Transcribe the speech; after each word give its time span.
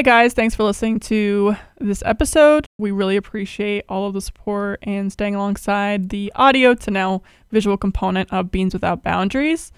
Hi, 0.00 0.02
guys. 0.02 0.32
Thanks 0.32 0.54
for 0.54 0.62
listening 0.62 0.98
to 1.00 1.56
this 1.78 2.02
episode. 2.06 2.64
We 2.78 2.90
really 2.90 3.18
appreciate 3.18 3.84
all 3.86 4.06
of 4.06 4.14
the 4.14 4.22
support 4.22 4.78
and 4.82 5.12
staying 5.12 5.34
alongside 5.34 6.08
the 6.08 6.32
audio 6.34 6.72
to 6.72 6.90
now 6.90 7.20
visual 7.50 7.76
component 7.76 8.32
of 8.32 8.50
Beans 8.50 8.72
Without 8.72 9.02
Boundaries. 9.02 9.72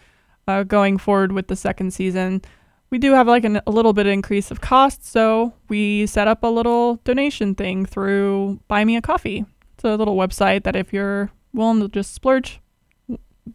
Uh, 0.47 0.63
going 0.63 0.97
forward 0.97 1.33
with 1.33 1.49
the 1.49 1.57
second 1.57 1.93
season, 1.93 2.41
we 2.91 2.99
do 2.99 3.15
have 3.15 3.27
like 3.27 3.43
an, 3.43 3.61
a 3.67 3.73
little 3.73 3.93
bit 3.93 4.07
of 4.07 4.13
increase 4.13 4.53
of 4.53 4.61
cost, 4.61 5.05
so 5.05 5.55
we 5.69 6.07
set 6.07 6.29
up 6.29 6.45
a 6.45 6.47
little 6.47 7.01
donation 7.03 7.57
thing 7.57 7.85
through 7.85 8.61
Buy 8.69 8.85
Me 8.85 8.95
a 8.95 9.03
Coffee. 9.03 9.45
It's 9.75 9.83
a 9.83 9.97
little 9.97 10.15
website 10.15 10.63
that 10.63 10.77
if 10.77 10.93
you're 10.93 11.33
willing 11.53 11.81
to 11.81 11.89
just 11.89 12.15
splurge, 12.15 12.61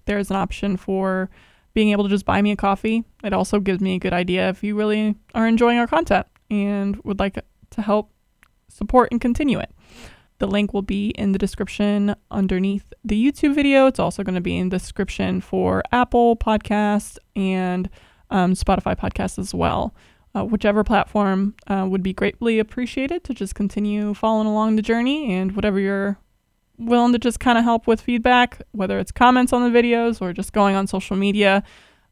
there's 0.04 0.29
an 0.29 0.36
option 0.36 0.75
for 0.75 1.29
being 1.73 1.91
able 1.91 2.04
to 2.04 2.09
just 2.09 2.25
buy 2.25 2.41
me 2.41 2.52
a 2.52 2.57
coffee. 2.57 3.05
It 3.23 3.31
also 3.31 3.61
gives 3.61 3.79
me 3.79 3.95
a 3.95 3.99
good 3.99 4.11
idea 4.11 4.49
if 4.49 4.65
you 4.65 4.75
really 4.75 5.15
are 5.34 5.47
enjoying 5.47 5.77
our 5.77 5.88
content 5.88 6.27
and 6.50 6.98
would 7.04 7.20
like 7.20 7.38
to 7.71 7.82
help 7.82 8.11
support 8.69 9.10
and 9.11 9.21
continue 9.21 9.60
it. 9.60 9.71
The 10.39 10.47
link 10.47 10.73
will 10.73 10.83
be 10.83 11.10
in 11.10 11.32
the 11.32 11.39
description 11.39 12.15
underneath 12.29 12.93
the 13.04 13.32
YouTube 13.32 13.56
video. 13.56 13.87
It's 13.87 14.00
also 14.00 14.23
going 14.23 14.36
to 14.36 14.42
be 14.42 14.57
in 14.57 14.70
the 14.70 14.78
description 14.78 15.42
for 15.42 15.82
Apple 15.92 16.36
Podcasts 16.36 17.18
and 17.36 17.89
um, 18.29 18.54
Spotify 18.54 18.96
Podcasts 18.96 19.39
as 19.39 19.54
well. 19.54 19.96
Uh, 20.36 20.43
whichever 20.43 20.83
platform 20.83 21.56
uh, 21.68 21.87
would 21.89 22.04
be 22.04 22.14
greatly 22.14 22.59
appreciated 22.59 23.23
to 23.23 23.34
just 23.34 23.56
continue 23.56 24.14
following 24.14 24.45
along 24.45 24.75
the 24.75 24.82
journey 24.84 25.34
and 25.34 25.56
whatever 25.56 25.79
you're 25.79 26.20
willing 26.78 27.14
to 27.14 27.18
just 27.18 27.39
kind 27.39 27.57
of 27.57 27.64
help 27.64 27.87
with 27.87 28.00
feedback, 28.00 28.61
whether 28.71 29.00
it's 29.00 29.11
comments 29.11 29.51
on 29.51 29.64
the 29.64 29.79
videos 29.79 30.21
or 30.21 30.34
just 30.34 30.54
going 30.54 30.75
on 30.75 30.86
social 30.86 31.15
media. 31.15 31.64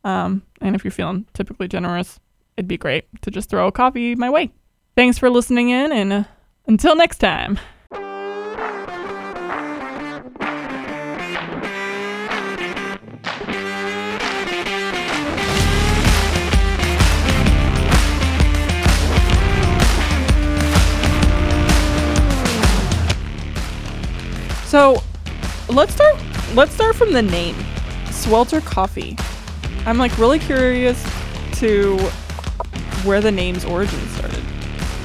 Um, 0.03 0.41
and 0.61 0.75
if 0.75 0.83
you're 0.83 0.91
feeling 0.91 1.27
typically 1.33 1.67
generous, 1.67 2.19
it'd 2.57 2.67
be 2.67 2.77
great 2.77 3.05
to 3.21 3.31
just 3.31 3.49
throw 3.49 3.67
a 3.67 3.71
coffee 3.71 4.15
my 4.15 4.29
way. 4.29 4.51
Thanks 4.95 5.17
for 5.17 5.29
listening 5.29 5.69
in, 5.69 5.91
and 5.91 6.25
until 6.67 6.95
next 6.95 7.17
time. 7.17 7.59
So, 24.65 25.01
let's 25.69 25.93
start. 25.93 26.15
Let's 26.53 26.73
start 26.73 26.95
from 26.95 27.11
the 27.11 27.21
name, 27.21 27.55
Swelter 28.11 28.61
Coffee. 28.61 29.17
I'm 29.85 29.97
like 29.97 30.17
really 30.17 30.39
curious 30.39 31.01
to 31.53 31.97
where 33.05 33.21
the 33.21 33.31
name's 33.31 33.63
origin 33.65 33.99
started, 34.09 34.43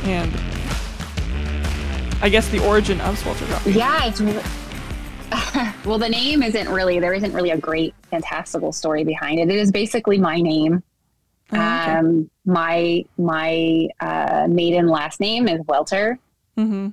and 0.04 0.32
I 2.22 2.28
guess 2.28 2.48
the 2.48 2.64
origin 2.66 3.00
of 3.00 3.18
Swelter 3.18 3.46
Coffee. 3.46 3.72
Yeah, 3.72 4.04
it's 4.04 4.20
well, 5.86 5.98
the 5.98 6.08
name 6.08 6.42
isn't 6.42 6.68
really 6.68 6.98
there 6.98 7.12
isn't 7.14 7.32
really 7.32 7.50
a 7.50 7.58
great 7.58 7.94
fantastical 8.10 8.72
story 8.72 9.04
behind 9.04 9.38
it. 9.38 9.48
It 9.48 9.56
is 9.56 9.70
basically 9.70 10.18
my 10.18 10.40
name. 10.40 10.82
Oh, 11.52 11.56
okay. 11.56 11.92
Um, 11.92 12.30
my 12.44 13.04
my 13.18 13.88
uh, 14.00 14.46
maiden 14.48 14.88
last 14.88 15.20
name 15.20 15.48
is 15.48 15.60
Welter, 15.66 16.18
Mm-hmm. 16.58 16.88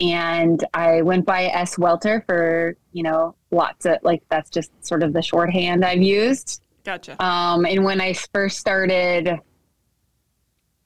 and 0.00 0.64
I 0.74 1.02
went 1.02 1.26
by 1.26 1.44
S 1.44 1.78
Welter 1.78 2.24
for 2.26 2.76
you 2.92 3.02
know 3.02 3.34
lots 3.50 3.84
of 3.86 3.98
like 4.02 4.22
that's 4.30 4.50
just 4.50 4.70
sort 4.84 5.02
of 5.02 5.12
the 5.12 5.22
shorthand 5.22 5.84
I've 5.84 6.02
used. 6.02 6.62
Gotcha. 6.84 7.22
Um, 7.24 7.64
and 7.66 7.84
when 7.84 8.00
I 8.00 8.14
first 8.32 8.58
started, 8.58 9.38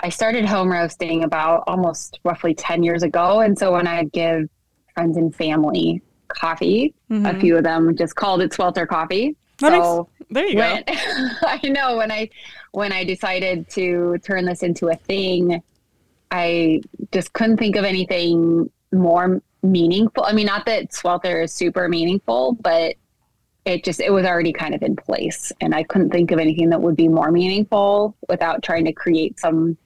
I 0.00 0.08
started 0.10 0.44
home 0.44 0.70
roasting 0.70 1.24
about 1.24 1.64
almost 1.66 2.18
roughly 2.24 2.54
10 2.54 2.82
years 2.82 3.02
ago. 3.02 3.40
And 3.40 3.58
so 3.58 3.72
when 3.72 3.86
I'd 3.86 4.12
give 4.12 4.48
friends 4.94 5.16
and 5.16 5.34
family 5.34 6.02
coffee, 6.28 6.94
a 7.10 7.14
Mhm. 7.14 7.40
few 7.40 7.56
of 7.56 7.64
them 7.64 7.96
just 7.96 8.14
called 8.14 8.42
it 8.42 8.52
swelter 8.52 8.86
coffee. 8.86 9.36
That 9.60 9.72
makes- 9.72 9.84
so 9.84 10.08
there 10.30 10.46
you 10.46 10.56
go. 10.56 10.78
I 11.42 11.60
know 11.64 11.96
when 11.96 12.10
I 12.12 12.28
when 12.72 12.92
I 12.92 13.04
decided 13.04 13.70
to 13.70 14.18
turn 14.22 14.44
this 14.44 14.62
into 14.62 14.88
a 14.88 14.96
thing, 14.96 15.62
I 16.30 16.82
just 17.12 17.32
couldn't 17.32 17.56
think 17.56 17.76
of 17.76 17.84
anything 17.84 18.70
more 18.92 19.40
meaningful. 19.62 20.24
I 20.24 20.32
mean, 20.34 20.44
not 20.46 20.66
that 20.66 20.92
swelter 20.92 21.40
is 21.42 21.54
super 21.54 21.88
meaningful, 21.88 22.52
but 22.60 22.96
it 23.64 23.82
just 23.82 24.00
it 24.00 24.10
was 24.12 24.26
already 24.26 24.52
kind 24.52 24.74
of 24.74 24.82
in 24.82 24.94
place, 24.94 25.52
and 25.62 25.74
I 25.74 25.84
couldn't 25.84 26.10
think 26.10 26.32
of 26.32 26.38
anything 26.38 26.68
that 26.68 26.82
would 26.82 26.96
be 26.96 27.08
more 27.08 27.30
meaningful 27.32 28.14
without 28.28 28.62
trying 28.62 28.84
to 28.84 28.92
create 28.92 29.40
some 29.40 29.78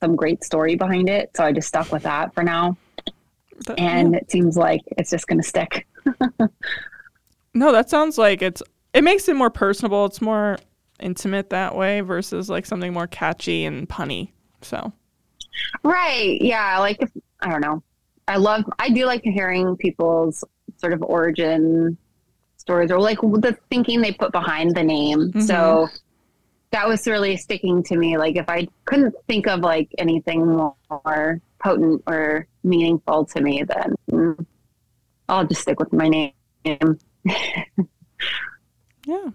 some 0.00 0.16
great 0.16 0.44
story 0.44 0.74
behind 0.76 1.08
it. 1.08 1.30
So 1.36 1.44
I 1.44 1.52
just 1.52 1.68
stuck 1.68 1.90
with 1.92 2.02
that 2.04 2.34
for 2.34 2.42
now, 2.44 2.76
That- 3.66 3.78
and 3.78 4.12
yeah. 4.12 4.18
it 4.18 4.30
seems 4.30 4.56
like 4.56 4.80
it's 4.96 5.10
just 5.10 5.26
going 5.26 5.40
to 5.40 5.46
stick. 5.48 5.86
No, 7.54 7.72
that 7.72 7.90
sounds 7.90 8.18
like 8.18 8.42
it's. 8.42 8.62
It 8.94 9.02
makes 9.04 9.28
it 9.28 9.36
more 9.36 9.50
personable. 9.50 10.06
It's 10.06 10.20
more 10.20 10.58
intimate 11.00 11.50
that 11.50 11.74
way 11.76 12.00
versus 12.00 12.48
like 12.48 12.66
something 12.66 12.92
more 12.92 13.06
catchy 13.06 13.64
and 13.64 13.88
punny. 13.88 14.30
So 14.62 14.92
Right. 15.82 16.40
Yeah. 16.40 16.78
Like, 16.78 16.96
if, 17.00 17.10
I 17.40 17.50
don't 17.50 17.60
know. 17.60 17.82
I 18.28 18.36
love, 18.36 18.64
I 18.78 18.88
do 18.90 19.06
like 19.06 19.22
hearing 19.22 19.76
people's 19.76 20.44
sort 20.78 20.92
of 20.92 21.02
origin 21.02 21.96
stories 22.56 22.90
or 22.90 23.00
like 23.00 23.18
the 23.20 23.56
thinking 23.70 24.00
they 24.00 24.12
put 24.12 24.32
behind 24.32 24.74
the 24.76 24.82
name. 24.82 25.32
Mhm. 25.32 25.42
So 25.42 25.88
that 26.70 26.86
was 26.86 27.06
really 27.06 27.36
sticking 27.36 27.82
to 27.84 27.96
me. 27.96 28.18
Like, 28.18 28.36
if 28.36 28.48
I 28.48 28.68
couldn't 28.84 29.14
think 29.26 29.46
of 29.46 29.60
like 29.60 29.88
anything 29.98 30.46
more 30.46 31.40
potent 31.62 32.02
or 32.06 32.46
meaningful 32.62 33.24
to 33.26 33.40
me, 33.40 33.64
then 33.64 34.36
I'll 35.28 35.46
just 35.46 35.62
stick 35.62 35.80
with 35.80 35.92
my 35.92 36.08
name. 36.08 36.32
yeah, 39.06 39.30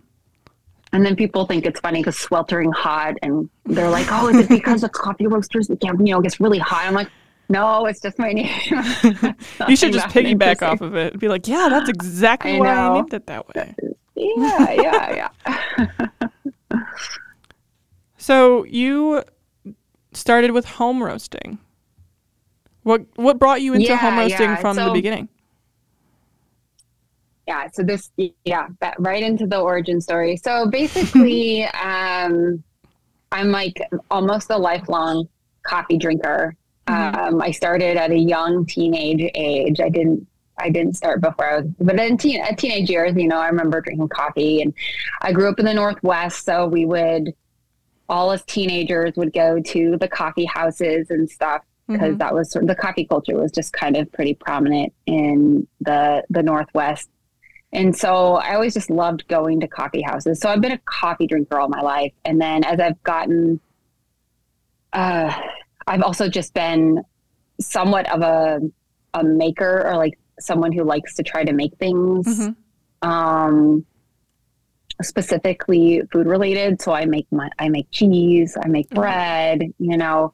And 0.92 1.06
then 1.06 1.16
people 1.16 1.46
think 1.46 1.66
it's 1.66 1.80
funny 1.80 2.00
because 2.00 2.18
sweltering 2.18 2.72
hot, 2.72 3.16
and 3.24 3.50
they're 3.66 3.90
like, 3.90 4.08
"Oh, 4.12 4.28
is 4.30 4.38
it 4.38 4.50
because 4.50 4.82
the 4.82 4.90
coffee 4.90 5.26
roasters, 5.28 5.68
get, 5.68 5.98
you 6.00 6.14
know, 6.14 6.22
gets 6.22 6.40
really 6.40 6.60
hot?" 6.60 6.86
I'm 6.86 6.94
like, 6.94 7.10
"No, 7.50 7.86
it's 7.88 8.00
just 8.02 8.20
my 8.20 8.34
name." 8.34 8.52
you 9.68 9.76
should 9.76 9.94
just 9.94 10.08
piggyback 10.10 10.62
off 10.62 10.82
of 10.82 10.96
it. 10.96 11.14
and 11.14 11.22
Be 11.22 11.28
like, 11.28 11.48
yeah, 11.48 11.70
that's 11.70 11.90
exactly 11.98 12.58
I 12.58 12.60
why 12.60 12.70
I 12.70 12.94
named 12.94 13.14
it 13.14 13.26
that 13.26 13.48
way. 13.56 13.76
Yeah, 14.16 14.72
yeah, 14.72 15.30
yeah. 15.50 16.30
So 18.24 18.64
you 18.64 19.22
started 20.14 20.52
with 20.52 20.64
home 20.64 21.04
roasting. 21.04 21.58
What 22.84 23.02
what 23.16 23.38
brought 23.38 23.62
you 23.62 23.74
into 23.74 23.88
Yeah, 23.88 23.98
home 23.98 24.18
roasting 24.18 24.46
yeah, 24.46 24.56
from 24.56 24.78
the 24.78 24.92
beginning? 24.92 25.28
yeah 27.46 27.68
so 27.74 27.84
this 27.84 28.10
yeah 28.46 28.68
that, 28.80 28.96
right 29.00 29.22
into 29.22 29.46
the 29.46 29.60
origin 29.60 30.00
story 30.00 30.38
so 30.38 30.66
basically 30.70 31.66
um 31.84 32.64
i'm 33.34 33.52
like 33.52 33.82
almost 34.10 34.50
a 34.50 34.58
lifelong 34.58 35.28
coffee 35.68 35.98
drinker 35.98 36.56
Mhm. 36.88 37.18
um 37.18 37.42
i 37.42 37.52
started 37.52 37.98
at 37.98 38.12
a 38.12 38.18
young 38.18 38.66
teenage 38.66 39.30
age 39.36 39.82
i 39.82 39.90
didn't 39.90 40.26
I 40.60 40.70
didn't 40.70 40.96
start 40.96 41.20
before 41.20 41.50
I 41.50 41.56
was, 41.58 41.66
but 41.80 42.00
in 42.00 42.16
teen, 42.16 42.40
at 42.40 42.60
teenage 42.60 42.88
years, 42.88 43.16
you 43.16 43.28
know, 43.28 43.38
I 43.40 43.48
remember 43.48 43.82
drinking 43.82 44.10
coffee 44.10 44.62
and 44.62 44.72
I 45.22 45.32
grew 45.32 45.50
up 45.50 45.58
in 45.60 45.66
the 45.66 45.74
Northwest. 45.74 46.46
So 46.46 46.68
we 46.68 46.86
would, 46.86 47.34
all 48.10 48.32
as 48.32 48.44
teenagers 48.44 49.14
would 49.16 49.34
go 49.34 49.60
to 49.62 49.98
the 49.98 50.08
coffee 50.08 50.46
houses 50.46 51.10
and 51.10 51.30
stuff 51.30 51.62
because 51.88 52.16
Mhm. 52.16 52.20
that 52.20 52.34
was 52.34 52.52
sort 52.52 52.64
of, 52.64 52.68
the 52.70 52.76
coffee 52.76 53.06
culture 53.06 53.36
was 53.36 53.52
just 53.52 53.74
kind 53.74 53.96
of 53.98 54.12
pretty 54.12 54.34
prominent 54.34 54.94
in 55.06 55.68
the 55.82 56.24
the 56.30 56.42
Northwest. 56.44 57.10
And 57.72 57.96
so 57.96 58.36
I 58.36 58.54
always 58.54 58.74
just 58.76 58.90
loved 58.90 59.28
going 59.28 59.60
to 59.62 59.68
coffee 59.68 60.02
houses. 60.04 60.40
So 60.40 60.50
I've 60.50 60.62
been 60.62 60.74
a 60.74 60.78
coffee 60.86 61.26
drinker 61.28 61.60
all 61.60 61.70
my 61.70 61.82
life. 61.82 62.14
And 62.24 62.40
then 62.40 62.64
as 62.64 62.80
I've 62.80 63.02
gotten, 63.04 63.60
uh, 64.94 65.34
I've 65.88 66.02
also 66.04 66.30
just 66.30 66.54
been 66.54 67.04
somewhat 67.60 68.12
of 68.14 68.22
a 68.22 68.62
a 69.16 69.24
maker 69.24 69.84
or 69.88 69.96
like 69.96 70.18
someone 70.40 70.72
who 70.72 70.84
likes 70.84 71.14
to 71.16 71.24
try 71.24 71.44
to 71.44 71.54
make 71.54 71.76
things 71.78 72.26
Mhm. 72.28 72.56
um 73.08 73.86
specifically 75.02 76.02
food 76.12 76.28
related. 76.28 76.82
So 76.82 76.92
i 76.94 77.06
make 77.06 77.28
my 77.32 77.50
i 77.60 77.70
make 77.70 77.88
cheese 77.92 78.56
i 78.64 78.68
make 78.68 78.90
bread 78.90 79.62
you 79.80 79.98
know. 79.98 80.34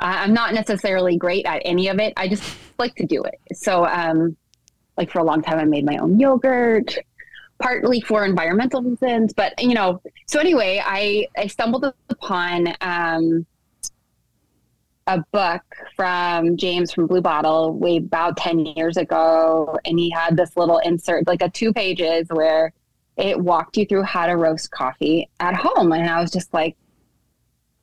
I- 0.00 0.22
i'm 0.24 0.32
not 0.32 0.54
necessarily 0.54 1.16
great 1.16 1.44
at 1.46 1.60
any 1.64 1.88
of 1.88 1.98
it. 1.98 2.12
I 2.16 2.28
just 2.28 2.42
like 2.78 2.94
to 2.96 3.06
do 3.06 3.22
it. 3.22 3.38
So 3.54 3.86
um 3.86 4.36
like 4.96 5.10
for 5.10 5.18
a 5.18 5.24
long 5.24 5.42
time 5.42 5.58
i 5.58 5.64
made 5.64 5.84
my 5.84 5.98
own 5.98 6.18
yogurt 6.18 6.96
partly 7.60 8.00
for 8.00 8.24
environmental 8.24 8.82
reasons 8.82 9.32
but 9.34 9.52
you 9.62 9.74
know. 9.74 10.00
So 10.26 10.40
anyway 10.40 10.82
i 10.84 11.26
i 11.36 11.46
stumbled 11.46 11.84
upon 12.08 12.74
um 12.80 13.46
a 15.06 15.24
book 15.32 15.62
from 15.96 16.56
James 16.56 16.92
from 16.92 17.06
Blue 17.08 17.20
Bottle 17.20 17.72
way 17.72 17.96
about 17.96 18.36
10 18.36 18.60
years 18.60 18.96
ago. 18.96 19.76
And 19.84 19.98
he 19.98 20.08
had 20.08 20.36
this 20.36 20.56
little 20.56 20.78
insert, 20.78 21.26
like 21.26 21.42
a 21.42 21.48
two 21.48 21.72
pages 21.72 22.28
where 22.30 22.72
it 23.20 23.38
walked 23.38 23.76
you 23.76 23.84
through 23.84 24.02
how 24.02 24.26
to 24.26 24.36
roast 24.36 24.70
coffee 24.70 25.28
at 25.40 25.54
home. 25.54 25.92
And 25.92 26.08
I 26.08 26.20
was 26.20 26.30
just 26.30 26.52
like, 26.54 26.76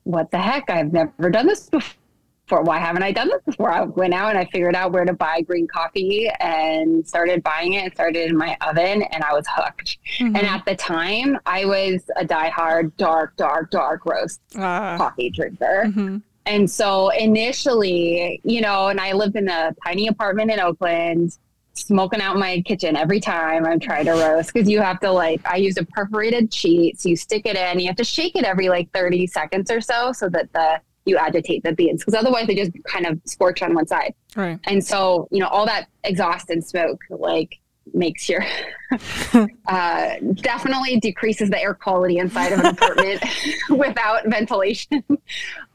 what 0.03 0.31
the 0.31 0.39
heck? 0.39 0.69
I've 0.69 0.91
never 0.91 1.29
done 1.29 1.47
this 1.47 1.69
before. 1.69 2.63
why 2.63 2.79
haven't 2.79 3.03
I 3.03 3.11
done 3.11 3.27
this 3.27 3.41
before? 3.45 3.69
I 3.69 3.83
went 3.83 4.13
out 4.13 4.29
and 4.29 4.39
I 4.39 4.45
figured 4.45 4.75
out 4.75 4.93
where 4.93 5.05
to 5.05 5.13
buy 5.13 5.41
green 5.41 5.67
coffee 5.67 6.29
and 6.39 7.07
started 7.07 7.43
buying 7.43 7.73
it 7.73 7.83
and 7.83 7.93
started 7.93 8.29
in 8.29 8.37
my 8.37 8.57
oven 8.61 9.03
and 9.03 9.23
I 9.23 9.33
was 9.33 9.45
hooked. 9.49 9.97
Mm-hmm. 10.17 10.35
And 10.35 10.47
at 10.47 10.65
the 10.65 10.75
time, 10.75 11.37
I 11.45 11.65
was 11.65 12.03
a 12.15 12.25
diehard 12.25 12.95
dark, 12.97 13.35
dark, 13.35 13.69
dark 13.69 14.05
roast 14.05 14.41
uh, 14.55 14.97
coffee 14.97 15.29
drinker. 15.29 15.83
Mm-hmm. 15.87 16.17
And 16.47 16.71
so 16.71 17.09
initially, 17.09 18.39
you 18.45 18.61
know, 18.61 18.87
and 18.87 19.01
I 19.01 19.11
lived 19.11 19.35
in 19.35 19.49
a 19.49 19.75
tiny 19.85 20.07
apartment 20.07 20.49
in 20.49 20.61
Oakland, 20.61 21.37
smoking 21.77 22.21
out 22.21 22.37
my 22.37 22.61
kitchen 22.61 22.95
every 22.95 23.19
time 23.19 23.65
I'm 23.65 23.79
trying 23.79 24.05
to 24.05 24.11
roast 24.11 24.53
because 24.53 24.69
you 24.69 24.81
have 24.81 24.99
to 25.01 25.11
like 25.11 25.41
I 25.45 25.57
use 25.57 25.77
a 25.77 25.85
perforated 25.85 26.53
sheet, 26.53 26.99
so 26.99 27.09
you 27.09 27.15
stick 27.15 27.45
it 27.45 27.55
in, 27.55 27.79
you 27.79 27.87
have 27.87 27.95
to 27.97 28.03
shake 28.03 28.35
it 28.35 28.43
every 28.43 28.69
like 28.69 28.91
30 28.93 29.27
seconds 29.27 29.71
or 29.71 29.81
so 29.81 30.11
so 30.11 30.29
that 30.29 30.51
the 30.53 30.81
you 31.05 31.17
agitate 31.17 31.63
the 31.63 31.71
beans 31.71 32.01
because 32.01 32.13
otherwise 32.13 32.47
they 32.47 32.55
just 32.55 32.71
kind 32.83 33.05
of 33.05 33.19
scorch 33.25 33.61
on 33.61 33.73
one 33.73 33.87
side. 33.87 34.13
Right. 34.35 34.59
And 34.65 34.83
so, 34.83 35.27
you 35.31 35.39
know, 35.39 35.47
all 35.47 35.65
that 35.65 35.87
exhaust 36.03 36.49
and 36.49 36.63
smoke 36.63 37.01
like 37.09 37.59
makes 37.93 38.27
your 38.27 38.45
uh, 39.67 40.15
definitely 40.35 40.99
decreases 40.99 41.49
the 41.49 41.61
air 41.61 41.73
quality 41.73 42.17
inside 42.17 42.51
of 42.51 42.59
an 42.59 42.65
apartment 42.67 43.23
without 43.69 44.25
ventilation. 44.27 45.03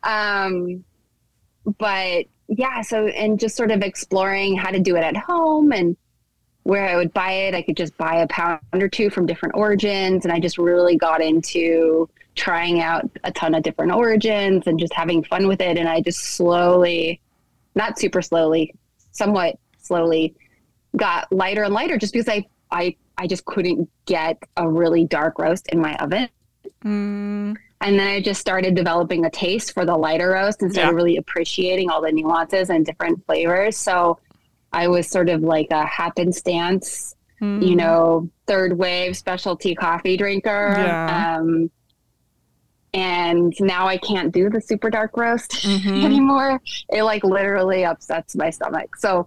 Um, 0.02 0.84
but 1.78 2.26
yeah, 2.56 2.82
so 2.82 3.06
and 3.06 3.40
just 3.40 3.56
sort 3.56 3.70
of 3.70 3.82
exploring 3.82 4.56
how 4.56 4.70
to 4.70 4.78
do 4.78 4.96
it 4.96 5.00
at 5.02 5.16
home 5.16 5.72
and 5.72 5.96
where 6.64 6.87
I 6.87 6.96
would 6.96 7.12
buy 7.12 7.32
it. 7.32 7.54
I 7.54 7.62
could 7.62 7.76
just 7.76 7.96
buy 7.96 8.16
a 8.16 8.26
pound 8.28 8.60
or 8.75 8.88
two 8.88 9.08
from 9.08 9.26
different 9.26 9.54
origins, 9.54 10.25
and 10.25 10.32
I 10.32 10.38
just 10.38 10.58
really 10.58 10.96
got 10.96 11.22
into 11.22 12.08
trying 12.34 12.81
out 12.81 13.08
a 13.25 13.32
ton 13.32 13.54
of 13.54 13.62
different 13.62 13.93
origins 13.93 14.66
and 14.66 14.78
just 14.78 14.93
having 14.93 15.25
fun 15.25 15.49
with 15.49 15.60
it. 15.60 15.78
And 15.78 15.88
I 15.88 16.00
just 16.02 16.20
slowly, 16.20 17.20
not 17.75 17.99
super 17.99 18.20
slowly, 18.20 18.75
somewhat 19.12 19.58
slowly, 19.78 20.34
got 20.96 21.32
lighter 21.32 21.64
and 21.64 21.72
lighter 21.72 21.96
just 21.96 22.12
because 22.12 22.28
I 22.28 22.44
I 22.70 22.96
I 23.16 23.26
just 23.26 23.46
couldn't 23.46 23.88
get 24.05 24.43
a 24.58 24.69
really 24.69 25.06
dark 25.06 25.38
roast 25.38 25.69
in 25.69 25.81
my 25.81 25.96
oven. 25.96 26.28
Mm. 26.84 27.56
And 27.82 27.99
then 27.99 28.06
I 28.06 28.20
just 28.20 28.40
started 28.40 28.75
developing 28.76 29.25
a 29.25 29.31
taste 29.31 29.73
for 29.73 29.84
the 29.84 29.96
lighter 29.96 30.31
roast 30.31 30.62
and 30.62 30.73
started 30.73 30.93
yeah. 30.93 30.96
really 30.96 31.17
appreciating 31.17 31.90
all 31.90 32.00
the 32.00 32.12
nuances 32.12 32.70
and 32.70 32.87
different 32.87 33.26
flavors. 33.26 33.76
So 33.76 34.19
I 34.73 34.87
was 34.88 35.08
sort 35.08 35.29
of 35.29 35.43
like 35.43 35.67
a 35.73 35.84
happenstance, 35.84 37.17
mm. 37.40 37.67
you 37.67 37.75
know, 37.75 38.31
third 38.46 38.79
wave 38.79 39.17
specialty 39.17 39.75
coffee 39.75 40.17
drinker. 40.17 40.75
Yeah. 40.76 41.37
Um, 41.38 41.70
and 42.94 43.52
now 43.58 43.88
I 43.88 43.96
can't 43.96 44.32
do 44.32 44.49
the 44.49 44.61
super 44.61 44.88
dark 44.88 45.17
roast 45.17 45.50
mm-hmm. 45.62 46.05
anymore. 46.05 46.61
It 46.88 47.02
like 47.02 47.25
literally 47.25 47.84
upsets 47.84 48.37
my 48.37 48.50
stomach. 48.50 48.96
So, 48.96 49.26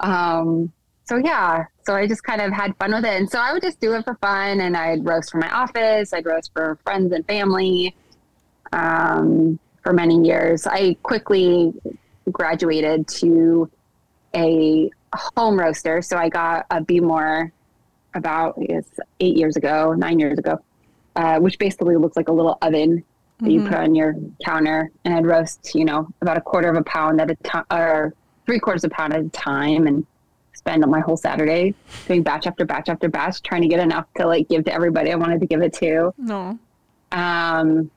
um, 0.00 0.72
so 1.06 1.16
yeah, 1.16 1.64
so 1.84 1.94
I 1.94 2.06
just 2.06 2.24
kind 2.24 2.40
of 2.40 2.52
had 2.52 2.76
fun 2.76 2.92
with 2.92 3.04
it. 3.04 3.14
And 3.14 3.30
so 3.30 3.38
I 3.38 3.52
would 3.52 3.62
just 3.62 3.80
do 3.80 3.94
it 3.94 4.04
for 4.04 4.16
fun 4.16 4.60
and 4.60 4.76
I'd 4.76 5.04
roast 5.04 5.30
for 5.30 5.38
my 5.38 5.50
office, 5.50 6.12
I'd 6.12 6.26
roast 6.26 6.52
for 6.52 6.78
friends 6.84 7.12
and 7.12 7.24
family 7.26 7.94
um, 8.72 9.58
for 9.82 9.92
many 9.92 10.20
years. 10.20 10.66
I 10.66 10.96
quickly 11.02 11.72
graduated 12.32 13.06
to 13.08 13.70
a 14.34 14.90
home 15.14 15.58
roaster. 15.58 16.02
So 16.02 16.16
I 16.16 16.28
got 16.28 16.66
a 16.70 16.84
more 17.00 17.52
about 18.14 18.58
eight 19.20 19.36
years 19.36 19.56
ago, 19.56 19.92
nine 19.92 20.18
years 20.18 20.38
ago, 20.38 20.58
uh, 21.14 21.38
which 21.38 21.58
basically 21.58 21.96
looks 21.96 22.16
like 22.16 22.28
a 22.28 22.32
little 22.32 22.58
oven 22.62 23.04
that 23.38 23.44
mm-hmm. 23.44 23.50
you 23.50 23.62
put 23.62 23.74
on 23.74 23.94
your 23.94 24.14
counter. 24.44 24.90
And 25.04 25.14
I'd 25.14 25.26
roast, 25.26 25.74
you 25.74 25.84
know, 25.84 26.08
about 26.20 26.36
a 26.36 26.40
quarter 26.40 26.68
of 26.68 26.76
a 26.76 26.82
pound 26.82 27.20
at 27.20 27.30
a 27.30 27.36
time, 27.36 27.64
or 27.70 28.14
three 28.44 28.58
quarters 28.58 28.84
of 28.84 28.90
a 28.90 28.94
pound 28.94 29.12
at 29.12 29.20
a 29.20 29.28
time. 29.28 29.86
And 29.86 30.06
spend 30.56 30.82
on 30.82 30.90
my 30.90 31.00
whole 31.00 31.16
Saturday 31.16 31.74
doing 32.06 32.22
batch 32.22 32.46
after 32.46 32.64
batch 32.64 32.88
after 32.88 33.08
batch, 33.08 33.42
trying 33.42 33.62
to 33.62 33.68
get 33.68 33.80
enough 33.80 34.06
to 34.16 34.26
like 34.26 34.48
give 34.48 34.64
to 34.64 34.72
everybody 34.72 35.12
I 35.12 35.16
wanted 35.16 35.40
to 35.40 35.46
give 35.46 35.62
it 35.62 35.72
to. 35.74 36.12
No. 36.18 36.58
Um, 37.12 37.90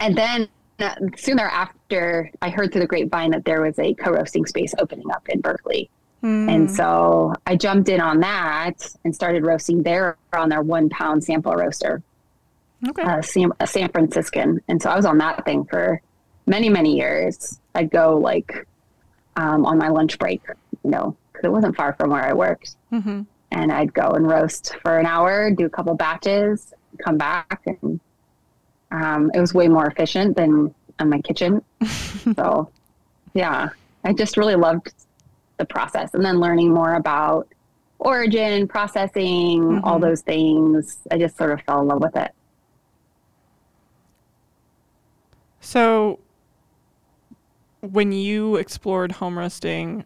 and 0.00 0.16
then 0.16 0.48
uh, 0.78 0.94
soon 1.16 1.36
thereafter, 1.36 2.30
I 2.40 2.50
heard 2.50 2.72
through 2.72 2.82
the 2.82 2.86
grapevine 2.86 3.32
that 3.32 3.44
there 3.44 3.62
was 3.62 3.78
a 3.78 3.94
co-roasting 3.94 4.46
space 4.46 4.74
opening 4.78 5.10
up 5.10 5.28
in 5.28 5.40
Berkeley. 5.40 5.90
Mm. 6.22 6.50
And 6.50 6.70
so 6.70 7.32
I 7.46 7.56
jumped 7.56 7.88
in 7.88 8.00
on 8.00 8.20
that 8.20 8.74
and 9.04 9.14
started 9.14 9.44
roasting 9.44 9.82
there 9.82 10.16
on 10.32 10.48
their 10.48 10.62
one 10.62 10.88
pound 10.88 11.24
sample 11.24 11.54
roaster. 11.54 12.02
Okay. 12.88 13.02
Uh, 13.02 13.22
San, 13.22 13.50
a 13.60 13.66
San 13.66 13.88
Franciscan. 13.90 14.60
And 14.68 14.80
so 14.80 14.90
I 14.90 14.96
was 14.96 15.04
on 15.04 15.18
that 15.18 15.44
thing 15.44 15.64
for 15.64 16.00
many, 16.46 16.68
many 16.68 16.96
years. 16.96 17.58
I'd 17.74 17.90
go 17.90 18.16
like 18.16 18.66
um, 19.36 19.66
on 19.66 19.78
my 19.78 19.88
lunch 19.88 20.18
break, 20.18 20.42
you 20.84 20.90
know, 20.90 21.16
because 21.38 21.48
it 21.48 21.52
wasn't 21.52 21.76
far 21.76 21.94
from 21.94 22.10
where 22.10 22.24
I 22.24 22.32
worked. 22.32 22.76
Mm-hmm. 22.92 23.22
And 23.50 23.72
I'd 23.72 23.94
go 23.94 24.10
and 24.10 24.28
roast 24.28 24.76
for 24.82 24.98
an 24.98 25.06
hour, 25.06 25.50
do 25.50 25.66
a 25.66 25.70
couple 25.70 25.94
batches, 25.94 26.74
come 27.02 27.16
back, 27.16 27.62
and 27.66 28.00
um, 28.90 29.30
it 29.34 29.40
was 29.40 29.54
way 29.54 29.68
more 29.68 29.86
efficient 29.86 30.36
than 30.36 30.74
in 31.00 31.08
my 31.08 31.20
kitchen. 31.20 31.62
so, 32.36 32.70
yeah, 33.34 33.70
I 34.04 34.12
just 34.12 34.36
really 34.36 34.56
loved 34.56 34.92
the 35.56 35.64
process, 35.64 36.12
and 36.14 36.24
then 36.24 36.40
learning 36.40 36.72
more 36.72 36.94
about 36.94 37.48
origin, 38.00 38.68
processing, 38.68 39.62
mm-hmm. 39.62 39.84
all 39.84 39.98
those 39.98 40.20
things. 40.20 40.98
I 41.10 41.18
just 41.18 41.36
sort 41.36 41.52
of 41.52 41.62
fell 41.62 41.80
in 41.80 41.88
love 41.88 42.02
with 42.02 42.16
it. 42.16 42.32
So, 45.60 46.18
when 47.80 48.12
you 48.12 48.56
explored 48.56 49.12
home 49.12 49.38
roasting, 49.38 50.04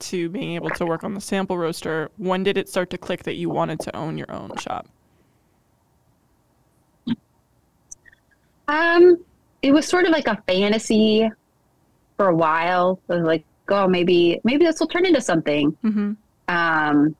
to 0.00 0.28
being 0.28 0.54
able 0.54 0.70
to 0.70 0.86
work 0.86 1.04
on 1.04 1.14
the 1.14 1.20
sample 1.20 1.56
roaster, 1.56 2.10
when 2.16 2.42
did 2.42 2.56
it 2.56 2.68
start 2.68 2.90
to 2.90 2.98
click 2.98 3.22
that 3.24 3.34
you 3.34 3.48
wanted 3.48 3.80
to 3.80 3.96
own 3.96 4.18
your 4.18 4.30
own 4.30 4.50
shop? 4.56 4.88
Um, 8.68 9.22
it 9.62 9.72
was 9.72 9.86
sort 9.86 10.04
of 10.04 10.10
like 10.10 10.26
a 10.26 10.42
fantasy 10.46 11.30
for 12.16 12.28
a 12.28 12.34
while. 12.34 13.00
Was 13.08 13.22
like, 13.22 13.44
oh, 13.68 13.88
maybe 13.88 14.40
maybe 14.44 14.64
this 14.64 14.80
will 14.80 14.88
turn 14.88 15.06
into 15.06 15.20
something. 15.20 15.76
Mm-hmm. 15.84 16.12
Um, 16.48 17.16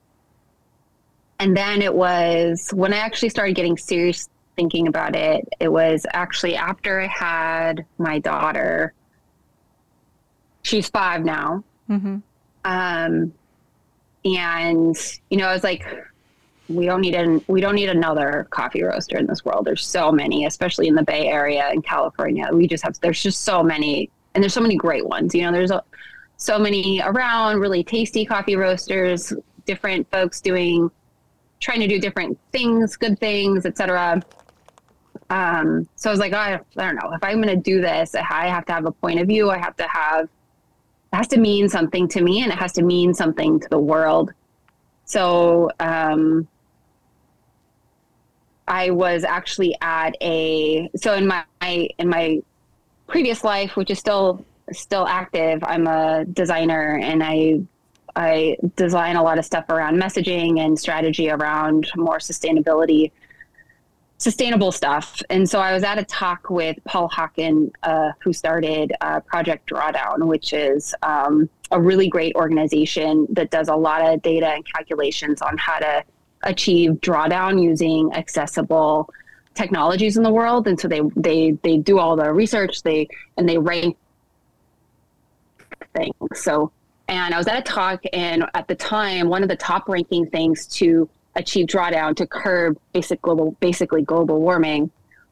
and 1.39 1.55
then 1.55 1.81
it 1.81 1.93
was 1.93 2.71
when 2.73 2.93
I 2.93 2.97
actually 2.97 3.29
started 3.29 3.55
getting 3.55 3.77
serious 3.77 4.29
thinking 4.55 4.87
about 4.87 5.15
it. 5.15 5.47
It 5.59 5.67
was 5.67 6.05
actually 6.13 6.55
after 6.55 7.01
I 7.01 7.07
had 7.07 7.85
my 7.97 8.19
daughter. 8.19 8.93
She's 10.63 10.89
five 10.89 11.23
now. 11.23 11.63
Mm-hmm. 11.89 12.17
Um, 12.65 13.33
and 14.25 14.95
you 15.29 15.37
know, 15.37 15.47
I 15.47 15.53
was 15.53 15.63
like, 15.63 15.85
we 16.67 16.85
don't 16.85 17.01
need 17.01 17.13
an 17.13 17.43
we 17.47 17.61
don't 17.61 17.75
need 17.75 17.89
another 17.89 18.47
coffee 18.49 18.83
roaster 18.83 19.17
in 19.17 19.27
this 19.27 19.45
world. 19.45 19.65
There's 19.65 19.85
so 19.85 20.11
many, 20.11 20.45
especially 20.45 20.87
in 20.87 20.95
the 20.95 21.03
Bay 21.03 21.27
Area 21.27 21.69
in 21.71 21.81
California. 21.81 22.49
We 22.51 22.67
just 22.67 22.83
have 22.83 22.99
there's 22.99 23.21
just 23.21 23.43
so 23.43 23.63
many, 23.63 24.09
and 24.33 24.43
there's 24.43 24.53
so 24.53 24.61
many 24.61 24.75
great 24.75 25.05
ones. 25.07 25.33
You 25.33 25.43
know, 25.43 25.51
there's 25.51 25.71
a, 25.71 25.83
so 26.37 26.57
many 26.57 27.01
around, 27.01 27.59
really 27.59 27.83
tasty 27.83 28.25
coffee 28.25 28.55
roasters, 28.55 29.31
different 29.65 30.09
folks 30.11 30.41
doing, 30.41 30.89
trying 31.59 31.79
to 31.81 31.87
do 31.87 31.99
different 31.99 32.37
things, 32.51 32.97
good 32.97 33.19
things, 33.19 33.65
etc. 33.65 34.21
Um, 35.29 35.87
so 35.95 36.09
I 36.09 36.13
was 36.13 36.19
like, 36.19 36.33
oh, 36.33 36.37
I, 36.37 36.59
don't 36.75 36.95
know 36.95 37.13
if 37.13 37.23
I'm 37.23 37.41
going 37.41 37.55
to 37.55 37.61
do 37.61 37.79
this, 37.79 38.15
I 38.15 38.47
have 38.47 38.65
to 38.65 38.73
have 38.73 38.85
a 38.85 38.91
point 38.91 39.19
of 39.19 39.27
view. 39.27 39.49
I 39.49 39.57
have 39.57 39.75
to 39.77 39.87
have 39.87 40.29
has 41.15 41.27
to 41.29 41.39
mean 41.39 41.69
something 41.69 42.07
to 42.09 42.21
me 42.21 42.43
and 42.43 42.51
it 42.51 42.57
has 42.57 42.73
to 42.73 42.83
mean 42.83 43.13
something 43.13 43.59
to 43.59 43.69
the 43.69 43.79
world. 43.79 44.31
So 45.05 45.69
um, 45.79 46.47
I 48.67 48.89
was 48.89 49.23
actually 49.23 49.75
at 49.81 50.15
a 50.21 50.89
so 50.95 51.13
in 51.13 51.27
my 51.27 51.45
in 51.61 52.09
my 52.09 52.41
previous 53.07 53.43
life, 53.43 53.75
which 53.75 53.91
is 53.91 53.99
still 53.99 54.45
still 54.71 55.07
active, 55.07 55.63
I'm 55.63 55.87
a 55.87 56.25
designer 56.25 56.99
and 57.01 57.23
I 57.23 57.61
I 58.15 58.57
design 58.75 59.17
a 59.17 59.23
lot 59.23 59.37
of 59.37 59.45
stuff 59.45 59.69
around 59.69 60.01
messaging 60.01 60.59
and 60.59 60.79
strategy 60.79 61.29
around 61.29 61.91
more 61.95 62.17
sustainability 62.17 63.11
sustainable 64.17 64.71
stuff. 64.71 65.21
And 65.29 65.49
so 65.49 65.59
I 65.59 65.73
was 65.73 65.83
at 65.83 65.97
a 65.97 66.05
talk 66.05 66.49
with 66.49 66.77
Paul 66.85 67.09
Hawken, 67.09 67.71
uh, 67.83 68.11
who 68.19 68.31
started 68.33 68.93
uh, 69.01 69.19
Project 69.21 69.69
Drawdown, 69.69 70.25
which 70.27 70.53
is 70.53 70.95
um, 71.03 71.49
a 71.71 71.79
really 71.79 72.07
great 72.07 72.35
organization 72.35 73.27
that 73.31 73.51
does 73.51 73.67
a 73.67 73.75
lot 73.75 74.01
of 74.01 74.21
data 74.21 74.47
and 74.47 74.65
calculations 74.73 75.41
on 75.41 75.57
how 75.57 75.79
to 75.79 76.03
achieve 76.43 76.91
drawdown 77.01 77.61
using 77.61 78.13
accessible 78.13 79.09
technologies 79.53 80.17
in 80.17 80.23
the 80.23 80.31
world. 80.31 80.67
And 80.67 80.79
so 80.79 80.87
they 80.87 81.01
they 81.15 81.51
they 81.63 81.77
do 81.77 81.99
all 81.99 82.15
the 82.15 82.31
research, 82.31 82.83
they 82.83 83.07
and 83.37 83.47
they 83.47 83.57
rank 83.57 83.97
things. 85.93 86.13
So 86.35 86.71
and 87.07 87.33
I 87.33 87.37
was 87.37 87.47
at 87.47 87.57
a 87.57 87.61
talk, 87.61 88.03
and 88.13 88.45
at 88.53 88.67
the 88.67 88.75
time, 88.75 89.29
one 89.29 89.43
of 89.43 89.49
the 89.49 89.55
top 89.55 89.87
ranking 89.87 90.27
things 90.27 90.65
to 90.67 91.07
achieve 91.35 91.67
drawdown 91.67 92.15
to 92.15 92.27
curb 92.27 92.77
basic 92.93 93.21
global, 93.21 93.51
basically 93.59 94.01
global 94.01 94.39
warming 94.39 94.91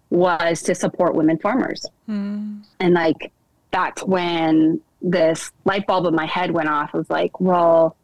was 0.10 0.62
to 0.64 0.76
support 0.76 1.16
women 1.16 1.38
farmers. 1.40 1.86
Mm. 2.08 2.64
And 2.80 2.94
like, 2.94 3.32
that's 3.72 4.04
when 4.04 4.82
this 5.02 5.52
light 5.66 5.88
bulb 5.88 6.06
in 6.06 6.16
my 6.16 6.26
head 6.26 6.52
went 6.52 6.70
off. 6.70 6.92
I 6.94 6.98
was 6.98 7.10
like, 7.10 7.40
well, 7.40 7.96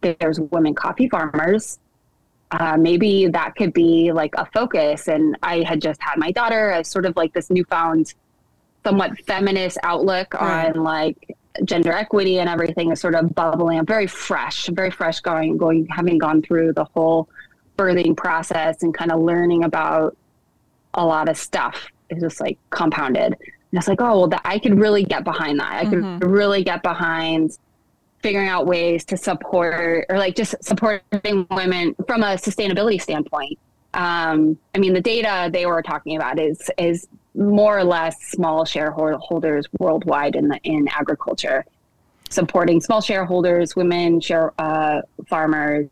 there's 0.00 0.38
women 0.38 0.74
coffee 0.74 1.08
farmers. 1.08 1.78
Uh, 2.52 2.76
maybe 2.76 3.26
that 3.26 3.56
could 3.56 3.72
be 3.72 4.12
like 4.12 4.34
a 4.36 4.46
focus. 4.46 5.08
And 5.08 5.36
I 5.42 5.62
had 5.62 5.80
just 5.82 6.00
had 6.00 6.16
my 6.16 6.30
daughter 6.30 6.70
as 6.70 6.88
sort 6.88 7.04
of 7.04 7.16
like 7.16 7.32
this 7.34 7.50
newfound, 7.50 8.14
somewhat 8.84 9.18
feminist 9.26 9.78
outlook 9.82 10.34
right. 10.34 10.74
on 10.74 10.82
like 10.84 11.36
gender 11.64 11.92
equity 11.92 12.38
and 12.38 12.48
everything 12.48 12.92
is 12.92 13.00
sort 13.00 13.14
of 13.14 13.34
bubbling 13.34 13.78
up, 13.78 13.86
very 13.86 14.06
fresh, 14.06 14.66
very 14.68 14.90
fresh 14.90 15.20
going, 15.20 15.56
going, 15.56 15.86
having 15.86 16.18
gone 16.18 16.42
through 16.42 16.72
the 16.72 16.84
whole 16.84 17.28
birthing 17.76 18.16
process 18.16 18.82
and 18.82 18.94
kind 18.94 19.12
of 19.12 19.20
learning 19.20 19.64
about 19.64 20.16
a 20.94 21.04
lot 21.04 21.28
of 21.28 21.36
stuff. 21.36 21.88
is 22.10 22.22
just 22.22 22.40
like 22.40 22.58
compounded. 22.70 23.34
And 23.34 23.78
it's 23.78 23.88
like, 23.88 24.00
oh, 24.00 24.20
well, 24.20 24.28
that 24.28 24.42
I 24.44 24.58
could 24.58 24.78
really 24.78 25.04
get 25.04 25.24
behind 25.24 25.60
that. 25.60 25.72
I 25.72 25.84
mm-hmm. 25.84 26.18
could 26.18 26.30
really 26.30 26.64
get 26.64 26.82
behind 26.82 27.58
figuring 28.22 28.48
out 28.48 28.66
ways 28.66 29.04
to 29.04 29.16
support 29.16 29.74
or 30.08 30.18
like 30.18 30.34
just 30.34 30.54
supporting 30.62 31.46
women 31.50 31.94
from 32.06 32.22
a 32.22 32.36
sustainability 32.36 33.00
standpoint. 33.00 33.58
Um, 33.94 34.58
I 34.74 34.78
mean, 34.78 34.94
the 34.94 35.00
data 35.00 35.50
they 35.52 35.66
were 35.66 35.82
talking 35.82 36.16
about 36.16 36.38
is 36.38 36.70
is 36.78 37.08
more 37.36 37.78
or 37.78 37.84
less 37.84 38.20
small 38.22 38.64
shareholders 38.64 39.66
worldwide 39.78 40.34
in 40.36 40.48
the 40.48 40.58
in 40.64 40.88
agriculture, 40.88 41.64
supporting 42.30 42.80
small 42.80 43.00
shareholders, 43.00 43.76
women, 43.76 44.20
share 44.20 44.52
uh, 44.58 45.02
farmers. 45.28 45.88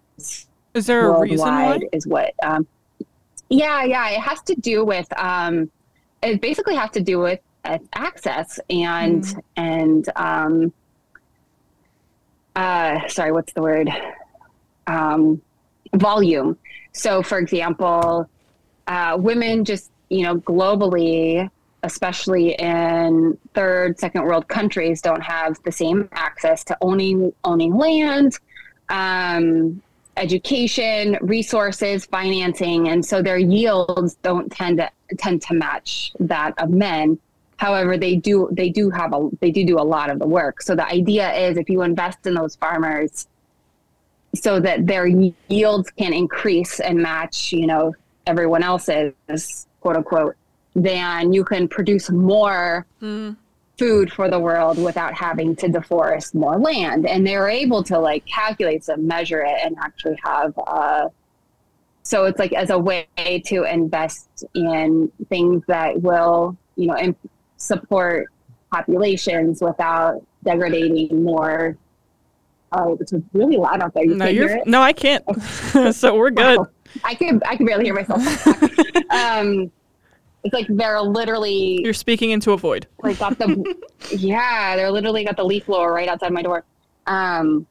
Is 0.74 0.86
there 0.86 1.10
a 1.10 1.20
reason 1.20 1.38
why? 1.38 1.80
Is 1.92 2.06
what? 2.06 2.34
Um, 2.42 2.66
yeah, 3.48 3.84
yeah, 3.84 4.10
it 4.10 4.20
has 4.20 4.40
to 4.42 4.54
do 4.54 4.84
with. 4.84 5.06
Um, 5.18 5.70
it 6.22 6.40
basically 6.40 6.74
has 6.74 6.90
to 6.92 7.00
do 7.00 7.18
with 7.18 7.40
uh, 7.64 7.78
access 7.94 8.58
and 8.70 9.22
mm. 9.22 9.42
and 9.56 10.08
um, 10.16 10.72
uh, 12.56 13.06
sorry, 13.08 13.32
what's 13.32 13.52
the 13.52 13.62
word? 13.62 13.90
Um, 14.86 15.42
volume. 15.94 16.56
So, 16.92 17.22
for 17.22 17.38
example, 17.38 18.28
uh, 18.86 19.16
women 19.18 19.64
just 19.64 19.90
you 20.14 20.22
know, 20.22 20.36
globally, 20.36 21.50
especially 21.82 22.52
in 22.52 23.36
third, 23.52 23.98
second 23.98 24.22
world 24.22 24.46
countries, 24.46 25.02
don't 25.02 25.22
have 25.22 25.60
the 25.64 25.72
same 25.72 26.08
access 26.12 26.62
to 26.64 26.78
owning 26.80 27.32
owning 27.42 27.74
land, 27.74 28.38
um, 28.90 29.82
education, 30.16 31.18
resources, 31.20 32.06
financing, 32.06 32.88
and 32.90 33.04
so 33.04 33.22
their 33.22 33.38
yields 33.38 34.14
don't 34.22 34.52
tend 34.52 34.78
to 34.78 34.88
tend 35.18 35.42
to 35.42 35.54
match 35.54 36.12
that 36.20 36.54
of 36.58 36.70
men. 36.70 37.18
However, 37.56 37.96
they 37.96 38.14
do 38.14 38.48
they 38.52 38.68
do 38.68 38.88
have 38.90 39.12
a 39.12 39.28
they 39.40 39.50
do 39.50 39.66
do 39.66 39.80
a 39.80 39.88
lot 39.96 40.10
of 40.10 40.20
the 40.20 40.28
work. 40.28 40.62
So 40.62 40.76
the 40.76 40.86
idea 40.86 41.34
is 41.34 41.56
if 41.56 41.68
you 41.68 41.82
invest 41.82 42.24
in 42.24 42.34
those 42.34 42.54
farmers 42.54 43.26
so 44.34 44.60
that 44.60 44.86
their 44.86 45.06
yields 45.06 45.90
can 45.90 46.12
increase 46.12 46.78
and 46.78 46.98
match, 46.98 47.52
you 47.52 47.66
know, 47.66 47.94
everyone 48.26 48.62
else's 48.62 49.66
quote 49.84 49.96
unquote, 49.96 50.34
then 50.74 51.32
you 51.34 51.44
can 51.44 51.68
produce 51.68 52.10
more 52.10 52.86
mm. 53.02 53.36
food 53.78 54.10
for 54.10 54.30
the 54.30 54.40
world 54.40 54.82
without 54.82 55.12
having 55.12 55.54
to 55.56 55.68
deforest 55.68 56.34
more 56.34 56.58
land. 56.58 57.06
And 57.06 57.26
they 57.26 57.36
were 57.36 57.50
able 57.50 57.82
to 57.84 57.98
like 57.98 58.24
calculate 58.24 58.82
some, 58.82 59.06
measure 59.06 59.42
it, 59.42 59.58
and 59.62 59.76
actually 59.78 60.18
have. 60.24 60.58
Uh, 60.66 61.08
so 62.02 62.24
it's 62.24 62.38
like 62.38 62.54
as 62.54 62.70
a 62.70 62.78
way 62.78 63.06
to 63.46 63.64
invest 63.64 64.44
in 64.54 65.12
things 65.28 65.62
that 65.68 66.00
will, 66.00 66.56
you 66.76 66.86
know, 66.86 66.96
imp- 66.96 67.30
support 67.58 68.28
populations 68.72 69.60
without 69.60 70.22
degrading 70.44 71.22
more. 71.22 71.76
Oh, 72.72 72.96
it's 73.00 73.12
a 73.12 73.22
really 73.34 73.58
loud 73.58 73.82
out 73.82 73.92
there. 73.92 74.04
You 74.04 74.14
no, 74.14 74.26
you're 74.26 74.64
no, 74.64 74.80
I 74.80 74.94
can't. 74.94 75.24
so 75.94 76.16
we're 76.16 76.30
good. 76.30 76.60
I 77.02 77.14
can 77.14 77.40
I 77.46 77.56
can 77.56 77.66
barely 77.66 77.84
hear 77.84 77.94
myself. 77.94 78.46
um, 79.10 79.70
it's 80.44 80.52
like 80.52 80.66
they're 80.68 81.00
literally 81.00 81.80
you're 81.82 81.94
speaking 81.94 82.30
into 82.30 82.52
a 82.52 82.56
void. 82.56 82.86
Like 83.02 83.18
got 83.18 83.38
the 83.38 83.74
yeah, 84.16 84.76
they're 84.76 84.90
literally 84.90 85.24
got 85.24 85.36
the 85.36 85.44
leaf 85.44 85.66
blower 85.66 85.92
right 85.92 86.08
outside 86.08 86.32
my 86.32 86.42
door. 86.42 86.64
Um. 87.06 87.66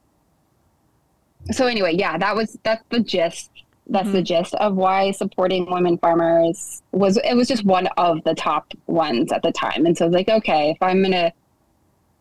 So 1.52 1.66
anyway, 1.66 1.94
yeah, 1.94 2.18
that 2.18 2.34
was 2.34 2.58
that's 2.62 2.82
the 2.90 3.00
gist. 3.00 3.50
That's 3.86 4.06
mm-hmm. 4.06 4.16
the 4.16 4.22
gist 4.22 4.54
of 4.54 4.74
why 4.74 5.10
supporting 5.12 5.70
women 5.70 5.98
farmers 5.98 6.82
was. 6.92 7.18
It 7.18 7.34
was 7.36 7.48
just 7.48 7.64
one 7.64 7.86
of 7.96 8.24
the 8.24 8.34
top 8.34 8.72
ones 8.86 9.30
at 9.30 9.42
the 9.42 9.52
time, 9.52 9.86
and 9.86 9.96
so 9.96 10.06
it's 10.06 10.14
like, 10.14 10.28
okay, 10.28 10.70
if 10.70 10.82
I'm 10.82 11.02
gonna 11.02 11.32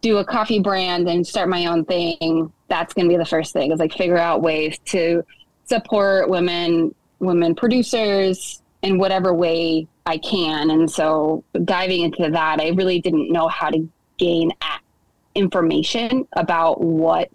do 0.02 0.18
a 0.18 0.26
coffee 0.26 0.60
brand 0.60 1.08
and 1.08 1.26
start 1.26 1.48
my 1.48 1.66
own 1.66 1.86
thing, 1.86 2.52
that's 2.68 2.94
gonna 2.94 3.08
be 3.08 3.18
the 3.18 3.26
first 3.26 3.54
thing. 3.54 3.72
Is 3.72 3.80
like 3.80 3.94
figure 3.94 4.18
out 4.18 4.42
ways 4.42 4.78
to 4.86 5.24
support 5.66 6.30
women 6.30 6.94
women 7.20 7.56
producers 7.56 8.62
in 8.82 8.98
whatever 8.98 9.34
way 9.34 9.88
I 10.06 10.18
can. 10.18 10.70
And 10.70 10.92
so 10.92 11.44
diving 11.64 12.02
into 12.02 12.30
that, 12.30 12.60
I 12.60 12.70
really 12.70 13.00
didn't 13.00 13.32
know 13.32 13.48
how 13.48 13.70
to 13.70 13.88
gain 14.18 14.52
information 15.36 16.28
about 16.34 16.82
what 16.82 17.30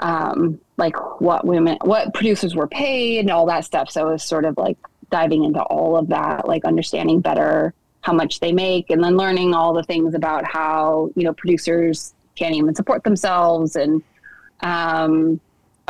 um 0.00 0.60
like 0.76 0.94
what 1.22 1.46
women 1.46 1.78
what 1.82 2.12
producers 2.12 2.54
were 2.54 2.66
paid 2.66 3.20
and 3.20 3.30
all 3.30 3.46
that 3.46 3.64
stuff 3.64 3.90
so 3.90 4.08
it 4.08 4.12
was 4.12 4.22
sort 4.22 4.44
of 4.44 4.54
like 4.58 4.76
diving 5.10 5.44
into 5.44 5.62
all 5.62 5.96
of 5.96 6.08
that 6.08 6.46
like 6.46 6.66
understanding 6.66 7.18
better 7.18 7.72
how 8.02 8.12
much 8.12 8.40
they 8.40 8.52
make 8.52 8.90
and 8.90 9.02
then 9.02 9.16
learning 9.16 9.54
all 9.54 9.72
the 9.72 9.82
things 9.84 10.14
about 10.14 10.44
how 10.44 11.10
you 11.16 11.24
know 11.24 11.32
producers 11.32 12.12
can't 12.34 12.54
even 12.54 12.74
support 12.74 13.02
themselves 13.04 13.74
and 13.74 14.02
um 14.60 15.40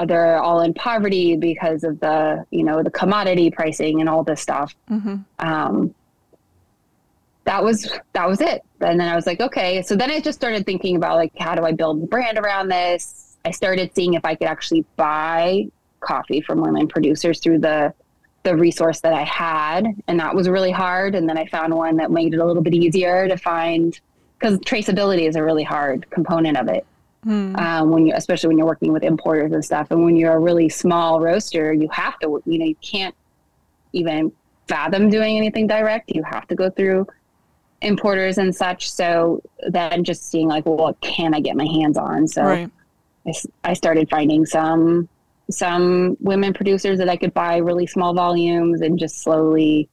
they're 0.05 0.39
all 0.39 0.61
in 0.61 0.75
poverty 0.75 1.37
because 1.37 1.85
of 1.85 1.99
the 2.01 2.45
you 2.51 2.63
know 2.63 2.83
the 2.83 2.91
commodity 2.91 3.51
pricing 3.51 4.01
and 4.01 4.09
all 4.09 4.23
this 4.23 4.41
stuff. 4.41 4.75
Mm-hmm. 4.91 5.17
um, 5.39 5.95
that 7.45 7.63
was 7.63 7.91
that 8.13 8.29
was 8.29 8.41
it. 8.41 8.63
And 8.81 9.01
then 9.01 9.09
i 9.09 9.15
was 9.15 9.27
like 9.27 9.41
okay. 9.41 9.83
So 9.83 9.97
then 9.97 10.11
i 10.11 10.21
just 10.21 10.39
started 10.39 10.67
thinking 10.67 10.97
about 10.97 11.17
like 11.17 11.33
how 11.39 11.55
do 11.55 11.65
i 11.65 11.73
build 11.73 12.03
a 12.03 12.07
brand 12.07 12.39
around 12.39 12.69
this? 12.69 13.37
I 13.45 13.53
started 13.53 13.95
seeing 13.95 14.15
if 14.15 14.25
i 14.25 14.35
could 14.35 14.49
actually 14.49 14.85
buy 14.97 15.69
coffee 16.01 16.41
from 16.41 16.61
women 16.61 16.89
producers 16.89 17.41
through 17.41 17.61
the 17.61 17.95
the 18.43 18.57
resource 18.57 19.01
that 19.01 19.15
i 19.15 19.23
had. 19.23 19.87
And 20.09 20.21
that 20.21 20.35
was 20.35 20.49
really 20.49 20.73
hard. 20.73 21.15
And 21.15 21.29
then 21.29 21.39
i 21.39 21.47
found 21.47 21.75
one 21.75 21.97
that 21.97 22.11
made 22.11 22.35
it 22.35 22.39
a 22.39 22.45
little 22.45 22.63
bit 22.63 22.75
easier 22.75 23.29
to 23.29 23.37
find 23.37 23.99
because 24.39 24.59
traceability 24.59 25.29
is 25.29 25.37
a 25.37 25.43
really 25.43 25.65
hard 25.65 26.11
component 26.11 26.59
of 26.59 26.69
it 26.69 26.85
Mm. 27.27 27.59
Um, 27.59 27.91
when 27.91 28.07
you, 28.07 28.13
especially 28.15 28.49
when 28.49 28.59
you're 28.59 28.67
working 28.67 28.93
with 28.93 29.03
importers 29.03 29.53
and 29.53 29.65
stuff, 29.65 29.91
and 29.91 30.05
when 30.05 30.17
you're 30.17 30.35
a 30.35 30.39
really 30.39 30.69
small 30.69 31.21
roaster, 31.21 31.73
you 31.73 31.89
have 31.91 32.19
to, 32.21 32.41
you 32.47 32.59
know, 32.59 32.67
you 32.67 32.77
can't 32.77 33.15
even 33.93 34.31
fathom 34.69 35.11
doing 35.11 35.37
anything 35.37 35.67
direct. 35.67 36.15
You 36.15 36.23
have 36.23 36.47
to 36.49 36.55
go 36.55 36.71
through 36.71 37.07
importers 37.83 38.39
and 38.39 38.55
such. 38.55 38.91
So 38.91 39.43
then 39.69 40.05
just 40.05 40.31
seeing 40.31 40.49
like, 40.49 40.67
well, 40.67 40.77
what 40.77 41.01
can 41.01 41.35
I 41.35 41.41
get 41.41 41.57
my 41.57 41.67
hands 41.67 41.99
on? 41.99 42.29
So 42.29 42.43
right. 42.43 42.71
I, 43.27 43.33
I 43.65 43.73
started 43.75 44.09
finding 44.09 44.47
some 44.47 45.09
some 45.49 46.17
women 46.21 46.53
producers 46.53 46.99
that 46.99 47.09
I 47.09 47.17
could 47.17 47.33
buy 47.33 47.59
really 47.59 47.87
small 47.87 48.13
volumes 48.15 48.81
and 48.81 48.99
just 48.99 49.23
slowly 49.23 49.89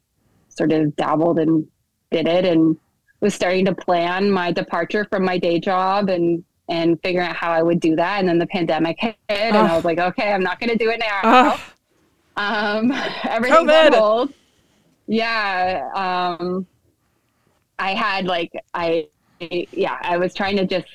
sort 0.50 0.72
of 0.72 0.96
dabbled 0.96 1.38
and 1.38 1.68
did 2.12 2.28
it 2.28 2.44
and 2.44 2.76
was 3.20 3.36
starting 3.36 3.66
to 3.66 3.76
plan 3.76 4.32
my 4.32 4.52
departure 4.52 5.06
from 5.06 5.24
my 5.24 5.38
day 5.38 5.60
job 5.60 6.10
and 6.10 6.44
and 6.70 7.00
figuring 7.02 7.28
out 7.28 7.36
how 7.36 7.52
I 7.52 7.62
would 7.62 7.80
do 7.80 7.96
that. 7.96 8.20
And 8.20 8.28
then 8.28 8.40
the 8.40 8.48
pandemic 8.48 8.98
hit, 9.00 9.16
and 9.30 9.56
I 9.56 9.76
was 9.76 9.86
like, 9.86 10.00
okay, 10.00 10.32
I'm 10.32 10.44
not 10.44 10.60
going 10.60 10.70
to 10.70 10.78
do 10.78 10.90
it 10.90 11.00
now. 11.00 11.60
Um, 12.36 12.92
everything's 13.24 13.70
on 13.70 13.94
hold. 13.94 14.34
Yeah. 15.08 15.90
Um, 15.94 16.66
I 17.80 17.94
had 17.94 18.26
like 18.26 18.52
I 18.74 19.08
yeah 19.40 19.98
I 20.02 20.18
was 20.18 20.34
trying 20.34 20.58
to 20.58 20.66
just 20.66 20.88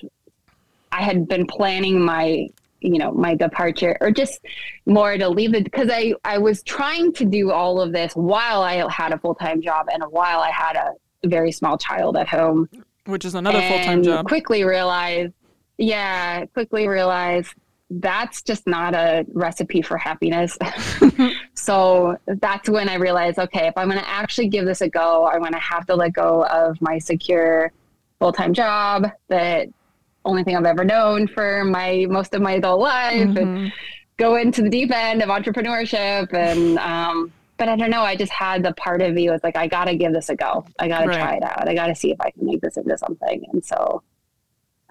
I 0.91 1.03
had 1.03 1.29
been 1.29 1.47
planning 1.47 2.01
my 2.01 2.49
you 2.81 2.99
know 2.99 3.13
my 3.13 3.35
departure 3.35 3.97
or 4.01 4.11
just 4.11 4.41
more 4.87 5.19
to 5.19 5.29
leave 5.29 5.55
it 5.55 5.65
because 5.65 5.91
I 5.93 6.15
I 6.25 6.39
was 6.39 6.63
trying 6.63 7.13
to 7.15 7.25
do 7.25 7.51
all 7.51 7.81
of 7.81 7.93
this 7.93 8.15
while 8.15 8.63
I 8.63 8.89
had 8.91 9.13
a 9.13 9.19
full 9.19 9.35
time 9.35 9.61
job 9.61 9.89
and 9.93 10.03
while 10.11 10.41
I 10.41 10.51
had 10.51 10.77
a 10.77 10.93
very 11.27 11.53
small 11.53 11.77
child 11.77 12.17
at 12.17 12.29
home, 12.29 12.69
which 13.07 13.25
is 13.25 13.35
another 13.35 13.61
full 13.61 13.81
time 13.81 14.03
job. 14.03 14.27
Quickly 14.27 14.65
realized 14.65 15.35
yeah, 15.79 16.45
quickly 16.47 16.87
realized 16.89 17.55
that's 17.91 18.43
just 18.43 18.67
not 18.67 18.95
a 18.95 19.25
recipe 19.33 19.81
for 19.81 19.97
happiness. 19.97 20.59
so 21.55 22.19
that's 22.27 22.69
when 22.69 22.89
I 22.89 22.97
realized, 22.97 23.39
okay, 23.39 23.67
if 23.67 23.75
I'm 23.77 23.89
going 23.89 24.01
to 24.01 24.09
actually 24.09 24.49
give 24.49 24.67
this 24.67 24.83
a 24.83 24.89
go, 24.89 25.27
I'm 25.27 25.41
going 25.41 25.53
to 25.53 25.59
have 25.59 25.87
to 25.87 25.95
let 25.95 26.13
go 26.13 26.45
of 26.47 26.81
my 26.83 26.99
secure 26.99 27.73
full 28.19 28.33
time 28.33 28.53
job 28.53 29.07
the 29.29 29.73
only 30.25 30.43
thing 30.43 30.57
I've 30.57 30.65
ever 30.65 30.85
known 30.85 31.27
for 31.27 31.65
my 31.65 32.07
most 32.09 32.35
of 32.35 32.43
my 32.43 32.53
adult 32.53 32.81
life 32.81 33.29
mm-hmm. 33.29 33.39
and 33.39 33.73
go 34.17 34.37
into 34.37 34.63
the 34.63 34.69
deep 34.69 34.91
end 34.91 35.23
of 35.23 35.29
entrepreneurship 35.29 36.33
and 36.35 36.79
um, 36.79 37.33
but 37.57 37.69
I 37.69 37.77
don't 37.77 37.91
know. 37.91 38.03
I 38.03 38.15
just 38.15 38.33
had 38.33 38.63
the 38.63 38.73
part 38.75 39.03
of 39.03 39.13
me 39.15 39.29
was 39.31 39.41
like, 39.43 39.57
I 39.57 39.67
got 39.67 39.87
to 39.87 39.97
give 39.97 40.13
this 40.13 40.29
a 40.29 40.37
go. 40.37 40.65
I 40.79 40.87
got 40.87 41.01
to 41.01 41.09
Right. 41.09 41.19
try 41.19 41.37
it 41.37 41.43
out. 41.43 41.69
I 41.69 41.75
got 41.75 41.89
to 41.89 41.95
see 41.95 42.13
if 42.13 42.21
I 42.21 42.31
can 42.31 42.47
make 42.47 42.61
this 42.61 42.77
into 42.77 42.97
something. 42.97 43.45
And 43.53 43.65
so 43.65 44.03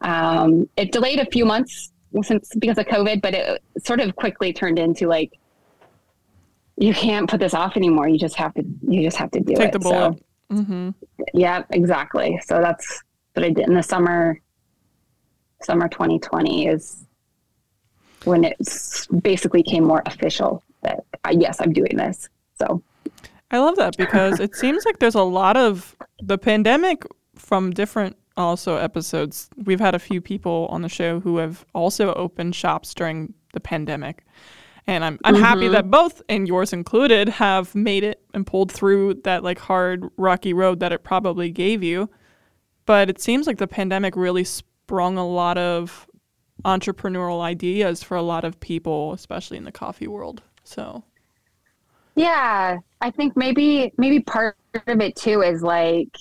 um, 0.02 0.70
it 0.78 0.92
delayed 0.92 1.20
a 1.20 1.26
few 1.26 1.46
months 1.46 1.92
since 2.22 2.52
because 2.58 2.78
of 2.78 2.86
COVID, 2.86 3.22
but 3.22 3.34
it 3.34 3.62
sort 3.84 4.00
of 4.00 4.16
quickly 4.16 4.54
turned 4.54 4.80
into 4.80 5.08
like, 5.08 5.32
you 6.78 6.94
can't 6.94 7.30
put 7.30 7.40
this 7.40 7.54
off 7.54 7.76
anymore. 7.76 8.08
You 8.08 8.20
just 8.20 8.36
have 8.36 8.54
to, 8.54 8.64
you 8.88 9.02
just 9.02 9.18
have 9.18 9.32
to 9.32 9.40
do 9.40 9.56
Take 9.56 9.70
it. 9.76 9.80
the 9.80 9.82
So, 9.82 10.10
bullet. 10.50 10.64
hmm 10.64 10.90
yeah, 11.34 11.64
exactly. 11.72 12.40
So 12.46 12.62
that's 12.62 13.04
what 13.34 13.46
I 13.46 13.50
did 13.50 13.68
in 13.68 13.74
the 13.74 13.84
summer. 13.84 14.40
Summer 15.64 15.88
2020 15.90 16.68
is 16.68 17.04
when 18.26 18.44
it 18.44 18.56
basically 19.24 19.64
came 19.64 19.84
more 19.84 20.04
official 20.06 20.64
that 20.84 21.04
uh, 21.24 21.32
yes, 21.32 21.60
I'm 21.60 21.74
doing 21.74 21.98
this. 21.98 22.30
So 22.60 22.84
I 23.50 23.58
love 23.58 23.76
that 23.78 23.98
because 23.98 24.40
it 24.40 24.56
seems 24.56 24.86
like 24.86 25.00
there's 25.00 25.16
a 25.16 25.24
lot 25.24 25.58
of 25.58 25.96
the 26.22 26.38
pandemic 26.38 27.04
from 27.36 27.72
different 27.72 28.18
also 28.38 28.78
episodes. 28.78 29.50
We've 29.66 29.80
had 29.80 29.96
a 29.96 30.00
few 30.00 30.22
people 30.22 30.68
on 30.70 30.82
the 30.82 30.90
show 30.90 31.20
who 31.20 31.38
have 31.38 31.66
also 31.74 32.14
opened 32.14 32.56
shops 32.56 32.94
during 32.94 33.34
the 33.54 33.60
pandemic. 33.60 34.24
And 34.86 35.04
I'm 35.04 35.20
I'm 35.26 35.36
happy 35.36 35.68
Mhm. 35.68 35.72
that 35.74 35.92
both 35.92 36.22
and 36.30 36.48
yours 36.48 36.72
included 36.72 37.28
have 37.28 37.76
made 37.76 38.04
it 38.06 38.22
and 38.34 38.48
pulled 38.48 38.72
through 38.72 39.16
that 39.26 39.44
like 39.44 39.60
hard 39.60 40.08
rocky 40.16 40.54
road 40.54 40.80
that 40.80 40.94
it 40.94 41.04
probably 41.04 41.50
gave 41.52 41.84
you. 41.84 42.10
But 42.86 43.10
it 43.10 43.20
seems 43.20 43.48
like 43.48 43.58
the 43.58 43.68
pandemic 43.68 44.16
really 44.16 44.46
sprung 44.46 45.18
a 45.18 45.28
lot 45.28 45.58
of 45.58 46.08
entrepreneurial 46.64 47.42
ideas 47.42 48.02
for 48.02 48.16
a 48.16 48.22
lot 48.22 48.46
of 48.46 48.60
people, 48.62 49.12
especially 49.14 49.58
in 49.58 49.66
the 49.66 49.72
coffee 49.74 50.08
world. 50.08 50.42
So 50.64 51.04
yeah, 52.16 52.78
I 53.02 53.12
think 53.12 53.36
maybe 53.36 53.92
maybe 53.98 54.22
part 54.22 54.56
of 54.88 55.02
it 55.02 55.16
too 55.18 55.42
is 55.42 55.62
like 55.62 56.16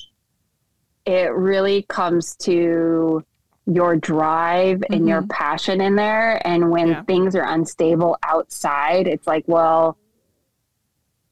it 1.06 1.32
really 1.34 1.82
comes 1.82 2.34
to 2.36 3.24
your 3.66 3.96
drive 3.96 4.82
and 4.90 5.08
your 5.08 5.22
passion 5.26 5.80
in 5.80 5.96
there 5.96 6.44
and 6.46 6.70
when 6.70 6.88
Yeah. 6.88 7.02
things 7.02 7.34
are 7.34 7.44
unstable 7.44 8.16
outside 8.22 9.06
it's 9.08 9.26
like 9.26 9.44
well 9.46 9.96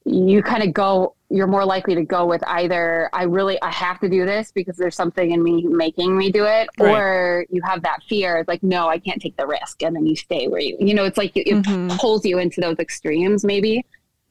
you 0.04 0.43
kind 0.43 0.62
of 0.62 0.73
go 0.73 1.14
you're 1.31 1.47
more 1.47 1.64
likely 1.64 1.95
to 1.95 2.02
go 2.04 2.26
with 2.26 2.43
either 2.47 3.09
i 3.12 3.23
really 3.23 3.61
i 3.62 3.71
have 3.71 3.99
to 4.00 4.09
do 4.09 4.26
this 4.26 4.52
because 4.52 4.76
there's 4.76 4.95
something 4.97 5.31
in 5.31 5.43
me 5.43 5.62
making 5.62 6.16
me 6.16 6.31
do 6.31 6.45
it 6.45 6.69
Right. 6.78 6.90
or 6.95 7.47
you 7.50 7.62
have 7.64 7.83
that 7.83 8.02
fear 8.09 8.37
it's 8.38 8.49
like 8.49 8.62
no 8.62 8.88
i 8.88 8.99
can't 8.99 9.21
take 9.23 9.37
the 9.37 9.47
risk 9.47 9.83
and 9.83 9.95
then 9.97 10.04
you 10.04 10.16
stay 10.16 10.49
where 10.49 10.61
you 10.61 10.76
you 10.81 10.93
know 10.93 11.04
it's 11.04 11.16
like 11.19 11.37
it, 11.37 11.49
it 11.49 11.62
Mhm. 11.62 11.99
pulls 11.99 12.25
you 12.26 12.38
into 12.38 12.61
those 12.61 12.78
extremes 12.78 13.45
maybe 13.45 13.85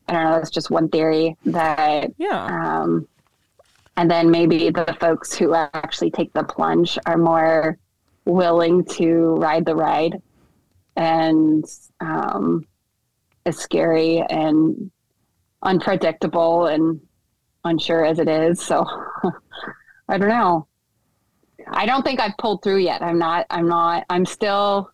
i 0.08 0.14
don't 0.14 0.24
know 0.26 0.32
that's 0.34 0.52
just 0.52 0.70
one 0.70 0.90
theory 0.90 1.36
that 1.46 2.12
yeah. 2.18 2.82
um, 2.82 3.08
and 3.98 4.10
then 4.10 4.32
maybe 4.32 4.70
the 4.70 4.96
folks 5.00 5.34
who 5.34 5.54
actually 5.54 6.12
take 6.12 6.34
the 6.34 6.44
plunge 6.44 6.98
are 7.06 7.18
more 7.18 7.78
willing 8.26 8.84
to 8.86 9.36
ride 9.36 9.66
the 9.66 9.76
ride 9.76 10.22
and 10.96 11.66
um, 12.00 12.66
as 13.46 13.58
scary 13.58 14.24
and 14.30 14.92
unpredictable 15.62 16.68
and 16.68 17.00
unsure 17.66 18.06
as 18.06 18.20
it 18.20 18.28
is. 18.28 18.62
So 18.62 18.86
i 20.10 20.18
don't 20.18 20.30
know. 20.30 20.68
I 21.68 21.86
don't 21.86 22.04
think 22.04 22.20
i've 22.20 22.38
pulled 22.38 22.64
through 22.64 22.80
yet. 22.80 23.02
I'm 23.02 23.18
not 23.18 23.46
i'm 23.50 23.68
not 23.68 24.06
i'm 24.10 24.26
still 24.26 24.93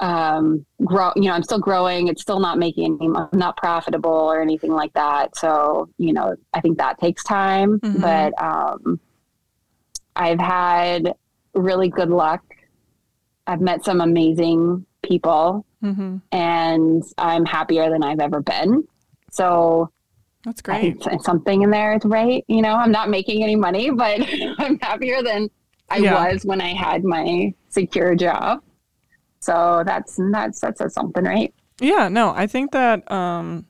um 0.00 0.64
grow 0.84 1.10
you 1.16 1.22
know 1.22 1.32
i'm 1.32 1.42
still 1.42 1.58
growing 1.58 2.08
it's 2.08 2.20
still 2.20 2.38
not 2.38 2.58
making 2.58 2.98
any 3.00 3.08
I'm 3.16 3.28
not 3.32 3.56
profitable 3.56 4.10
or 4.10 4.42
anything 4.42 4.72
like 4.72 4.92
that 4.92 5.34
so 5.36 5.88
you 5.96 6.12
know 6.12 6.36
i 6.52 6.60
think 6.60 6.76
that 6.78 6.98
takes 6.98 7.24
time 7.24 7.80
Mhm. 7.80 8.00
but 8.02 8.42
um 8.42 9.00
i've 10.16 10.38
had 10.40 11.14
really 11.54 11.88
good 11.88 12.10
luck 12.10 12.42
i've 13.46 13.62
met 13.62 13.84
some 13.86 14.00
amazing 14.02 14.84
people 15.02 15.64
hmm 15.80 16.18
and 16.32 17.02
i'm 17.16 17.44
happier 17.46 17.88
than 17.88 18.02
i've 18.02 18.20
ever 18.20 18.40
been 18.42 18.86
so 19.30 19.90
That's 20.44 20.60
great. 20.60 21.02
something 21.22 21.62
in 21.62 21.70
there 21.70 21.94
is 21.94 22.04
right 22.04 22.44
you 22.48 22.60
know 22.60 22.74
i'm 22.74 22.92
not 22.92 23.08
making 23.08 23.42
any 23.42 23.56
money 23.56 23.90
but 23.90 24.20
i'm 24.58 24.78
happier 24.80 25.22
than 25.22 25.48
i 25.88 25.98
Yeah. 25.98 26.14
was 26.32 26.44
when 26.44 26.60
i 26.60 26.74
had 26.74 27.02
my 27.04 27.54
secure 27.70 28.14
job 28.14 28.60
so 29.40 29.82
that's 29.84 30.18
that's 30.32 30.60
that's 30.60 30.80
a 30.80 30.90
something 30.90 31.24
right 31.24 31.52
Yeah, 31.80 32.08
no, 32.08 32.32
I 32.34 32.46
think 32.46 32.72
that 32.72 33.10
um, 33.10 33.66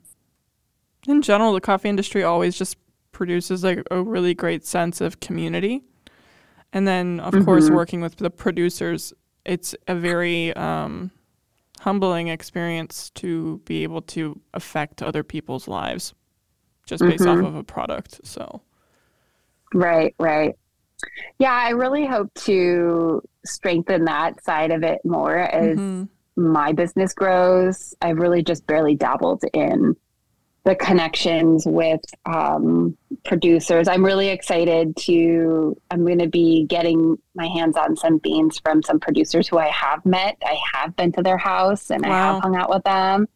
in 1.09 1.23
general, 1.23 1.53
the 1.53 1.61
coffee 1.61 1.89
industry 1.89 2.23
always 2.23 2.57
just 2.57 2.77
produces 3.13 3.65
like 3.65 3.83
a 3.91 4.03
really 4.03 4.35
great 4.35 4.65
sense 4.67 5.01
of 5.01 5.19
community. 5.21 5.83
And 6.73 6.87
then, 6.87 7.21
of 7.21 7.33
course, 7.45 7.69
Mhm. 7.71 7.75
working 7.75 8.01
with 8.01 8.17
the 8.17 8.31
producers, 8.31 9.13
it's 9.45 9.75
a 9.89 9.95
very 9.95 10.55
um, 10.57 11.11
humbling 11.81 12.29
experience 12.29 13.11
to 13.11 13.61
be 13.65 13.83
able 13.85 14.03
to 14.03 14.41
affect 14.53 15.03
other 15.03 15.23
people's 15.23 15.69
lives 15.69 16.15
just 16.87 17.03
based 17.03 17.27
off 17.27 17.39
Mhm. 17.39 17.47
of 17.47 17.55
a 17.57 17.65
product. 17.65 18.21
So, 18.25 18.63
Right, 19.75 20.15
right. 20.19 20.55
Yeah, 21.39 21.53
I 21.53 21.71
really 21.71 22.07
hope 22.07 22.33
to 22.47 23.23
strengthen 23.47 24.05
that 24.05 24.43
side 24.45 24.71
of 24.71 24.83
it 24.83 25.05
more 25.05 25.39
as 25.39 25.79
mhm. 25.79 26.09
my 26.37 26.73
business 26.73 27.13
grows. 27.13 27.95
I've 28.01 28.19
really 28.19 28.43
just 28.43 28.67
barely 28.67 28.95
dabbled 28.95 29.45
in 29.53 29.97
the 30.67 30.75
connections 30.75 31.65
with 31.65 32.01
um, 32.25 32.97
producers. 33.25 33.87
I'm 33.87 34.05
really 34.05 34.29
excited 34.29 34.97
to, 34.97 35.81
I'm 35.93 36.05
going 36.05 36.19
to 36.19 36.27
be 36.27 36.65
getting 36.65 37.17
my 37.37 37.47
hands 37.47 37.77
on 37.77 37.95
some 37.97 38.19
beans 38.19 38.59
from 38.59 38.83
some 38.83 38.99
producers 38.99 39.47
who 39.47 39.59
I 39.59 39.69
have 39.69 40.05
met. 40.05 40.37
I 40.45 40.59
have 40.75 40.97
been 40.97 41.13
to 41.13 41.23
their 41.23 41.39
house 41.39 41.91
and 41.91 42.05
I 42.05 42.09
have 42.09 42.43
hung 42.43 42.57
out 42.57 42.69
with 42.69 42.83
them 42.83 43.29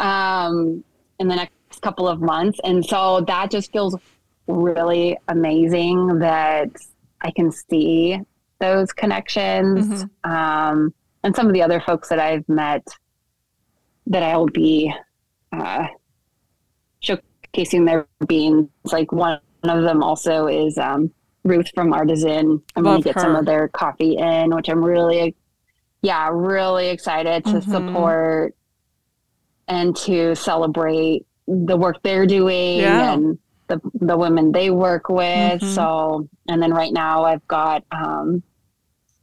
um, 0.00 0.82
in 1.20 1.28
the 1.28 1.36
next 1.36 1.80
couple 1.80 2.08
of 2.08 2.20
months. 2.20 2.58
And 2.64 2.84
so 2.84 3.20
that 3.28 3.52
just 3.52 3.70
feels 3.70 3.94
really 4.48 5.16
amazing 5.28 6.18
that 6.18 6.70
I 7.20 7.30
can 7.30 7.52
see 7.52 8.20
those 8.60 8.92
connections. 8.92 10.04
Mhm. 10.04 10.30
Um, 10.30 10.94
and 11.22 11.34
some 11.34 11.46
of 11.46 11.52
the 11.52 11.62
other 11.62 11.80
folks 11.80 12.08
that 12.08 12.18
I've 12.18 12.48
met 12.48 12.86
that 14.06 14.22
I'll 14.22 14.46
be 14.46 14.92
uh, 15.52 15.86
showcasing 17.02 17.86
their 17.86 18.06
beans. 18.26 18.68
Like 18.84 19.12
one 19.12 19.40
of 19.64 19.82
them 19.82 20.02
also 20.02 20.46
is 20.46 20.78
um, 20.78 21.10
Ruth 21.44 21.70
from 21.74 21.92
Artisan. 21.92 22.62
I'm 22.76 22.82
going 22.84 23.02
to 23.02 23.08
get 23.12 23.20
some 23.20 23.36
of 23.36 23.46
their 23.46 23.68
coffee 23.68 24.16
in, 24.16 24.54
which 24.54 24.68
I'm 24.68 24.84
really, 24.84 25.34
yeah, 26.02 26.28
really 26.32 26.88
excited 26.88 27.44
to 27.46 27.52
Mhm. 27.54 27.70
support 27.70 28.54
and 29.66 29.94
to 29.96 30.34
celebrate 30.34 31.26
the 31.46 31.76
work 31.76 31.96
they're 32.02 32.26
doing 32.26 32.78
Yeah. 32.78 33.12
and 33.12 33.38
the 33.68 33.80
the 34.00 34.16
women 34.16 34.52
they 34.52 34.70
work 34.70 35.08
with. 35.10 35.60
Mhm. 35.60 35.74
So, 35.74 36.28
and 36.48 36.62
then 36.62 36.72
right 36.72 36.92
now 36.92 37.24
I've 37.24 37.46
got 37.48 37.84
um, 37.90 38.42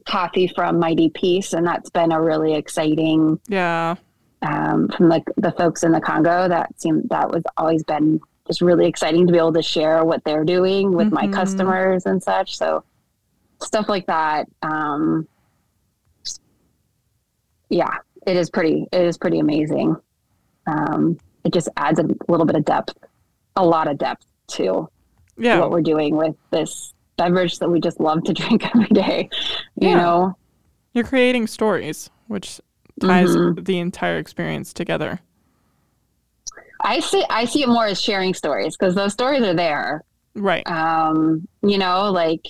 coffee 0.06 0.46
from 0.48 0.78
Mighty 0.78 1.10
Peace, 1.10 1.52
and 1.52 1.66
that's 1.66 1.90
been 1.90 2.12
a 2.12 2.20
really 2.20 2.54
exciting 2.54 3.40
yeah. 3.48 3.96
um, 4.42 4.88
from 4.88 5.08
the 5.08 5.22
the 5.36 5.52
folks 5.52 5.82
in 5.82 5.92
the 5.92 6.00
Congo. 6.00 6.48
That 6.48 6.78
seemed 6.80 7.08
that 7.10 7.30
was 7.30 7.42
always 7.56 7.82
been 7.84 8.20
just 8.46 8.60
really 8.60 8.86
exciting 8.86 9.26
to 9.26 9.32
be 9.32 9.38
able 9.38 9.52
to 9.54 9.62
share 9.62 10.04
what 10.04 10.22
they're 10.24 10.44
doing 10.44 10.92
with 10.92 11.10
my 11.12 11.26
Mhm. 11.26 11.32
customers 11.34 12.06
and 12.06 12.22
such. 12.22 12.56
So 12.56 12.84
stuff 13.60 13.88
like 13.88 14.06
that. 14.06 14.46
Um, 14.62 15.26
yeah, 17.68 17.96
it 18.26 18.36
is 18.36 18.50
pretty. 18.50 18.86
It 18.92 19.02
is 19.02 19.18
pretty 19.18 19.38
amazing. 19.40 19.96
Um, 20.66 21.18
it 21.44 21.52
just 21.52 21.68
adds 21.76 21.98
a 21.98 22.04
little 22.28 22.46
bit 22.46 22.56
of 22.56 22.64
depth, 22.64 22.94
a 23.56 23.64
lot 23.64 23.88
of 23.88 23.98
depth 23.98 24.24
to 24.48 24.88
Yeah. 25.36 25.60
what 25.60 25.70
we're 25.70 25.82
doing 25.82 26.16
with 26.16 26.34
this 26.50 26.92
beverage 27.16 27.58
that 27.58 27.70
we 27.70 27.80
just 27.80 28.00
love 28.00 28.22
to 28.24 28.32
drink 28.40 28.64
every 28.74 28.88
day. 28.88 29.28
You 29.80 29.88
Yeah. 29.90 29.96
know, 29.96 30.36
You're 30.92 31.04
creating 31.04 31.46
stories, 31.46 32.08
which 32.28 32.60
ties 33.00 33.36
Mhm. 33.36 33.64
the 33.66 33.78
entire 33.78 34.16
experience 34.18 34.72
together. 34.72 35.20
I 36.80 37.00
see. 37.00 37.24
I 37.30 37.44
see 37.46 37.62
it 37.62 37.68
more 37.68 37.86
as 37.86 38.00
sharing 38.00 38.32
stories 38.34 38.76
because 38.76 38.94
those 38.94 39.12
stories 39.12 39.42
are 39.42 39.54
there. 39.54 40.02
Right. 40.34 40.66
um, 40.70 41.48
you 41.62 41.78
know, 41.78 42.10
like 42.12 42.46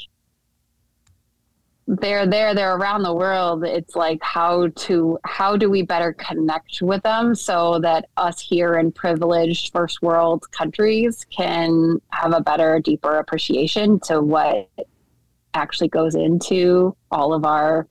they're 1.87 2.27
there, 2.27 2.55
they're 2.55 2.77
around 2.77 3.03
the 3.03 3.15
world. 3.15 3.65
It's 3.65 3.95
like 3.95 4.21
how 4.23 4.69
to 4.69 5.19
how 5.25 5.57
do 5.57 5.71
we 5.71 5.83
better 5.83 6.13
connect 6.15 6.83
with 6.83 7.03
them 7.05 7.35
so 7.35 7.79
that 7.81 8.09
us 8.17 8.41
here 8.41 8.75
in 8.75 8.91
privileged 8.91 9.73
first 9.73 10.03
world 10.03 10.51
countries 10.51 11.25
can 11.31 12.01
have 12.11 12.35
a 12.35 12.41
better, 12.41 12.81
deeper 12.81 13.19
appreciation 13.19 14.01
to 14.01 14.21
what 14.21 14.69
actually 15.55 15.89
goes 15.89 16.15
into 16.17 16.97
all 17.11 17.33
of 17.33 17.45
our 17.45 17.87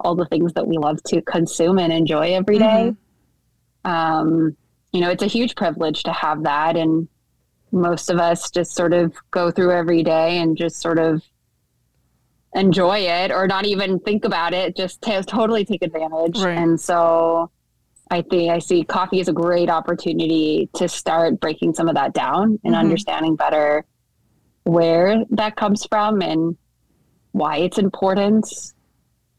all 0.00 0.14
the 0.14 0.26
things 0.26 0.52
that 0.54 0.66
we 0.66 0.76
love 0.78 1.02
to 1.04 1.20
consume 1.22 1.78
and 1.78 1.92
enjoy 1.92 2.34
every 2.34 2.58
day. 2.58 2.94
Mhm. 3.84 3.90
Um, 3.90 4.56
you 4.92 5.00
know, 5.00 5.10
it's 5.10 5.22
a 5.22 5.28
huge 5.28 5.54
privilege 5.54 6.02
to 6.04 6.12
have 6.12 6.42
that. 6.44 6.76
And 6.76 7.08
most 7.72 8.10
of 8.10 8.18
us 8.18 8.50
just 8.50 8.74
sort 8.74 8.92
of 8.92 9.12
go 9.30 9.50
through 9.50 9.72
every 9.72 10.02
day 10.02 10.38
and 10.38 10.56
just 10.56 10.80
sort 10.80 10.98
of 10.98 11.22
enjoy 12.54 12.98
it 13.00 13.30
or 13.32 13.46
not 13.46 13.66
even 13.66 13.98
think 14.00 14.24
about 14.24 14.54
it, 14.54 14.76
just 14.76 15.02
to 15.02 15.22
totally 15.24 15.64
take 15.64 15.82
advantage. 15.82 16.38
Right. 16.38 16.56
And 16.56 16.80
so 16.80 17.50
I 18.10 18.22
think 18.22 18.50
I 18.50 18.58
see 18.58 18.84
coffee 18.84 19.20
as 19.20 19.28
a 19.28 19.32
great 19.32 19.68
opportunity 19.68 20.68
to 20.74 20.88
start 20.88 21.40
breaking 21.40 21.74
some 21.74 21.88
of 21.88 21.94
that 21.96 22.14
down 22.14 22.58
and 22.64 22.74
Mhm. 22.74 22.78
understanding 22.78 23.34
better 23.34 23.84
where 24.64 25.24
that 25.30 25.56
comes 25.56 25.84
from 25.86 26.22
and 26.22 26.56
why 27.32 27.56
it's 27.56 27.78
important, 27.78 28.46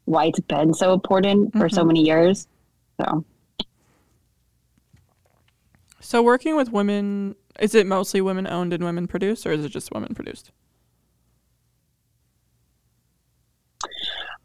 why 0.06 0.26
it's 0.26 0.40
been 0.42 0.74
so 0.74 0.94
important 0.94 1.54
for 1.54 1.70
so 1.70 1.84
Mhm. 1.84 1.88
many 1.88 2.06
years. 2.06 2.48
So 3.00 3.24
So 6.02 6.22
working 6.22 6.56
with 6.56 6.72
women, 6.72 7.36
is 7.60 7.74
it 7.74 7.88
mostly 7.88 8.22
women 8.22 8.46
owned 8.46 8.74
and 8.74 8.84
women 8.84 9.08
produced, 9.08 9.48
or 9.48 9.52
is 9.54 9.66
it 9.66 9.70
just 9.70 9.92
women 9.92 10.14
produced? 10.14 10.52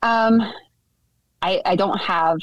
Um, 0.03 0.41
I, 1.43 1.61
I 1.65 1.77
don't 1.77 1.99
have 2.01 2.39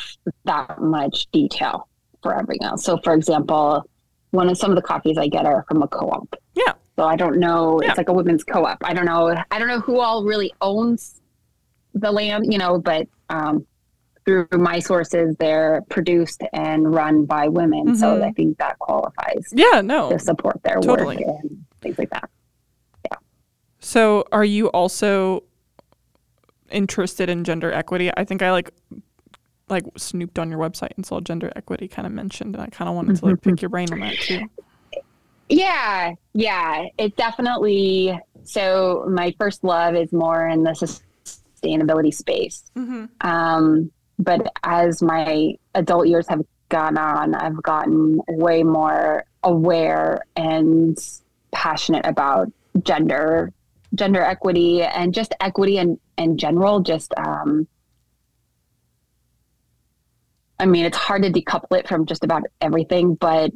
that 0.46 0.82
much 0.82 1.28
detail 1.32 1.88
for 2.24 2.34
everything 2.38 2.64
else. 2.64 2.84
So, 2.84 2.98
for 3.04 3.14
example, 3.14 3.84
one 4.32 4.50
of 4.50 4.58
some 4.58 4.72
of 4.72 4.76
the 4.76 4.82
coffees 4.82 5.18
I 5.18 5.28
get 5.28 5.46
are 5.46 5.64
from 5.68 5.82
a 5.84 5.88
co-op. 5.88 6.36
Yeah. 6.56 6.74
So 6.96 7.06
I 7.06 7.16
don't 7.16 7.38
know. 7.40 7.80
Yeah. 7.82 7.90
It's 7.90 7.98
like 7.98 8.10
a 8.10 8.14
women's 8.14 8.44
co-op. 8.44 8.78
I 8.84 8.94
don't 8.94 9.06
know. 9.06 9.36
I 9.52 9.60
don't 9.60 9.68
know 9.68 9.80
who 9.80 10.00
all 10.00 10.24
really 10.24 10.52
owns 10.62 11.22
the 11.94 12.12
land, 12.12 12.52
you 12.52 12.58
know, 12.58 12.80
but 12.80 13.08
um, 13.30 13.66
through 14.26 14.48
my 14.52 14.80
sources, 14.80 15.36
they're 15.40 15.82
produced 15.90 16.42
and 16.54 16.94
run 16.94 17.26
by 17.26 17.48
women. 17.48 17.96
So 17.96 18.18
Mhm. 18.18 18.24
I 18.24 18.32
think 18.32 18.58
that 18.58 18.78
qualifies 18.80 19.46
Yeah, 19.54 19.82
no. 19.82 20.10
to 20.10 20.20
support 20.20 20.62
their 20.64 20.80
totally. 20.82 21.18
work 21.18 21.36
and 21.44 21.64
things 21.82 21.98
like 21.98 22.10
that. 22.10 22.30
Yeah. 23.06 23.18
So 23.80 24.26
are 24.32 24.44
you 24.46 24.68
also 24.70 25.44
interested 26.72 27.30
in 27.30 27.44
gender 27.44 27.72
equity? 27.72 28.12
I 28.16 28.24
think 28.24 28.42
I 28.42 28.52
like 28.52 28.72
like 29.70 29.84
snooped 29.98 30.40
on 30.40 30.50
your 30.50 30.60
website 30.60 30.92
and 30.96 31.06
saw 31.06 31.20
gender 31.20 31.52
equity 31.56 31.88
kind 31.88 32.06
of 32.06 32.14
mentioned, 32.14 32.56
and 32.56 32.64
I 32.64 32.68
kind 32.68 32.90
of 32.90 32.96
wanted 32.96 33.18
to 33.18 33.26
like 33.26 33.42
pick 33.42 33.62
your 33.62 33.70
brain 33.70 33.92
on 33.92 34.00
that 34.00 34.16
too. 34.16 34.44
Yeah, 35.50 36.14
yeah, 36.34 36.86
it 36.98 37.16
definitely. 37.16 38.18
So 38.44 39.06
my 39.10 39.34
first 39.38 39.64
love 39.64 39.96
is 39.96 40.12
more 40.12 40.48
in 40.48 40.64
the 40.64 40.72
sustainability 40.72 42.14
space. 42.14 42.64
Mm-hmm. 42.76 43.06
Um, 43.22 43.92
but 44.20 44.52
as 44.64 45.02
my 45.02 45.56
adult 45.76 46.08
years 46.08 46.28
have 46.28 46.42
gone 46.70 46.98
on, 46.98 47.36
I've 47.36 47.62
gotten 47.62 48.20
way 48.28 48.64
more 48.64 49.26
aware 49.44 50.24
and 50.36 50.98
passionate 51.52 52.06
about 52.06 52.52
gender, 52.84 53.52
gender 53.96 54.22
equity, 54.22 54.82
and 54.84 55.14
just 55.14 55.34
equity 55.40 55.78
in 55.78 56.00
in 56.18 56.38
general. 56.38 56.82
Just, 56.82 57.14
um, 57.18 57.68
I 60.60 60.66
mean, 60.66 60.86
it's 60.86 60.98
hard 60.98 61.24
to 61.24 61.32
decouple 61.32 61.78
it 61.78 61.88
from 61.88 62.06
just 62.06 62.24
about 62.24 62.44
everything, 62.62 63.16
but 63.16 63.52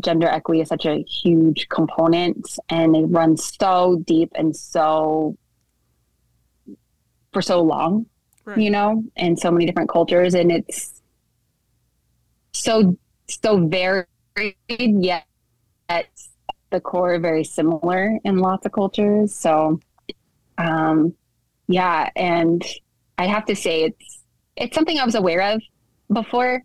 gender 0.00 0.28
equity 0.28 0.60
is 0.60 0.68
such 0.68 0.86
a 0.86 1.02
huge 1.02 1.68
component, 1.68 2.58
and 2.68 2.96
it 2.96 3.06
runs 3.06 3.56
so 3.58 4.02
deep 4.06 4.30
and 4.34 4.54
so 4.54 5.36
for 7.32 7.42
so 7.42 7.62
long 7.62 8.06
Right. 8.44 8.58
you 8.58 8.70
know, 8.70 9.04
in 9.14 9.36
so 9.36 9.52
many 9.52 9.66
different 9.66 9.88
cultures, 9.88 10.34
and 10.34 10.50
it's 10.50 11.00
so 12.52 12.96
so 13.28 13.66
varied 13.68 14.56
yet 14.68 15.26
at 15.88 16.06
the 16.72 16.80
core 16.80 17.18
very 17.20 17.44
similar 17.44 18.18
in 18.24 18.38
lots 18.38 18.66
of 18.66 18.72
cultures. 18.72 19.32
So, 19.34 19.78
um, 20.58 21.14
yeah, 21.68 22.10
and 22.16 22.64
I 23.18 23.26
have 23.26 23.44
to 23.46 23.54
say 23.56 23.84
it's 23.84 24.24
it's 24.56 24.74
something 24.74 24.98
I 24.98 25.04
was 25.04 25.14
aware 25.14 25.54
of 25.54 25.62
before, 26.12 26.62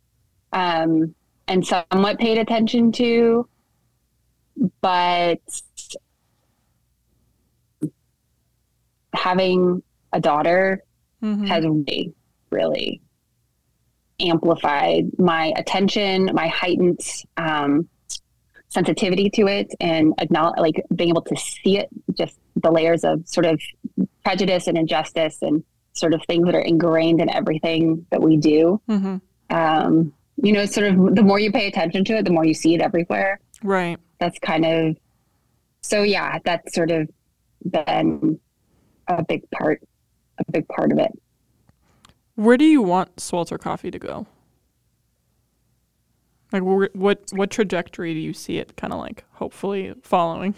um, 0.51 1.13
and 1.47 1.65
somewhat 1.65 2.19
paid 2.19 2.37
attention 2.37 2.91
to, 2.93 3.47
but 4.81 5.39
having 9.13 9.81
a 10.13 10.19
daughter 10.19 10.83
Mhm. 11.21 11.47
has 11.47 11.63
really, 11.63 12.13
really 12.49 13.01
amplified 14.19 15.05
my 15.19 15.53
attention, 15.55 16.29
my 16.33 16.47
heightened 16.47 16.99
um, 17.37 17.87
sensitivity 18.69 19.29
to 19.29 19.47
it, 19.47 19.73
and 19.79 20.13
acknowledge, 20.19 20.59
like 20.59 20.83
being 20.95 21.09
able 21.09 21.21
to 21.21 21.35
see 21.35 21.77
it, 21.77 21.89
just 22.17 22.37
the 22.55 22.71
layers 22.71 23.03
of 23.03 23.27
sort 23.27 23.45
of 23.45 23.61
prejudice 24.23 24.67
and 24.67 24.77
injustice 24.77 25.41
and 25.41 25.63
sort 25.93 26.13
of 26.13 26.21
things 26.27 26.45
that 26.45 26.53
are 26.55 26.61
ingrained 26.61 27.21
in 27.21 27.29
everything 27.29 28.05
that 28.11 28.21
we 28.21 28.37
do. 28.37 28.79
Mhm. 28.89 29.21
Um, 29.49 30.13
you 30.43 30.51
know, 30.51 30.65
sort 30.65 30.87
of 30.87 31.15
the 31.15 31.23
more 31.23 31.39
you 31.39 31.51
pay 31.51 31.67
attention 31.67 32.03
to 32.05 32.17
it, 32.17 32.25
the 32.25 32.31
more 32.31 32.45
you 32.45 32.53
see 32.53 32.75
it 32.75 32.81
everywhere. 32.81 33.39
Right. 33.63 33.97
That's 34.19 34.37
kind 34.39 34.65
of 34.65 34.97
so. 35.81 36.03
Yeah, 36.03 36.39
that's 36.43 36.75
sort 36.75 36.91
of 36.91 37.09
been 37.65 38.39
a 39.07 39.23
big 39.23 39.49
part, 39.51 39.81
a 40.37 40.51
big 40.51 40.67
part 40.67 40.91
of 40.91 40.99
it. 40.99 41.11
Where 42.35 42.57
do 42.57 42.65
you 42.65 42.81
want 42.83 43.19
Swelter 43.19 43.57
Coffee 43.57 43.89
to 43.89 43.97
go? 43.97 44.27
Like, 46.51 46.63
what 46.63 47.19
what 47.31 47.51
trajectory 47.51 48.13
do 48.13 48.19
you 48.19 48.33
see 48.33 48.57
it 48.57 48.75
kind 48.77 48.93
of 48.93 48.99
like 48.99 49.23
hopefully 49.33 49.93
following? 50.01 50.55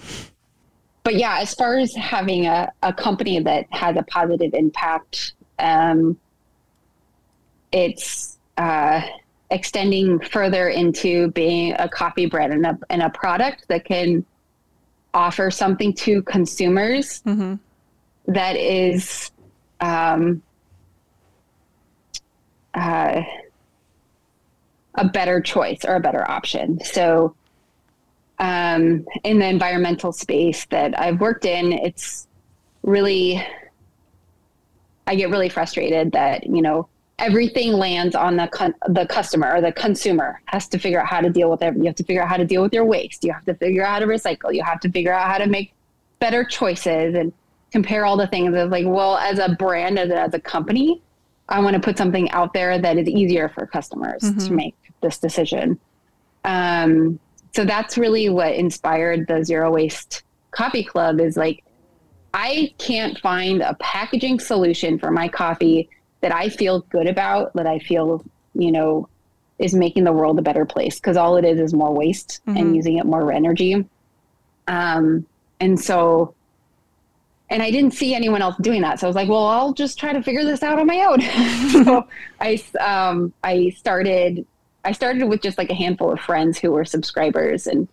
but 1.03 1.15
yeah, 1.15 1.39
as 1.39 1.55
far 1.55 1.77
as 1.77 1.95
having 1.95 2.45
a, 2.45 2.71
a 2.83 2.93
company 2.93 3.39
that 3.39 3.65
has 3.71 3.95
a 3.97 4.03
positive 4.03 4.53
impact, 4.53 5.33
um, 5.57 6.19
it's 7.71 8.37
uh, 8.57 9.01
extending 9.49 10.19
further 10.19 10.69
into 10.69 11.31
being 11.31 11.73
a 11.79 11.89
coffee 11.89 12.27
brand 12.27 12.53
and 12.53 12.65
a, 12.65 12.77
and 12.91 13.01
a 13.01 13.09
product 13.09 13.65
that 13.69 13.85
can 13.85 14.23
offer 15.13 15.49
something 15.49 15.93
to 15.93 16.21
consumers 16.21 17.23
Mm-hmm. 17.23 17.55
that 18.31 18.55
is 18.55 19.31
um, 19.81 20.43
uh, 22.75 23.21
a 24.95 25.07
better 25.07 25.41
choice 25.41 25.85
or 25.85 25.95
a 25.95 25.99
better 25.99 26.29
option. 26.29 26.79
So, 26.83 27.35
um, 28.39 29.05
in 29.23 29.39
the 29.39 29.47
environmental 29.47 30.11
space 30.11 30.65
that 30.67 30.97
I've 30.99 31.19
worked 31.19 31.45
in, 31.45 31.73
it's 31.73 32.27
really, 32.83 33.45
I 35.07 35.15
get 35.15 35.29
really 35.29 35.49
frustrated 35.49 36.13
that, 36.13 36.45
you 36.45 36.61
know, 36.61 36.87
everything 37.19 37.73
lands 37.73 38.15
on 38.15 38.37
the 38.37 38.47
con- 38.47 38.75
the 38.87 39.05
customer 39.05 39.53
or 39.53 39.61
the 39.61 39.73
consumer 39.73 40.41
has 40.45 40.67
to 40.69 40.79
figure 40.79 41.01
out 41.01 41.07
how 41.07 41.19
to 41.19 41.29
deal 41.29 41.51
with 41.51 41.61
it. 41.61 41.75
You 41.75 41.83
have 41.85 41.95
to 41.95 42.03
figure 42.03 42.23
out 42.23 42.29
how 42.29 42.37
to 42.37 42.45
deal 42.45 42.61
with 42.61 42.73
your 42.73 42.85
waste. 42.85 43.23
You 43.23 43.33
have 43.33 43.45
to 43.45 43.53
figure 43.55 43.85
out 43.85 43.93
how 43.93 43.99
to 43.99 44.05
recycle. 44.07 44.53
You 44.53 44.63
have 44.63 44.79
to 44.81 44.89
figure 44.89 45.13
out 45.13 45.27
how 45.27 45.37
to 45.37 45.47
make 45.47 45.73
better 46.19 46.43
choices 46.43 47.15
and 47.15 47.33
compare 47.71 48.05
all 48.05 48.17
the 48.17 48.27
things. 48.27 48.55
Of 48.55 48.69
like, 48.69 48.85
well, 48.87 49.17
as 49.17 49.39
a 49.39 49.49
brand, 49.49 49.99
as 49.99 50.09
a, 50.09 50.19
as 50.19 50.33
a 50.33 50.39
company, 50.39 51.01
I 51.49 51.59
want 51.59 51.73
to 51.73 51.79
put 51.79 51.97
something 51.97 52.29
out 52.31 52.53
there 52.53 52.79
that 52.79 52.97
is 52.97 53.07
easier 53.07 53.49
for 53.49 53.65
customers 53.65 54.21
Mhm. 54.21 54.47
to 54.47 54.53
make 54.53 54.75
this 55.01 55.17
decision. 55.17 55.79
Um, 56.45 57.19
so 57.53 57.65
that's 57.65 57.97
really 57.97 58.29
what 58.29 58.53
inspired 58.53 59.27
the 59.27 59.43
Zero 59.43 59.71
Waste 59.71 60.23
Coffee 60.51 60.83
Club. 60.83 61.19
Is 61.19 61.35
like, 61.35 61.63
I 62.33 62.73
can't 62.77 63.17
find 63.19 63.61
a 63.61 63.73
packaging 63.79 64.39
solution 64.39 64.99
for 64.99 65.09
my 65.11 65.27
coffee 65.27 65.89
that 66.21 66.33
I 66.33 66.49
feel 66.49 66.81
good 66.89 67.07
about, 67.07 67.53
that 67.55 67.65
I 67.65 67.79
feel, 67.79 68.23
you 68.53 68.71
know, 68.71 69.07
is 69.57 69.73
making 69.73 70.03
the 70.03 70.13
world 70.13 70.37
a 70.39 70.41
better 70.41 70.65
place 70.65 70.95
because 70.99 71.17
all 71.17 71.35
it 71.37 71.43
is 71.45 71.59
is 71.59 71.73
more 71.73 71.93
waste 71.93 72.39
Mhm. 72.47 72.59
and 72.59 72.75
using 72.75 72.97
it 72.97 73.05
more 73.05 73.31
energy. 73.31 73.85
Um, 74.67 75.25
and 75.59 75.79
so, 75.79 76.33
and 77.49 77.63
I 77.63 77.71
didn't 77.71 77.93
see 77.93 78.13
anyone 78.13 78.41
else 78.41 78.55
doing 78.61 78.81
that. 78.81 78.99
So 78.99 79.07
I 79.07 79.09
was 79.09 79.15
like, 79.15 79.29
well, 79.29 79.45
I'll 79.47 79.73
just 79.73 79.97
try 79.99 80.13
to 80.13 80.21
figure 80.21 80.43
this 80.43 80.61
out 80.63 80.79
on 80.79 80.85
my 80.87 81.03
own. 81.03 81.21
so 81.85 82.07
I, 82.39 82.61
um, 82.79 83.33
I 83.43 83.69
started, 83.71 84.45
I 84.85 84.91
started 84.91 85.23
with 85.25 85.41
just 85.41 85.57
like 85.57 85.69
a 85.69 85.73
handful 85.75 86.11
of 86.11 86.19
friends 86.19 86.59
who 86.59 86.71
were 86.71 86.85
subscribers 86.85 87.67
and 87.67 87.87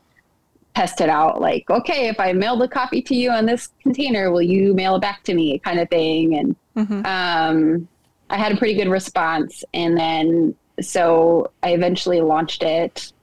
tested 0.75 1.09
out 1.09 1.41
like, 1.41 1.69
okay, 1.71 2.09
if 2.09 2.21
I 2.21 2.33
mail 2.35 2.57
the 2.59 2.69
coffee 2.69 3.01
to 3.03 3.15
you 3.15 3.31
on 3.31 3.47
this 3.47 3.71
container, 3.83 4.31
will 4.31 4.43
you 4.43 4.75
mail 4.75 4.97
it 4.97 5.01
back 5.01 5.23
to 5.25 5.35
me 5.35 5.59
kind 5.59 5.81
of 5.81 5.89
thing. 5.91 6.37
And, 6.37 6.57
Mm-hmm. 6.77 7.07
um, 7.07 7.89
I 8.29 8.37
had 8.37 8.53
a 8.53 8.57
pretty 8.59 8.75
good 8.75 8.89
response. 8.89 9.65
And 9.73 9.97
then, 9.97 10.55
so 10.83 11.51
I 11.63 11.71
eventually 11.71 12.21
launched 12.21 12.63
it 12.63 13.15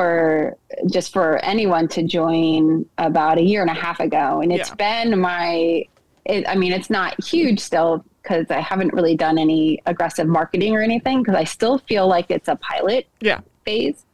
for 0.00 0.56
just 0.90 1.12
for 1.12 1.36
anyone 1.44 1.86
to 1.86 2.02
join 2.02 2.86
about 2.96 3.36
a 3.36 3.42
year 3.42 3.60
and 3.60 3.70
a 3.70 3.74
half 3.74 4.00
ago. 4.00 4.40
And 4.40 4.50
it's 4.50 4.70
Yeah. 4.70 5.04
been 5.04 5.20
my, 5.20 5.84
it, 6.24 6.48
I 6.48 6.54
mean, 6.54 6.72
it's 6.72 6.88
not 6.88 7.22
huge 7.22 7.60
still 7.60 8.02
because 8.22 8.46
I 8.50 8.60
haven't 8.60 8.94
really 8.94 9.14
done 9.14 9.36
any 9.36 9.82
aggressive 9.84 10.26
marketing 10.26 10.74
or 10.74 10.80
anything 10.80 11.22
because 11.22 11.34
I 11.34 11.44
still 11.44 11.76
feel 11.78 12.06
like 12.08 12.30
it's 12.30 12.48
a 12.48 12.56
pilot 12.56 13.06
Yeah. 13.20 13.40
phase. 13.66 14.06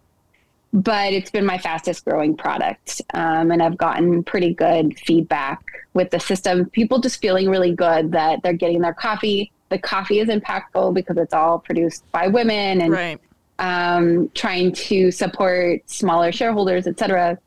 but 0.73 1.13
it's 1.15 1.31
been 1.31 1.47
my 1.47 1.57
fastest 1.57 2.05
growing 2.05 2.37
product. 2.37 3.01
Um, 3.15 3.51
and 3.51 3.63
I've 3.63 3.79
gotten 3.79 4.23
pretty 4.23 4.53
good 4.53 4.99
feedback 5.07 5.63
with 5.95 6.11
the 6.11 6.21
system. 6.21 6.69
People 6.71 6.99
just 6.99 7.19
feeling 7.23 7.49
really 7.49 7.73
good 7.75 8.13
that 8.13 8.43
they're 8.43 8.53
getting 8.53 8.83
their 8.83 8.93
coffee. 8.93 9.53
The 9.71 9.79
coffee 9.79 10.19
is 10.21 10.29
impactful 10.29 10.93
because 10.93 11.17
it's 11.17 11.33
all 11.33 11.61
produced 11.61 12.05
by 12.13 12.27
women 12.27 12.83
and 12.83 12.93
Right. 12.93 13.19
Um, 13.59 14.31
trying 14.35 14.73
to 14.73 15.11
support 15.11 15.81
smaller 15.89 16.33
shareholders, 16.33 16.87
et 16.87 16.99
cetera. 16.99 17.39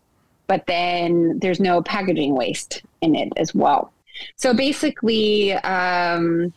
But 0.47 0.65
then 0.65 1.39
there's 1.39 1.59
no 1.59 1.81
packaging 1.81 2.35
waste 2.35 2.81
in 3.01 3.15
it 3.15 3.31
as 3.37 3.53
well. 3.53 3.93
So 4.35 4.53
basically, 4.53 5.53
um, 5.53 6.53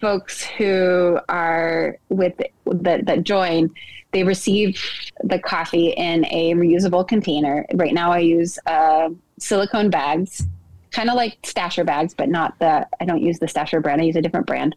folks 0.00 0.42
who 0.42 1.18
are 1.28 1.96
with 2.08 2.34
that, 2.66 3.06
that 3.06 3.22
join, 3.22 3.70
they 4.12 4.24
receive 4.24 4.82
the 5.22 5.38
coffee 5.38 5.90
in 5.90 6.24
a 6.26 6.54
reusable 6.54 7.06
container. 7.06 7.64
Right 7.74 7.94
now, 7.94 8.10
I 8.10 8.18
use 8.18 8.58
uh, 8.66 9.10
silicone 9.38 9.90
bags, 9.90 10.44
kind 10.90 11.08
of 11.08 11.14
like 11.14 11.40
Stasher 11.42 11.86
bags, 11.86 12.12
but 12.12 12.28
not 12.28 12.58
the. 12.58 12.86
I 13.00 13.04
don't 13.04 13.22
use 13.22 13.38
the 13.38 13.46
Stasher 13.46 13.80
brand. 13.80 14.00
I 14.02 14.04
use 14.04 14.16
a 14.16 14.22
different 14.22 14.46
brand. 14.46 14.74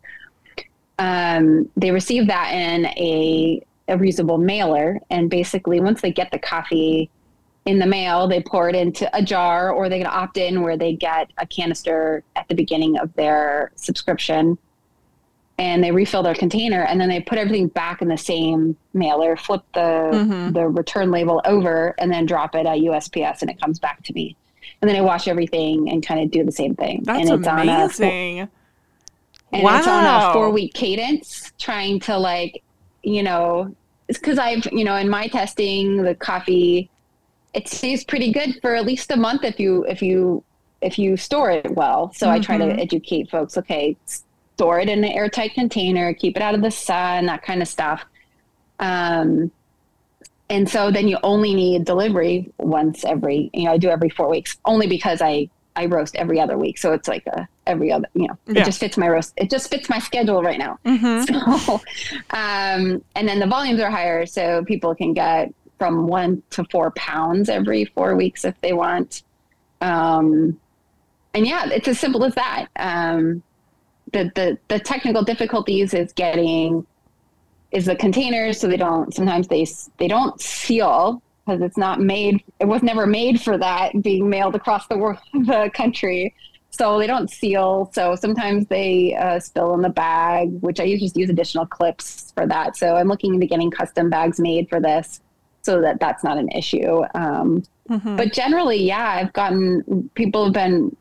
Um, 1.00 1.68
they 1.76 1.90
receive 1.90 2.28
that 2.28 2.54
in 2.54 2.86
a, 2.86 3.64
a 3.88 3.98
reusable 3.98 4.42
mailer, 4.42 5.00
and 5.10 5.30
basically, 5.30 5.80
once 5.80 6.02
they 6.02 6.12
get 6.12 6.32
the 6.32 6.40
coffee 6.40 7.10
in 7.66 7.80
the 7.80 7.86
mail, 7.86 8.28
they 8.28 8.42
pour 8.42 8.70
it 8.70 8.76
into 8.76 9.10
a 9.16 9.22
jar, 9.22 9.72
or 9.72 9.90
they 9.90 9.98
can 9.98 10.08
opt 10.08 10.38
in 10.38 10.62
where 10.62 10.78
they 10.78 10.94
get 10.94 11.32
a 11.38 11.46
canister 11.46 12.24
at 12.36 12.48
the 12.48 12.56
beginning 12.56 12.98
of 12.98 13.14
their 13.16 13.72
subscription 13.76 14.58
and 15.60 15.84
they 15.84 15.92
refill 15.92 16.24
their 16.24 16.34
container 16.34 16.84
and 16.84 17.00
then 17.00 17.10
they 17.10 17.22
put 17.22 17.38
everything 17.38 17.68
back 17.68 18.02
in 18.02 18.08
the 18.08 18.18
same 18.18 18.76
mailer, 18.94 19.36
flip 19.36 19.62
the 19.74 20.10
Mhm. 20.12 20.54
the 20.54 20.68
return 20.68 21.12
label 21.12 21.42
over 21.46 21.94
and 22.00 22.12
then 22.12 22.26
drop 22.26 22.56
it 22.56 22.66
at 22.66 22.80
USPS 22.80 23.42
and 23.42 23.52
it 23.52 23.62
comes 23.62 23.80
back 23.80 24.04
to 24.04 24.14
me. 24.14 24.36
And 24.82 24.90
then 24.90 24.98
I 24.98 25.02
wash 25.02 25.28
everything 25.28 25.90
and 25.90 26.06
kind 26.06 26.22
of 26.22 26.32
do 26.32 26.44
the 26.44 26.52
same 26.52 26.76
thing. 26.76 27.04
That's 27.04 27.30
and 27.30 27.40
it's 27.40 27.48
on 27.48 27.70
a 27.70 27.88
and 29.52 29.64
wow. 29.64 29.78
it's 29.78 29.88
on 29.88 30.04
a 30.06 30.34
four 30.34 30.50
week 30.50 30.74
cadence 30.74 31.52
trying 31.60 32.00
to 32.02 32.18
like, 32.18 32.64
you 33.04 33.24
know, 33.24 33.76
it's 34.08 34.20
cuz 34.20 34.38
I've, 34.40 34.66
you 34.72 34.84
know, 34.84 34.96
in 34.98 35.10
my 35.10 35.28
testing 35.28 36.04
the 36.04 36.16
coffee 36.16 36.90
it 37.54 37.68
stays 37.68 38.04
pretty 38.06 38.32
good 38.32 38.56
for 38.62 38.76
at 38.76 38.86
least 38.86 39.12
a 39.12 39.18
month 39.18 39.44
if 39.44 39.60
you 39.60 39.86
if 39.86 40.02
you 40.02 40.44
if 40.82 41.00
you 41.00 41.18
store 41.18 41.52
it 41.52 41.72
well. 41.76 42.12
So 42.16 42.30
I 42.30 42.40
try 42.40 42.58
to 42.58 42.66
Mhm. 42.66 42.80
educate 42.82 43.30
folks, 43.30 43.58
okay, 43.58 43.98
store 44.58 44.80
it 44.80 44.90
in 44.90 45.04
an 45.04 45.12
airtight 45.12 45.54
container, 45.54 46.14
keep 46.14 46.36
it 46.38 46.44
out 46.44 46.56
of 46.56 46.62
the 46.62 46.72
sun, 46.72 47.28
that 47.28 47.44
kind 47.44 47.62
of 47.62 47.68
stuff. 47.68 48.04
Um, 48.80 49.52
and 50.50 50.70
so 50.70 50.92
then 50.92 51.08
you 51.08 51.18
only 51.24 51.54
need 51.56 51.86
delivery 51.86 52.52
once 52.60 53.06
every, 53.06 53.50
you 53.54 53.66
know, 53.66 53.72
I 53.74 53.78
do 53.78 53.90
every 53.90 54.10
four 54.10 54.30
weeks 54.30 54.58
only 54.66 54.88
because 54.88 55.22
I, 55.22 55.50
I 55.76 55.86
roast 55.88 56.16
every 56.16 56.40
other 56.40 56.58
week. 56.58 56.78
So 56.78 56.94
it's 56.94 57.08
like 57.08 57.26
a, 57.28 57.48
every 57.66 57.92
other, 57.92 58.08
you 58.14 58.28
know, 58.28 58.38
Yeah. 58.48 58.62
it 58.62 58.66
just 58.66 58.80
fits 58.80 58.98
my 58.98 59.08
roast. 59.10 59.34
It 59.38 59.50
just 59.50 59.70
fits 59.70 59.90
my 59.90 60.00
schedule 60.00 60.42
right 60.44 60.60
now. 60.60 60.78
Mhm. 60.86 61.26
So, 61.66 61.74
um, 62.32 63.04
and 63.16 63.28
then 63.28 63.40
the 63.40 63.48
volumes 63.48 63.80
are 63.80 63.90
higher, 63.90 64.26
so 64.26 64.64
people 64.66 64.94
can 64.96 65.14
get 65.14 65.54
from 65.80 66.08
one 66.08 66.44
to 66.52 66.64
four 66.72 66.92
pounds 66.92 67.50
every 67.50 67.86
four 67.86 68.16
weeks 68.16 68.46
if 68.46 68.60
they 68.62 68.74
want. 68.74 69.24
Um, 69.82 70.60
and 71.34 71.46
yeah, 71.48 71.66
it's 71.70 71.88
as 71.88 72.00
simple 72.00 72.24
as 72.24 72.36
that. 72.36 72.68
Um, 72.78 73.42
the, 74.12 74.32
the 74.36 74.58
the 74.68 74.80
technical 74.80 75.24
difficulties 75.24 75.94
is 75.94 76.14
getting 76.14 76.86
is 77.72 77.86
the 77.86 77.96
containers, 77.96 78.60
so 78.60 78.68
they 78.68 78.78
don't 78.78 79.12
sometimes 79.14 79.48
they 79.48 79.66
they 79.98 80.08
don't 80.08 80.40
seal 80.40 81.22
because 81.46 81.62
it's 81.62 81.78
not 81.78 82.00
made. 82.00 82.44
It 82.60 82.66
was 82.66 82.84
never 82.84 83.06
made 83.06 83.42
for 83.42 83.58
that 83.58 84.02
being 84.02 84.30
mailed 84.30 84.56
across 84.56 84.88
the 84.88 84.98
world, 84.98 85.20
the 85.34 85.70
country 85.74 86.34
so 86.70 86.98
they 86.98 87.06
don't 87.06 87.30
seal. 87.30 87.92
So 87.94 88.16
sometimes 88.16 88.66
they 88.66 89.14
uh, 89.16 89.40
spill 89.40 89.76
in 89.76 89.82
the 89.84 89.90
bag, 89.90 90.60
which 90.62 90.80
I 90.80 90.86
usually 90.86 91.06
just 91.06 91.16
use 91.16 91.30
additional 91.30 91.68
clips 91.68 92.34
for 92.36 92.48
that. 92.48 92.76
So 92.78 92.96
I'm 92.96 93.08
looking 93.08 93.36
into 93.36 93.46
getting 93.46 93.70
custom 93.70 94.10
bags 94.10 94.40
made 94.40 94.68
for 94.70 94.80
this, 94.80 95.22
so 95.62 95.82
that 95.82 96.00
that's 96.00 96.24
not 96.24 96.38
an 96.40 96.50
issue. 96.50 97.04
Um, 97.14 97.64
Mhm. 97.90 98.16
but 98.18 98.32
generally, 98.34 98.82
yeah, 98.82 99.08
I've 99.08 99.34
gotten 99.34 100.10
people 100.16 100.46
have 100.46 100.54
been 100.54 100.96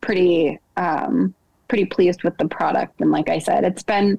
pretty 0.00 0.58
um, 0.78 1.34
pretty 1.68 1.84
pleased 1.84 2.22
with 2.22 2.36
the 2.38 2.46
product, 2.48 3.00
and 3.02 3.10
like 3.10 3.28
I 3.28 3.38
said, 3.38 3.64
it's 3.64 3.82
been 3.82 4.18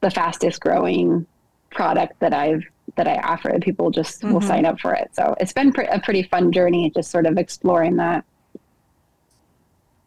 the 0.00 0.10
fastest 0.10 0.60
growing 0.60 1.24
product 1.70 2.18
that 2.20 2.32
I've 2.34 2.64
that 2.96 3.06
I 3.08 3.16
offer. 3.18 3.58
People 3.60 3.90
just 3.90 4.24
will 4.24 4.40
Mhm. 4.40 4.46
sign 4.46 4.64
up 4.66 4.80
for 4.80 4.92
it. 4.94 5.10
So 5.14 5.34
it's 5.40 5.52
been 5.52 5.72
pre- 5.72 5.86
a 5.86 6.00
pretty 6.00 6.24
fun 6.24 6.52
journey, 6.52 6.90
just 6.94 7.10
sort 7.10 7.26
of 7.26 7.38
exploring 7.38 7.96
that. 7.96 8.24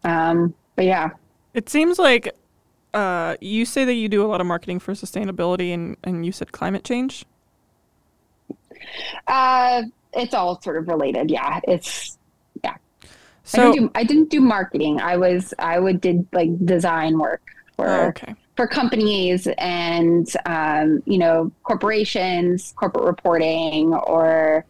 Um, 0.04 0.54
but 0.76 0.86
yeah, 0.86 1.10
It 1.54 1.70
seems 1.70 2.00
like 2.00 2.30
uh, 2.94 3.36
you 3.42 3.66
say 3.66 3.86
that 3.86 3.94
you 3.94 4.08
do 4.10 4.24
a 4.24 4.28
lot 4.28 4.42
of 4.42 4.48
marketing 4.48 4.80
for 4.80 4.94
sustainability, 4.94 5.74
and, 5.74 5.98
and 6.04 6.26
you 6.26 6.32
said 6.32 6.52
climate 6.52 6.84
change. 6.84 7.26
uh, 9.28 9.84
it's 10.14 10.34
all 10.34 10.62
sort 10.62 10.78
of 10.78 10.88
related. 10.88 11.32
Yeah, 11.32 11.60
it's 11.68 12.18
I 13.54 13.58
So, 13.58 13.58
don't 13.58 13.74
do 13.74 13.92
I 13.96 14.04
didn't 14.04 14.30
do 14.30 14.40
marketing. 14.42 15.02
I 15.02 15.18
was 15.18 15.54
I 15.60 15.80
would 15.80 16.02
did 16.02 16.28
like 16.34 16.50
design 16.66 17.18
work 17.20 17.42
for 17.76 17.88
oh, 17.88 18.08
okay. 18.08 18.36
For 18.56 18.68
companies 18.68 19.48
and 19.58 20.30
um, 20.46 21.02
you 21.06 21.18
know 21.18 21.52
corporations, 21.64 22.74
corporate 22.76 23.06
reporting, 23.06 23.94
or 23.94 24.66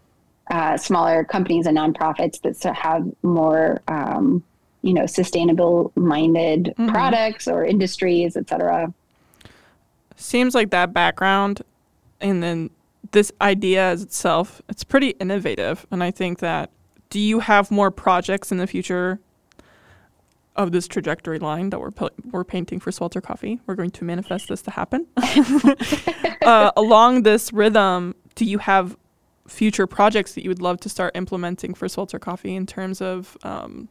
uh, 0.52 0.78
smaller 0.78 1.24
companies 1.24 1.66
and 1.66 1.78
nonprofits 1.78 2.42
that 2.42 2.76
have 2.76 3.06
more 3.24 3.82
um, 3.88 4.44
you 4.82 4.94
know 4.94 5.06
sustainable 5.06 5.92
minded 5.96 6.74
Mhm. 6.78 6.90
products 6.90 7.48
or 7.48 7.66
industries, 7.66 8.36
et 8.38 8.48
cetera. 8.50 8.94
Seems 10.16 10.56
like 10.56 10.70
that 10.70 10.94
background, 10.94 11.62
and 12.22 12.42
then 12.44 12.70
this 13.12 13.32
idea 13.42 13.82
as 13.84 14.02
itself, 14.02 14.62
it's 14.70 14.84
pretty 14.84 15.10
innovative, 15.20 15.86
and 15.92 16.04
I 16.04 16.12
think 16.12 16.40
that. 16.40 16.70
Do 17.10 17.20
you 17.20 17.42
have 17.42 17.70
more 17.70 17.92
projects 17.92 18.52
in 18.52 18.58
the 18.58 18.66
future 18.66 19.20
of 20.56 20.72
this 20.72 20.88
trajectory 20.88 21.40
line 21.40 21.70
that 21.72 21.80
we're 21.80 21.92
we're 22.32 22.44
painting 22.44 22.80
for 22.80 22.92
Swelter 22.92 23.22
Coffee? 23.22 23.60
We're 23.66 23.76
going 23.76 23.92
to 23.92 24.04
manifest 24.04 24.50
this 24.50 24.62
to 24.64 24.72
happen. 24.72 25.08
uh, 26.42 26.72
along 26.76 27.24
this 27.24 27.52
rhythm, 27.52 28.16
do 28.36 28.46
you 28.46 28.60
have 28.60 28.98
future 29.48 29.88
projects 29.88 30.34
that 30.36 30.44
you 30.44 30.50
would 30.50 30.62
love 30.62 30.80
to 30.82 30.90
start 30.90 31.16
implementing 31.16 31.74
for 31.74 31.90
Swelter 31.90 32.20
Coffee 32.20 32.56
in 32.56 32.66
terms 32.66 33.02
of 33.02 33.38
um, 33.44 33.90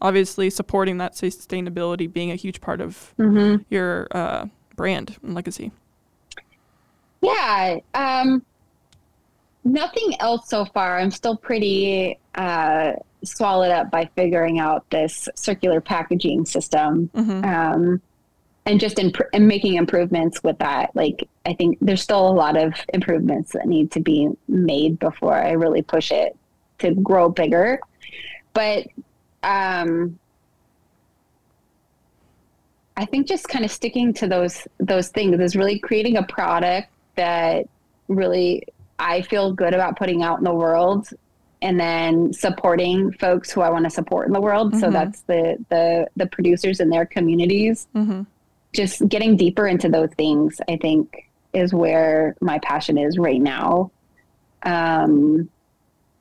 obviously 0.00 0.50
supporting 0.50 0.98
that 0.98 1.14
sustainability 1.14 2.12
being 2.12 2.30
a 2.30 2.36
huge 2.36 2.60
part 2.60 2.80
of 2.80 3.14
Mm-hmm. 3.18 3.62
your 3.70 4.08
uh, 4.10 4.46
brand 4.76 5.16
and 5.22 5.34
legacy? 5.34 5.72
Yeah. 7.20 7.78
Um, 7.94 8.44
nothing 9.64 10.14
else 10.20 10.48
so 10.48 10.64
far. 10.64 10.98
I'm 10.98 11.10
still 11.10 11.36
pretty 11.36 12.18
uh, 12.34 12.92
swallowed 13.24 13.70
up 13.70 13.90
by 13.90 14.08
figuring 14.14 14.58
out 14.58 14.88
this 14.90 15.28
circular 15.34 15.80
packaging 15.80 16.44
system 16.44 17.10
hmm 17.14 17.44
um, 17.44 18.00
and 18.68 18.78
just 18.80 18.98
in, 18.98 19.10
and 19.32 19.48
making 19.48 19.76
improvements 19.76 20.44
with 20.44 20.58
that. 20.58 20.94
Like, 20.94 21.26
I 21.46 21.54
think 21.54 21.78
there's 21.80 22.02
still 22.02 22.28
a 22.28 22.30
lot 22.30 22.54
of 22.54 22.74
improvements 22.92 23.52
that 23.52 23.66
need 23.66 23.90
to 23.92 24.00
be 24.00 24.28
made 24.46 24.98
before 24.98 25.34
I 25.34 25.52
really 25.52 25.80
push 25.80 26.12
it 26.12 26.36
to 26.80 26.94
grow 26.96 27.30
bigger. 27.30 27.80
But 28.52 28.86
um, 29.42 30.18
I 32.98 33.06
think 33.06 33.26
just 33.26 33.48
kind 33.48 33.64
of 33.64 33.70
sticking 33.70 34.12
to 34.14 34.26
those 34.26 34.66
those 34.78 35.08
things 35.08 35.40
is 35.40 35.56
really 35.56 35.78
creating 35.78 36.18
a 36.18 36.22
product 36.24 36.88
that 37.16 37.66
really 38.08 38.64
I 38.98 39.22
feel 39.22 39.52
good 39.52 39.72
about 39.72 39.96
putting 39.96 40.22
out 40.22 40.38
in 40.38 40.44
the 40.44 40.54
world 40.54 41.08
and 41.62 41.78
then 41.78 42.32
supporting 42.32 43.12
folks 43.12 43.50
who 43.50 43.60
I 43.62 43.70
want 43.70 43.84
to 43.84 43.90
support 43.90 44.26
in 44.28 44.32
the 44.32 44.40
world. 44.40 44.76
So 44.76 44.88
Mhm. 44.88 44.92
that's 44.92 45.20
the 45.22 45.64
the 45.70 46.06
the 46.16 46.26
producers 46.26 46.80
in 46.80 46.88
their 46.90 47.06
communities. 47.06 47.88
hmm 47.92 48.22
Just 48.74 49.08
getting 49.08 49.36
deeper 49.36 49.66
into 49.66 49.88
those 49.88 50.10
things, 50.16 50.60
I 50.68 50.76
think, 50.76 51.28
is 51.52 51.72
where 51.74 52.36
my 52.40 52.58
passion 52.60 52.98
is 52.98 53.18
right 53.18 53.40
now. 53.40 53.90
Um, 54.62 55.48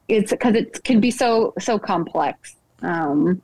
it's 0.08 0.32
because 0.32 0.56
it 0.56 0.84
can 0.84 1.00
be 1.00 1.12
so 1.12 1.54
so 1.60 1.78
complex. 1.78 2.56
Um, 2.82 3.42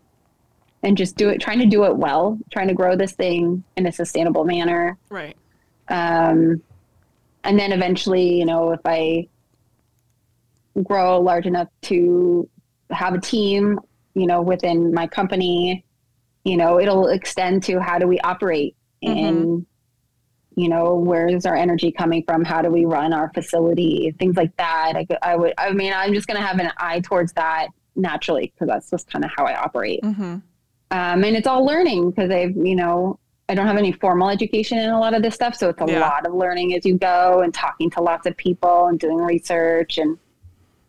and 0.84 0.98
just 0.98 1.16
do 1.16 1.30
it, 1.30 1.40
trying 1.40 1.60
to 1.60 1.66
do 1.66 1.86
it 1.86 1.96
well, 1.96 2.38
trying 2.52 2.68
to 2.68 2.74
grow 2.74 2.96
this 2.98 3.14
thing 3.14 3.64
in 3.78 3.86
a 3.88 3.92
sustainable 3.92 4.44
manner. 4.44 4.98
Right. 5.10 5.36
Um, 5.88 6.62
and 7.46 7.58
then 7.58 7.72
eventually, 7.72 8.38
you 8.40 8.46
know, 8.46 8.72
if 8.72 8.82
I 8.86 9.28
grow 10.82 11.20
large 11.20 11.46
enough 11.46 11.68
to 11.84 12.50
have 12.90 13.14
a 13.14 13.22
team, 13.22 13.80
you 14.16 14.26
know, 14.26 14.42
within 14.42 14.94
my 14.94 15.08
company, 15.08 15.86
you 16.44 16.58
know, 16.58 16.80
it'll 16.80 17.08
extend 17.08 17.64
to 17.64 17.80
how 17.80 18.00
do 18.00 18.08
we 18.08 18.20
operate 18.20 18.76
in 19.02 19.66
you 20.56 20.70
know, 20.70 20.96
where's 20.96 21.46
our 21.46 21.56
energy 21.56 21.92
coming 21.92 22.24
from? 22.24 22.44
How 22.44 22.62
do 22.62 22.70
we 22.70 22.86
run 22.86 23.14
our 23.14 23.32
facility? 23.34 24.14
Things 24.20 24.38
like 24.38 24.56
that. 24.58 24.94
I, 24.96 25.08
I 25.22 25.36
would, 25.36 25.54
I 25.58 25.72
mean, 25.72 25.94
I'm 25.94 26.14
just 26.14 26.28
going 26.28 26.40
to 26.40 26.46
have 26.46 26.60
an 26.60 26.72
eye 26.78 27.00
towards 27.00 27.34
that 27.34 27.68
naturally 27.96 28.54
because 28.54 28.68
that's 28.68 28.90
just 28.90 29.10
kind 29.10 29.26
of 29.26 29.32
how 29.36 29.46
I 29.46 29.56
operate. 29.56 30.02
Mm-hmm. 30.04 30.24
Um, 30.24 31.24
and 31.24 31.36
it's 31.36 31.48
all 31.48 31.66
learning 31.66 32.12
because 32.12 32.30
I've, 32.30 32.56
you 32.56 32.76
know, 32.76 33.20
I 33.50 33.56
don't 33.56 33.68
have 33.68 33.78
any 33.78 33.92
formal 33.92 34.30
education 34.30 34.78
in 34.78 34.90
a 34.90 35.00
lot 35.00 35.14
of 35.14 35.22
this 35.22 35.34
stuff. 35.34 35.56
So 35.56 35.70
it's 35.70 35.82
a 35.82 35.86
yeah. 35.88 36.00
lot 36.00 36.26
of 36.26 36.34
learning 36.34 36.76
as 36.76 36.86
you 36.86 36.98
go 36.98 37.42
and 37.42 37.54
talking 37.54 37.90
to 37.92 38.02
lots 38.02 38.28
of 38.28 38.38
people 38.38 38.88
and 38.88 39.00
doing 39.00 39.18
research 39.18 39.98
and, 39.98 40.18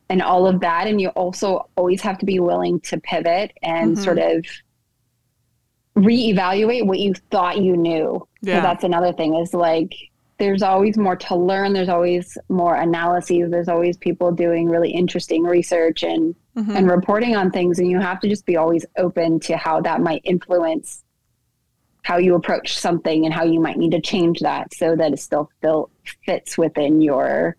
and 0.08 0.22
all 0.22 0.46
of 0.46 0.60
that. 0.60 0.86
And 0.86 1.00
you 1.00 1.08
also 1.10 1.68
always 1.76 2.00
have 2.02 2.18
to 2.18 2.26
be 2.26 2.40
willing 2.40 2.80
to 2.80 3.00
pivot 3.00 3.52
and 3.62 3.94
mm-hmm. 3.94 4.04
sort 4.04 4.18
of 4.18 4.44
reevaluate 5.96 6.86
what 6.86 6.98
you 6.98 7.14
thought 7.30 7.58
you 7.58 7.76
knew. 7.76 8.26
Yeah. 8.42 8.56
So 8.56 8.62
that's 8.62 8.84
another 8.84 9.12
thing 9.12 9.34
is 9.34 9.54
like 9.54 9.94
there's 10.38 10.62
always 10.62 10.98
more 10.98 11.16
to 11.16 11.36
learn. 11.36 11.72
There's 11.72 11.88
always 11.88 12.36
more 12.48 12.74
analyses. 12.74 13.50
There's 13.50 13.68
always 13.68 13.96
people 13.96 14.32
doing 14.32 14.68
really 14.68 14.90
interesting 14.90 15.44
research 15.44 16.02
and 16.02 16.34
mm-hmm. 16.56 16.76
and 16.76 16.90
reporting 16.90 17.36
on 17.36 17.50
things. 17.50 17.78
And 17.78 17.88
you 17.88 18.00
have 18.00 18.20
to 18.20 18.28
just 18.28 18.44
be 18.44 18.56
always 18.56 18.84
open 18.98 19.38
to 19.40 19.56
how 19.56 19.80
that 19.82 20.00
might 20.00 20.22
influence 20.24 21.04
how 22.02 22.18
you 22.18 22.34
approach 22.34 22.78
something 22.78 23.24
and 23.24 23.32
how 23.32 23.44
you 23.44 23.58
might 23.58 23.78
need 23.78 23.92
to 23.92 24.00
change 24.00 24.40
that 24.40 24.72
so 24.74 24.94
that 24.94 25.12
it 25.12 25.18
still 25.18 25.48
still 25.58 25.90
fits 26.26 26.58
within 26.58 27.00
your 27.00 27.56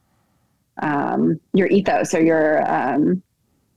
um, 0.82 1.40
your 1.54 1.68
ethos 1.68 2.14
or 2.14 2.22
your 2.22 2.70
um, 2.72 3.22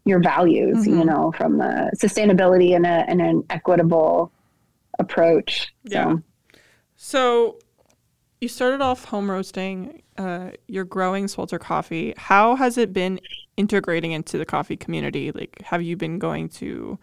your 0.04 0.20
values. 0.20 0.78
Mm-hmm. 0.78 0.98
You 0.98 1.04
know, 1.04 1.32
from 1.32 1.60
a 1.60 1.90
sustainability 1.96 2.74
and, 2.74 2.86
a, 2.86 3.04
and 3.08 3.20
an 3.20 3.44
equitable 3.50 4.32
approach. 4.98 5.72
Yeah. 5.84 6.16
So, 6.16 6.22
so 6.96 7.58
you 8.40 8.48
started 8.48 8.80
off 8.80 9.04
home 9.04 9.30
roasting. 9.30 10.02
Uh, 10.16 10.50
you're 10.66 10.84
growing 10.84 11.28
Swelter 11.28 11.58
Coffee. 11.58 12.14
How 12.16 12.56
has 12.56 12.78
it 12.78 12.92
been 12.92 13.20
integrating 13.56 14.12
into 14.12 14.38
the 14.38 14.46
coffee 14.46 14.76
community? 14.76 15.30
Like, 15.30 15.60
have 15.62 15.82
you 15.82 15.96
been 15.96 16.18
going 16.18 16.48
to 16.50 16.98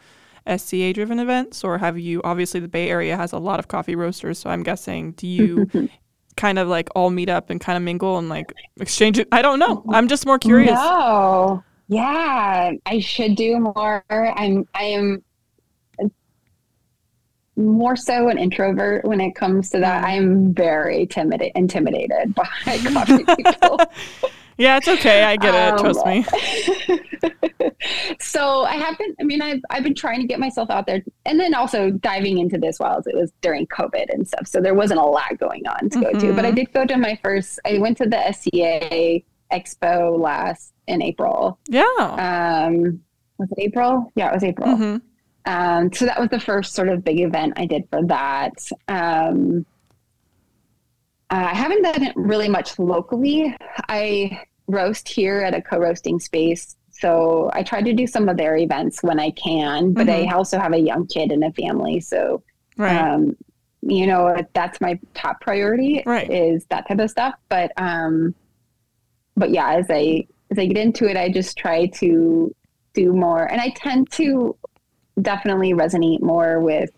SCA 0.57 0.93
driven 0.93 1.19
events, 1.19 1.63
or 1.63 1.77
have 1.77 1.97
you? 1.97 2.21
Obviously, 2.23 2.59
the 2.59 2.67
Bay 2.67 2.89
Area 2.89 3.15
has 3.17 3.31
a 3.31 3.37
lot 3.37 3.59
of 3.59 3.67
coffee 3.67 3.95
roasters, 3.95 4.37
so 4.37 4.49
I'm 4.49 4.63
guessing. 4.63 5.13
Do 5.13 5.27
you 5.27 5.69
kind 6.37 6.59
of 6.59 6.67
like 6.67 6.89
all 6.95 7.09
meet 7.09 7.29
up 7.29 7.49
and 7.49 7.59
kind 7.59 7.77
of 7.77 7.83
mingle 7.83 8.17
and 8.17 8.29
like 8.29 8.53
exchange 8.79 9.19
it? 9.19 9.27
I 9.31 9.41
don't 9.41 9.59
know. 9.59 9.83
I'm 9.89 10.07
just 10.07 10.25
more 10.25 10.39
curious. 10.39 10.73
No. 10.73 11.63
Yeah, 11.87 12.71
I 12.85 12.99
should 12.99 13.35
do 13.35 13.59
more. 13.59 14.03
I'm 14.09 14.67
I 14.73 14.83
am 14.83 15.23
more 17.57 17.95
so 17.95 18.27
an 18.29 18.37
introvert 18.37 19.05
when 19.05 19.21
it 19.21 19.35
comes 19.35 19.69
to 19.69 19.79
that. 19.79 20.03
I'm 20.03 20.53
very 20.53 21.05
timid, 21.05 21.41
intimidated 21.55 22.35
by 22.35 22.47
coffee 22.65 23.25
people. 23.37 23.79
Yeah, 24.57 24.77
it's 24.77 24.87
okay. 24.87 25.23
I 25.23 25.35
get 25.35 25.53
it. 25.53 25.73
Um, 25.73 25.79
Trust 25.79 26.05
me. 26.05 26.25
so 28.19 28.63
I 28.63 28.75
haven't. 28.75 29.15
I 29.19 29.23
mean, 29.23 29.41
I've 29.41 29.61
I've 29.69 29.83
been 29.83 29.95
trying 29.95 30.21
to 30.21 30.27
get 30.27 30.39
myself 30.39 30.69
out 30.69 30.85
there, 30.85 31.03
and 31.25 31.39
then 31.39 31.53
also 31.53 31.91
diving 31.91 32.37
into 32.37 32.57
this 32.57 32.79
while 32.79 32.99
it 33.05 33.15
was 33.15 33.31
during 33.41 33.67
COVID 33.67 34.09
and 34.09 34.27
stuff. 34.27 34.47
So 34.47 34.61
there 34.61 34.73
wasn't 34.73 34.99
a 34.99 35.05
lot 35.05 35.37
going 35.37 35.67
on 35.67 35.89
to 35.89 35.99
mm-hmm. 35.99 36.13
go 36.13 36.19
to. 36.19 36.33
But 36.33 36.45
I 36.45 36.49
mm-hmm. 36.49 36.55
did 36.55 36.73
go 36.73 36.85
to 36.85 36.97
my 36.97 37.19
first. 37.23 37.59
I 37.65 37.77
went 37.77 37.97
to 37.97 38.05
the 38.05 38.31
SCA 38.31 39.21
Expo 39.51 40.19
last 40.19 40.73
in 40.87 41.01
April. 41.01 41.59
Yeah. 41.67 41.83
Um, 41.99 43.01
was 43.37 43.49
it 43.51 43.59
April? 43.59 44.11
Yeah, 44.15 44.29
it 44.29 44.33
was 44.33 44.43
April. 44.43 44.67
Mm-hmm. 44.69 44.97
Um, 45.47 45.93
so 45.93 46.05
that 46.05 46.19
was 46.19 46.29
the 46.29 46.39
first 46.39 46.73
sort 46.73 46.89
of 46.89 47.03
big 47.03 47.19
event 47.19 47.53
I 47.57 47.65
did 47.65 47.87
for 47.89 48.03
that. 48.05 48.53
Um, 48.87 49.65
uh, 51.35 51.49
I 51.51 51.53
haven't 51.53 51.81
done 51.81 52.01
it 52.01 52.15
really 52.15 52.47
much 52.47 52.79
locally. 52.79 53.53
I 53.89 54.41
roast 54.67 55.09
here 55.09 55.41
at 55.41 55.53
a 55.53 55.61
co-roasting 55.61 56.17
space, 56.17 56.77
so 56.91 57.49
I 57.51 57.61
try 57.61 57.81
to 57.81 57.91
do 57.91 58.07
some 58.07 58.29
of 58.29 58.37
their 58.37 58.55
events 58.55 59.03
when 59.03 59.19
I 59.19 59.31
can. 59.31 59.91
But 59.91 60.07
mm-hmm. 60.07 60.29
I 60.29 60.33
also 60.33 60.57
have 60.57 60.71
a 60.71 60.79
young 60.79 61.07
kid 61.07 61.33
and 61.33 61.43
a 61.43 61.51
family, 61.51 61.99
so 61.99 62.41
right. 62.77 62.95
um, 62.95 63.35
you 63.81 64.07
know 64.07 64.37
that's 64.53 64.79
my 64.79 64.97
top 65.13 65.41
priority 65.41 66.03
right. 66.05 66.31
is 66.31 66.63
that 66.67 66.87
type 66.87 66.99
of 66.99 67.09
stuff. 67.09 67.35
But 67.49 67.73
um, 67.75 68.33
but 69.35 69.49
yeah, 69.49 69.73
as 69.73 69.87
I 69.89 70.25
as 70.51 70.57
I 70.57 70.67
get 70.67 70.77
into 70.77 71.05
it, 71.05 71.17
I 71.17 71.29
just 71.29 71.57
try 71.57 71.87
to 71.87 72.55
do 72.93 73.11
more, 73.11 73.43
and 73.51 73.59
I 73.59 73.73
tend 73.75 74.09
to 74.13 74.55
definitely 75.21 75.73
resonate 75.73 76.21
more 76.21 76.61
with 76.61 76.91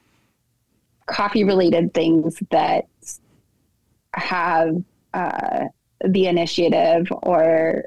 coffee 1.07 1.43
related 1.43 1.95
things 1.95 2.37
that 2.51 2.85
have 4.17 4.75
uh, 5.13 5.65
the 6.05 6.27
initiative 6.27 7.07
or 7.23 7.85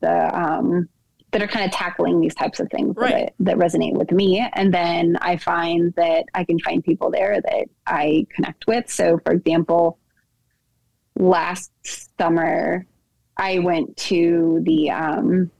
the 0.00 0.36
um, 0.36 0.88
that 1.32 1.42
are 1.42 1.48
kind 1.48 1.64
of 1.64 1.72
tackling 1.72 2.20
these 2.20 2.34
types 2.34 2.60
of 2.60 2.68
things 2.70 2.94
right. 2.96 3.10
that, 3.10 3.32
that 3.40 3.56
resonate 3.56 3.94
with 3.94 4.12
me. 4.12 4.46
And 4.52 4.72
then 4.72 5.16
I 5.22 5.38
find 5.38 5.94
that 5.94 6.26
I 6.34 6.44
can 6.44 6.58
find 6.58 6.84
people 6.84 7.10
there 7.10 7.40
that 7.40 7.68
I 7.86 8.26
connect 8.34 8.66
with. 8.66 8.90
So, 8.90 9.18
for 9.24 9.32
example, 9.32 9.98
last 11.18 11.72
summer, 12.18 12.86
I 13.38 13.60
went 13.60 13.96
to 13.96 14.60
the 14.64 14.90
um, 14.90 15.50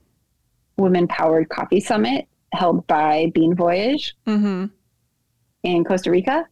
Women 0.77 1.07
Powered 1.07 1.49
Coffee 1.49 1.79
Summit 1.79 2.27
held 2.53 2.85
by 2.85 3.31
Bean 3.33 3.55
Voyage 3.55 4.15
mm-hmm. 4.27 4.65
in 5.63 5.83
Costa 5.83 6.11
Rica. 6.11 6.47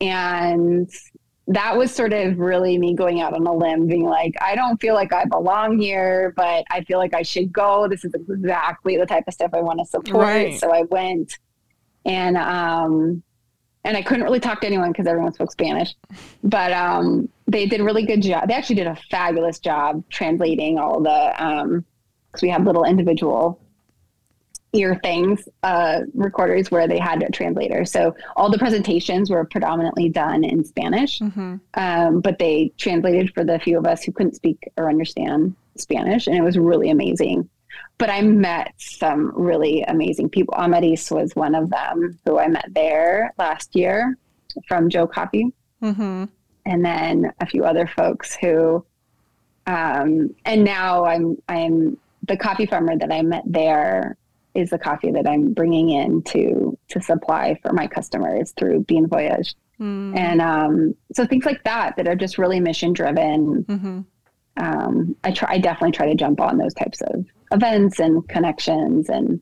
And 0.00 0.90
that 1.48 1.76
was 1.76 1.90
sort 1.90 2.12
of 2.12 2.38
really 2.38 2.76
me 2.76 2.94
going 2.94 3.22
out 3.22 3.32
on 3.32 3.46
a 3.46 3.52
limb, 3.52 3.86
being 3.86 4.04
like, 4.04 4.34
I 4.40 4.54
don't 4.54 4.78
feel 4.80 4.94
like 4.94 5.14
I 5.14 5.24
belong 5.24 5.78
here, 5.78 6.34
but 6.36 6.64
I 6.70 6.84
feel 6.84 6.98
like 6.98 7.14
I 7.14 7.22
should 7.22 7.50
go. 7.50 7.88
This 7.88 8.04
is 8.04 8.12
exactly 8.14 8.98
the 8.98 9.06
type 9.06 9.24
of 9.26 9.32
stuff 9.32 9.52
I 9.54 9.62
want 9.62 9.78
to 9.78 9.86
support. 9.86 10.26
Right. 10.26 10.60
So 10.60 10.74
I 10.74 10.82
went 10.82 11.38
and, 12.04 12.36
um, 12.36 13.22
and 13.82 13.96
I 13.96 14.02
couldn't 14.02 14.24
really 14.24 14.40
talk 14.40 14.60
to 14.60 14.66
anyone 14.66 14.92
because 14.92 15.06
everyone 15.06 15.32
spoke 15.32 15.50
Spanish, 15.50 15.94
but 16.44 16.70
um, 16.72 17.30
they 17.46 17.64
did 17.64 17.80
a 17.80 17.84
really 17.84 18.04
good 18.04 18.20
job. 18.20 18.48
They 18.48 18.54
actually 18.54 18.76
did 18.76 18.86
a 18.86 18.96
fabulous 19.10 19.58
job 19.58 20.04
translating 20.10 20.78
all 20.78 21.00
the, 21.00 21.42
um, 21.42 21.84
because 22.26 22.42
we 22.42 22.50
have 22.50 22.66
little 22.66 22.84
individual 22.84 23.58
ear 24.72 24.98
things 25.02 25.48
uh, 25.62 26.00
recorders 26.14 26.70
where 26.70 26.86
they 26.86 26.98
had 26.98 27.22
a 27.22 27.30
translator. 27.30 27.84
So 27.84 28.14
all 28.36 28.50
the 28.50 28.58
presentations 28.58 29.30
were 29.30 29.44
predominantly 29.44 30.08
done 30.08 30.44
in 30.44 30.64
Spanish, 30.64 31.20
mm-hmm. 31.20 31.56
um, 31.74 32.20
but 32.20 32.38
they 32.38 32.72
translated 32.76 33.32
for 33.34 33.44
the 33.44 33.58
few 33.58 33.78
of 33.78 33.86
us 33.86 34.04
who 34.04 34.12
couldn't 34.12 34.34
speak 34.34 34.70
or 34.76 34.88
understand 34.88 35.54
Spanish, 35.76 36.26
and 36.26 36.36
it 36.36 36.42
was 36.42 36.58
really 36.58 36.90
amazing. 36.90 37.48
But 37.96 38.10
I 38.10 38.20
met 38.22 38.74
some 38.76 39.32
really 39.34 39.82
amazing 39.82 40.28
people. 40.30 40.54
Amaris 40.54 41.10
was 41.10 41.34
one 41.34 41.54
of 41.54 41.70
them 41.70 42.18
who 42.24 42.38
I 42.38 42.48
met 42.48 42.66
there 42.70 43.32
last 43.38 43.74
year 43.74 44.16
from 44.66 44.88
Joe 44.88 45.06
Coffee. 45.06 45.52
Mm-hmm. 45.82 46.24
And 46.66 46.84
then 46.84 47.32
a 47.40 47.46
few 47.46 47.64
other 47.64 47.86
folks 47.86 48.36
who, 48.36 48.84
um, 49.66 50.34
and 50.44 50.64
now 50.64 51.04
I'm, 51.04 51.40
I'm 51.48 51.96
the 52.24 52.36
coffee 52.36 52.66
farmer 52.66 52.96
that 52.96 53.12
I 53.12 53.22
met 53.22 53.44
there 53.46 54.16
is 54.58 54.70
the 54.70 54.78
coffee 54.78 55.12
that 55.12 55.28
I'm 55.28 55.52
bringing 55.52 55.90
in 55.90 56.22
to 56.24 56.76
to 56.88 57.00
supply 57.00 57.58
for 57.62 57.72
my 57.72 57.86
customers 57.86 58.52
through 58.52 58.84
Bean 58.84 59.06
Voyage. 59.06 59.54
Mm. 59.80 60.16
And 60.16 60.40
um, 60.42 60.94
so 61.12 61.24
things 61.24 61.46
like 61.46 61.62
that 61.64 61.96
that 61.96 62.08
are 62.08 62.16
just 62.16 62.38
really 62.38 62.58
mission 62.58 62.92
driven. 62.92 63.64
Mm-hmm. 63.64 64.00
Um, 64.56 65.16
I 65.22 65.30
try. 65.30 65.52
I 65.52 65.58
definitely 65.58 65.92
try 65.92 66.06
to 66.08 66.16
jump 66.16 66.40
on 66.40 66.58
those 66.58 66.74
types 66.74 67.00
of 67.02 67.24
events 67.52 68.00
and 68.00 68.28
connections. 68.28 69.08
And 69.08 69.40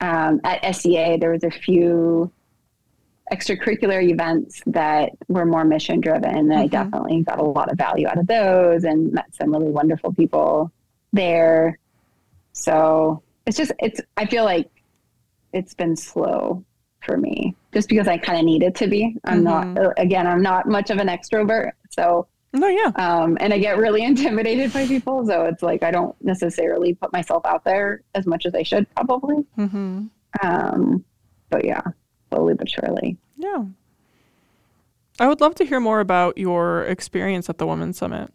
um, 0.00 0.40
at 0.44 0.76
SCA, 0.76 1.18
there 1.20 1.32
was 1.32 1.42
a 1.42 1.50
few 1.50 2.30
extracurricular 3.32 4.08
events 4.08 4.62
that 4.66 5.10
were 5.26 5.44
more 5.44 5.64
mission 5.64 6.00
driven. 6.00 6.36
And 6.36 6.50
mm-hmm. 6.50 6.60
I 6.60 6.66
definitely 6.68 7.22
got 7.22 7.40
a 7.40 7.42
lot 7.42 7.70
of 7.72 7.78
value 7.78 8.06
out 8.06 8.18
of 8.18 8.28
those 8.28 8.84
and 8.84 9.12
met 9.12 9.34
some 9.34 9.50
really 9.50 9.70
wonderful 9.70 10.12
people 10.12 10.70
there. 11.12 11.80
So 12.52 13.24
it's 13.46 13.56
just 13.56 13.72
it's 13.78 14.00
I 14.16 14.26
feel 14.26 14.44
like 14.44 14.70
it's 15.52 15.74
been 15.74 15.96
slow 15.96 16.64
for 17.02 17.16
me 17.16 17.56
just 17.72 17.88
because 17.88 18.08
I 18.08 18.18
kind 18.18 18.38
of 18.38 18.44
need 18.44 18.62
it 18.62 18.74
to 18.76 18.86
be. 18.86 19.16
I'm 19.24 19.44
mm-hmm. 19.44 19.74
not 19.74 19.94
again, 19.98 20.26
I'm 20.26 20.42
not 20.42 20.68
much 20.68 20.90
of 20.90 20.98
an 20.98 21.08
extrovert, 21.08 21.72
so 21.90 22.26
no, 22.52 22.66
yeah. 22.66 22.90
Um, 22.96 23.38
and 23.40 23.54
I 23.54 23.58
get 23.58 23.78
really 23.78 24.02
intimidated 24.04 24.72
by 24.72 24.86
people, 24.86 25.26
so 25.26 25.44
it's 25.44 25.62
like 25.62 25.82
I 25.82 25.90
don't 25.90 26.14
necessarily 26.22 26.94
put 26.94 27.12
myself 27.12 27.44
out 27.46 27.64
there 27.64 28.02
as 28.14 28.26
much 28.26 28.46
as 28.46 28.54
I 28.54 28.62
should 28.62 28.92
probably. 28.94 29.44
Mm-hmm. 29.56 30.06
Um, 30.42 31.04
but 31.48 31.64
yeah, 31.64 31.82
slowly 32.30 32.54
but 32.54 32.68
surely. 32.68 33.16
Yeah. 33.36 33.64
I 35.18 35.28
would 35.28 35.40
love 35.40 35.54
to 35.56 35.64
hear 35.64 35.80
more 35.80 36.00
about 36.00 36.38
your 36.38 36.84
experience 36.84 37.50
at 37.50 37.58
the 37.58 37.66
Women's 37.66 37.98
Summit. 37.98 38.32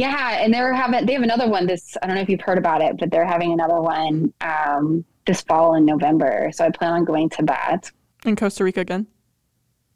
Yeah, 0.00 0.42
and 0.42 0.54
they're 0.54 0.72
having 0.72 1.04
they 1.04 1.12
have 1.12 1.22
another 1.22 1.46
one 1.46 1.66
this 1.66 1.94
I 2.02 2.06
don't 2.06 2.16
know 2.16 2.22
if 2.22 2.30
you've 2.30 2.40
heard 2.40 2.56
about 2.56 2.80
it, 2.80 2.96
but 2.98 3.10
they're 3.10 3.26
having 3.26 3.52
another 3.52 3.82
one 3.82 4.32
um, 4.40 5.04
this 5.26 5.42
fall 5.42 5.74
in 5.74 5.84
November. 5.84 6.50
So 6.54 6.64
I 6.64 6.70
plan 6.70 6.94
on 6.94 7.04
going 7.04 7.28
to 7.30 7.42
that. 7.42 7.90
In 8.24 8.34
Costa 8.34 8.64
Rica 8.64 8.80
again? 8.80 9.06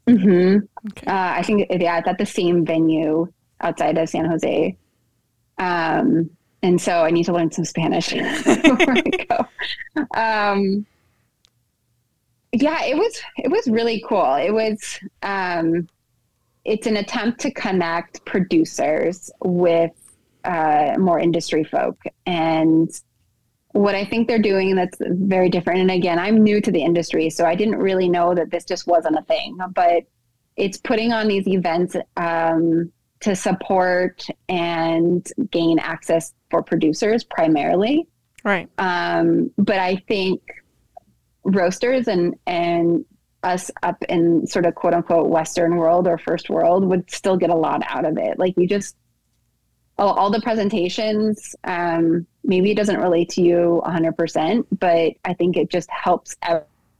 hmm 0.06 0.58
Okay. 0.90 1.06
Uh, 1.06 1.32
I 1.38 1.42
think 1.42 1.66
yeah, 1.70 1.98
it's 1.98 2.06
at 2.06 2.18
the 2.18 2.26
same 2.26 2.66
venue 2.66 3.32
outside 3.62 3.96
of 3.96 4.06
San 4.10 4.26
Jose. 4.26 4.76
Um, 5.56 6.28
and 6.62 6.78
so 6.78 7.02
I 7.02 7.10
need 7.10 7.24
to 7.24 7.32
learn 7.32 7.50
some 7.50 7.64
Spanish 7.64 8.10
before 8.44 8.96
I 8.98 9.02
go. 9.26 10.06
Um, 10.14 10.84
yeah, 12.52 12.84
it 12.84 12.96
was 12.98 13.22
it 13.38 13.50
was 13.50 13.66
really 13.68 14.04
cool. 14.06 14.34
It 14.34 14.52
was 14.52 15.00
um, 15.22 15.88
it's 16.64 16.86
an 16.86 16.96
attempt 16.96 17.40
to 17.40 17.50
connect 17.50 18.24
producers 18.24 19.30
with 19.42 19.92
uh, 20.44 20.94
more 20.98 21.18
industry 21.18 21.64
folk 21.64 22.00
and 22.26 22.90
what 23.72 23.96
I 23.96 24.04
think 24.04 24.28
they're 24.28 24.38
doing 24.38 24.76
that's 24.76 24.96
very 25.00 25.48
different. 25.48 25.80
And 25.80 25.90
again, 25.90 26.18
I'm 26.18 26.44
new 26.44 26.60
to 26.60 26.70
the 26.70 26.80
industry, 26.80 27.28
so 27.28 27.44
I 27.44 27.56
didn't 27.56 27.76
really 27.76 28.08
know 28.08 28.32
that 28.32 28.50
this 28.50 28.64
just 28.64 28.86
wasn't 28.86 29.18
a 29.18 29.22
thing. 29.22 29.58
But 29.74 30.04
it's 30.56 30.78
putting 30.78 31.12
on 31.12 31.26
these 31.26 31.48
events 31.48 31.96
um, 32.16 32.92
to 33.20 33.34
support 33.34 34.24
and 34.48 35.26
gain 35.50 35.80
access 35.80 36.32
for 36.50 36.62
producers 36.62 37.24
primarily. 37.24 38.06
Right. 38.44 38.68
Um, 38.78 39.50
but 39.58 39.78
I 39.78 39.96
think 40.06 40.40
roasters 41.42 42.06
and 42.06 42.36
and 42.46 43.04
us 43.44 43.70
up 43.82 44.02
in 44.08 44.46
sort 44.46 44.66
of 44.66 44.74
quote 44.74 44.94
unquote 44.94 45.28
Western 45.28 45.76
world 45.76 46.06
or 46.06 46.18
first 46.18 46.50
world 46.50 46.84
would 46.84 47.10
still 47.10 47.36
get 47.36 47.50
a 47.50 47.54
lot 47.54 47.82
out 47.86 48.04
of 48.04 48.16
it. 48.18 48.38
Like 48.38 48.54
you 48.56 48.66
just 48.66 48.96
all, 49.98 50.12
all 50.14 50.30
the 50.30 50.40
presentations, 50.40 51.54
um, 51.64 52.26
maybe 52.42 52.70
it 52.70 52.76
doesn't 52.76 52.98
relate 52.98 53.28
to 53.30 53.42
you 53.42 53.80
100%, 53.86 54.66
but 54.78 55.12
I 55.24 55.34
think 55.34 55.56
it 55.56 55.70
just 55.70 55.88
helps 55.90 56.34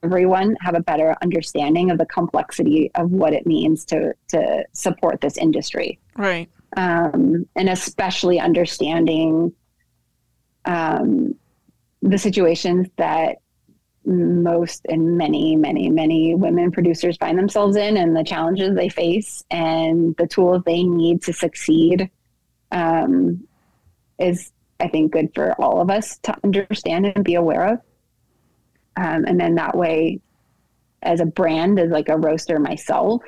everyone 0.03 0.57
have 0.61 0.75
a 0.75 0.81
better 0.81 1.17
understanding 1.23 1.91
of 1.91 1.99
the 1.99 2.07
complexity 2.07 2.91
of 2.95 3.11
what 3.11 3.33
it 3.33 3.47
means 3.47 3.85
to 3.87 4.15
to 4.29 4.65
support 4.73 5.21
this 5.21 5.37
industry. 5.37 5.99
Right. 6.17 6.49
Um, 6.77 7.49
and 7.57 7.69
especially 7.69 8.39
understanding 8.39 9.53
um, 10.65 11.35
the 12.03 12.19
situations 12.19 12.89
that 12.97 13.39
most 14.07 14.85
and 14.89 15.17
many, 15.17 15.57
many, 15.57 15.91
many 15.91 16.35
women 16.35 16.71
producers 16.71 17.17
find 17.17 17.39
themselves 17.39 17.77
in 17.77 17.97
and 17.97 18.15
the 18.15 18.25
challenges 18.25 18.75
they 18.75 18.89
face 18.89 19.43
and 19.51 20.15
the 20.17 20.27
tools 20.27 20.63
they 20.65 20.83
need 20.83 21.23
to 21.23 21.33
succeed 21.33 22.11
um, 22.73 23.47
is, 24.19 24.53
I 24.81 24.89
think, 24.89 25.13
good 25.13 25.31
for 25.35 25.53
all 25.61 25.81
of 25.81 25.91
us 25.91 26.19
to 26.25 26.37
understand 26.45 27.07
and 27.07 27.25
be 27.25 27.35
aware 27.35 27.75
of. 27.75 27.79
Um, 28.97 29.25
and 29.25 29.41
then 29.41 29.55
that 29.57 29.77
way, 29.77 30.21
as 31.03 31.21
a 31.21 31.27
brand, 31.27 31.79
as 31.79 31.91
like 31.91 32.09
a 32.09 32.17
roaster 32.17 32.59
myself, 32.59 33.23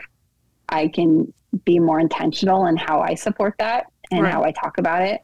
I 0.69 0.89
can 0.89 1.33
be 1.65 1.79
more 1.79 2.01
intentional 2.01 2.67
in 2.67 2.77
how 2.77 3.01
I 3.01 3.15
support 3.15 3.55
that 3.59 3.87
and 4.11 4.23
right. 4.23 4.33
how 4.33 4.45
I 4.45 4.53
talk 4.53 4.79
about 4.79 5.03
it. 5.03 5.23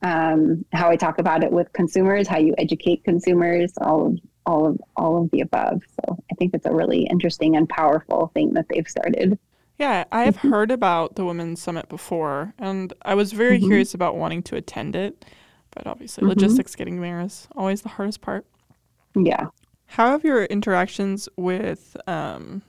Um, 0.00 0.64
how 0.72 0.90
I 0.90 0.96
talk 0.96 1.18
about 1.18 1.42
it 1.42 1.50
with 1.50 1.72
consumers, 1.72 2.28
how 2.28 2.38
you 2.38 2.54
educate 2.56 3.02
consumers, 3.02 3.72
all 3.80 4.06
of 4.06 4.18
all 4.48 4.66
of 4.66 4.80
all 4.96 5.22
of 5.22 5.30
the 5.30 5.42
above. 5.42 5.82
So 6.00 6.18
I 6.32 6.34
think 6.34 6.54
it's 6.54 6.66
a 6.66 6.74
really 6.74 7.02
interesting 7.02 7.54
and 7.54 7.68
powerful 7.68 8.32
thing 8.34 8.54
that 8.54 8.66
they've 8.68 8.88
started. 8.88 9.38
Yeah, 9.78 10.04
I 10.10 10.24
have 10.24 10.38
mm-hmm. 10.38 10.50
heard 10.50 10.70
about 10.72 11.14
the 11.14 11.24
Women's 11.24 11.62
Summit 11.62 11.88
before, 11.88 12.54
and 12.58 12.92
I 13.02 13.14
was 13.14 13.32
very 13.32 13.58
mm-hmm. 13.58 13.68
curious 13.68 13.94
about 13.94 14.16
wanting 14.16 14.42
to 14.44 14.56
attend 14.56 14.96
it. 14.96 15.24
But 15.70 15.86
obviously, 15.86 16.22
mm-hmm. 16.22 16.30
logistics 16.30 16.74
getting 16.74 17.00
there 17.00 17.20
is 17.20 17.46
always 17.54 17.82
the 17.82 17.90
hardest 17.90 18.22
part. 18.22 18.46
Yeah. 19.14 19.48
How 19.86 20.10
have 20.10 20.24
your 20.24 20.44
interactions 20.46 21.28
with 21.36 21.96
um, 22.06 22.62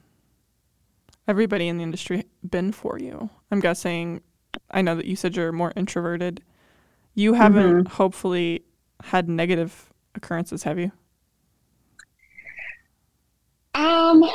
everybody 1.27 1.67
in 1.67 1.77
the 1.77 1.83
industry 1.83 2.25
been 2.47 2.71
for 2.71 2.99
you? 2.99 3.29
I'm 3.51 3.59
guessing, 3.59 4.21
I 4.69 4.81
know 4.81 4.95
that 4.95 5.05
you 5.05 5.15
said 5.15 5.35
you're 5.35 5.51
more 5.51 5.73
introverted. 5.75 6.43
You 7.15 7.33
haven't 7.33 7.85
mm-hmm. 7.85 7.95
hopefully 7.95 8.63
had 9.01 9.27
negative 9.27 9.91
occurrences, 10.13 10.63
have 10.63 10.77
you? 10.77 10.91
Um, 13.79 14.29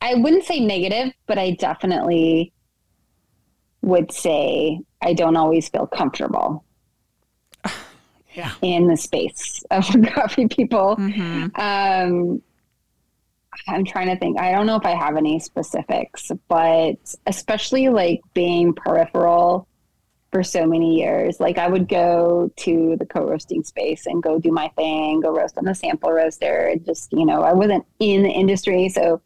I 0.00 0.14
wouldn't 0.14 0.44
say 0.44 0.58
negative, 0.58 1.12
but 1.26 1.38
I 1.38 1.52
definitely 1.52 2.52
would 3.82 4.10
say 4.10 4.80
I 5.00 5.12
don't 5.12 5.36
always 5.36 5.68
feel 5.68 5.86
comfortable. 5.86 6.64
yeah. 8.34 8.52
In 8.62 8.88
the 8.88 8.96
space 8.96 9.62
of 9.70 9.86
coffee 10.14 10.48
people. 10.48 10.96
Mm-hmm. 10.96 11.60
Um, 11.60 12.42
I'm 13.68 13.84
trying 13.84 14.08
to 14.08 14.16
think. 14.16 14.40
I 14.40 14.50
don't 14.50 14.66
know 14.66 14.76
if 14.76 14.86
I 14.86 14.94
have 14.96 15.16
any 15.16 15.38
specifics, 15.38 16.32
but 16.48 16.96
especially 17.26 17.90
like 17.90 18.20
being 18.34 18.72
peripheral 18.72 19.68
for 20.32 20.42
so 20.42 20.66
many 20.66 20.96
years. 20.96 21.38
Like 21.38 21.58
I 21.58 21.68
would 21.68 21.88
go 21.88 22.50
to 22.56 22.96
the 22.98 23.04
co-roasting 23.04 23.62
space 23.62 24.06
and 24.06 24.22
go 24.22 24.38
do 24.38 24.50
my 24.50 24.68
thing, 24.76 25.20
go 25.20 25.30
roast 25.30 25.58
on 25.58 25.64
the 25.64 25.74
sample 25.74 26.10
roaster. 26.10 26.74
Just, 26.86 27.12
you 27.12 27.26
know, 27.26 27.42
I 27.42 27.52
wasn't 27.52 27.84
in 28.00 28.22
the 28.22 28.30
industry. 28.30 28.88
So 28.88 29.20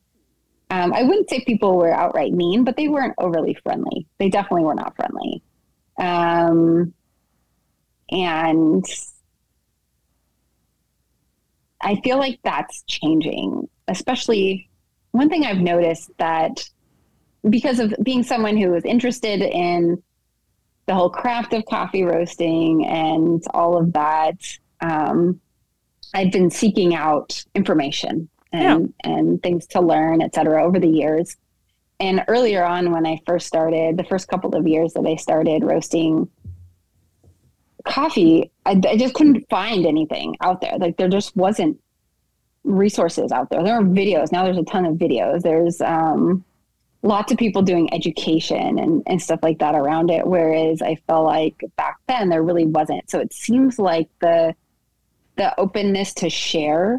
um, 0.68 0.92
I 0.92 1.04
wouldn't 1.04 1.30
say 1.30 1.44
people 1.44 1.76
were 1.76 1.94
outright 1.94 2.32
mean, 2.32 2.64
but 2.64 2.76
they 2.76 2.88
weren't 2.88 3.14
overly 3.18 3.54
friendly. 3.54 4.06
They 4.18 4.28
definitely 4.28 4.64
were 4.64 4.74
not 4.74 4.96
friendly. 4.96 5.42
Um, 5.96 6.92
and 8.10 8.84
I 11.80 12.00
feel 12.02 12.18
like 12.18 12.40
that's 12.42 12.82
changing, 12.82 13.68
especially 13.86 14.68
one 15.12 15.28
thing 15.28 15.44
I've 15.44 15.58
noticed 15.58 16.10
that 16.18 16.68
because 17.48 17.78
of 17.78 17.94
being 18.02 18.24
someone 18.24 18.56
who 18.56 18.74
is 18.74 18.84
interested 18.84 19.40
in 19.40 20.02
the 20.86 20.94
whole 20.94 21.10
craft 21.10 21.52
of 21.52 21.64
coffee 21.66 22.04
roasting 22.04 22.86
and 22.86 23.42
all 23.52 23.76
of 23.76 23.92
that, 23.92 24.36
um, 24.80 25.40
I've 26.14 26.32
been 26.32 26.50
seeking 26.50 26.94
out 26.94 27.44
information 27.54 28.28
and 28.52 28.94
yeah. 29.04 29.12
and 29.12 29.42
things 29.42 29.66
to 29.68 29.80
learn, 29.80 30.22
et 30.22 30.34
cetera, 30.34 30.64
over 30.64 30.78
the 30.78 30.88
years. 30.88 31.36
And 31.98 32.24
earlier 32.28 32.64
on, 32.64 32.92
when 32.92 33.06
I 33.06 33.20
first 33.26 33.46
started, 33.46 33.96
the 33.96 34.04
first 34.04 34.28
couple 34.28 34.54
of 34.54 34.66
years 34.66 34.92
that 34.92 35.06
I 35.06 35.16
started 35.16 35.64
roasting 35.64 36.28
coffee, 37.84 38.50
I, 38.64 38.80
I 38.88 38.96
just 38.96 39.14
couldn't 39.14 39.48
find 39.48 39.86
anything 39.86 40.36
out 40.40 40.60
there. 40.60 40.76
Like 40.78 40.96
there 40.96 41.08
just 41.08 41.34
wasn't 41.36 41.80
resources 42.64 43.32
out 43.32 43.48
there. 43.50 43.62
There 43.64 43.74
are 43.74 43.82
videos 43.82 44.30
now. 44.30 44.44
There's 44.44 44.58
a 44.58 44.64
ton 44.64 44.84
of 44.84 44.96
videos. 44.96 45.42
There's 45.42 45.80
um, 45.80 46.44
lots 47.06 47.32
of 47.32 47.38
people 47.38 47.62
doing 47.62 47.92
education 47.94 48.78
and, 48.78 49.02
and 49.06 49.22
stuff 49.22 49.40
like 49.42 49.58
that 49.60 49.74
around 49.74 50.10
it. 50.10 50.26
Whereas 50.26 50.82
I 50.82 50.96
felt 51.06 51.24
like 51.24 51.62
back 51.76 51.98
then 52.08 52.28
there 52.28 52.42
really 52.42 52.66
wasn't. 52.66 53.08
So 53.08 53.20
it 53.20 53.32
seems 53.32 53.78
like 53.78 54.08
the 54.20 54.54
the 55.36 55.58
openness 55.60 56.14
to 56.14 56.30
share 56.30 56.98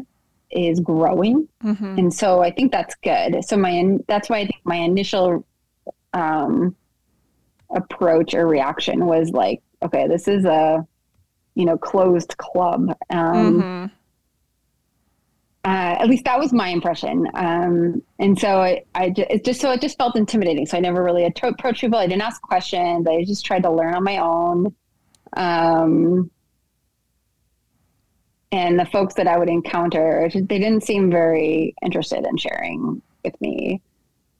is 0.50 0.80
growing, 0.80 1.48
mm-hmm. 1.62 1.98
and 1.98 2.14
so 2.14 2.40
I 2.40 2.50
think 2.52 2.72
that's 2.72 2.94
good. 3.02 3.44
So 3.44 3.56
my 3.56 3.98
that's 4.06 4.30
why 4.30 4.38
I 4.38 4.46
think 4.46 4.60
my 4.64 4.76
initial 4.76 5.44
um, 6.14 6.74
approach 7.70 8.34
or 8.34 8.46
reaction 8.46 9.06
was 9.06 9.30
like, 9.30 9.60
okay, 9.82 10.06
this 10.06 10.28
is 10.28 10.44
a 10.44 10.86
you 11.54 11.64
know 11.64 11.76
closed 11.76 12.36
club. 12.38 12.94
Um, 13.10 13.62
mm-hmm 13.62 13.97
uh, 15.68 15.96
at 16.00 16.08
least 16.08 16.24
that 16.24 16.38
was 16.38 16.50
my 16.50 16.68
impression. 16.68 17.28
Um, 17.34 18.02
and 18.18 18.38
so 18.38 18.62
I, 18.62 18.84
I 18.94 19.10
just, 19.10 19.30
it 19.30 19.44
just 19.44 19.60
so 19.60 19.70
it 19.70 19.82
just 19.82 19.98
felt 19.98 20.16
intimidating. 20.16 20.64
So 20.64 20.78
I 20.78 20.80
never 20.80 21.04
really 21.04 21.26
approached 21.26 21.82
people. 21.82 21.98
I 21.98 22.06
didn't 22.06 22.22
ask 22.22 22.40
questions. 22.40 23.06
I 23.06 23.22
just 23.24 23.44
tried 23.44 23.64
to 23.64 23.70
learn 23.70 23.94
on 23.94 24.02
my 24.02 24.16
own. 24.16 24.74
Um, 25.36 26.30
and 28.50 28.80
the 28.80 28.86
folks 28.86 29.12
that 29.16 29.26
I 29.26 29.36
would 29.36 29.50
encounter, 29.50 30.30
they 30.32 30.58
didn't 30.58 30.84
seem 30.84 31.10
very 31.10 31.74
interested 31.82 32.24
in 32.24 32.38
sharing 32.38 33.02
with 33.22 33.38
me. 33.42 33.82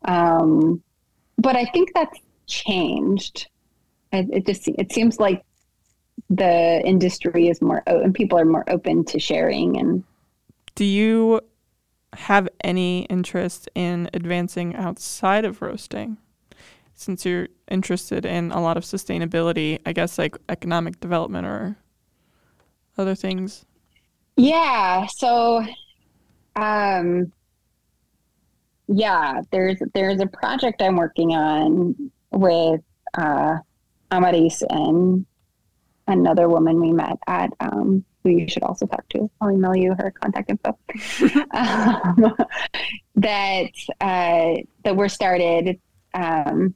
Um, 0.06 0.82
but 1.36 1.56
I 1.56 1.66
think 1.66 1.90
that's 1.94 2.18
changed. 2.46 3.48
It, 4.14 4.28
it 4.32 4.46
just 4.46 4.66
it 4.66 4.92
seems 4.92 5.20
like 5.20 5.44
the 6.30 6.80
industry 6.86 7.48
is 7.48 7.60
more 7.60 7.82
and 7.86 8.14
people 8.14 8.38
are 8.38 8.46
more 8.46 8.64
open 8.70 9.04
to 9.04 9.18
sharing 9.18 9.78
and 9.78 10.04
do 10.78 10.84
you 10.84 11.40
have 12.12 12.48
any 12.62 13.02
interest 13.06 13.68
in 13.74 14.08
advancing 14.14 14.76
outside 14.76 15.44
of 15.44 15.60
roasting? 15.60 16.18
Since 16.94 17.26
you're 17.26 17.48
interested 17.68 18.24
in 18.24 18.52
a 18.52 18.60
lot 18.60 18.76
of 18.76 18.84
sustainability, 18.84 19.80
I 19.84 19.92
guess 19.92 20.18
like 20.18 20.36
economic 20.48 21.00
development 21.00 21.48
or 21.48 21.76
other 22.96 23.16
things. 23.16 23.64
Yeah. 24.36 25.06
So, 25.06 25.64
um, 26.54 27.32
yeah, 28.86 29.40
there's 29.50 29.82
there's 29.94 30.20
a 30.20 30.28
project 30.28 30.80
I'm 30.80 30.94
working 30.94 31.32
on 31.32 32.12
with 32.30 32.82
uh, 33.14 33.56
Amaris 34.12 34.62
and 34.70 35.26
another 36.06 36.48
woman 36.48 36.80
we 36.80 36.92
met 36.92 37.18
at 37.26 37.50
um, 37.58 38.04
who 38.28 38.38
you 38.38 38.48
should 38.48 38.62
also 38.62 38.86
talk 38.86 39.08
to. 39.10 39.30
I'll 39.40 39.50
email 39.50 39.76
you 39.76 39.94
her 39.98 40.10
contact 40.10 40.50
info. 40.50 40.78
um, 41.52 42.34
that 43.16 43.70
uh, 44.00 44.62
that 44.84 44.96
were 44.96 45.08
started. 45.08 45.80
Um, 46.14 46.74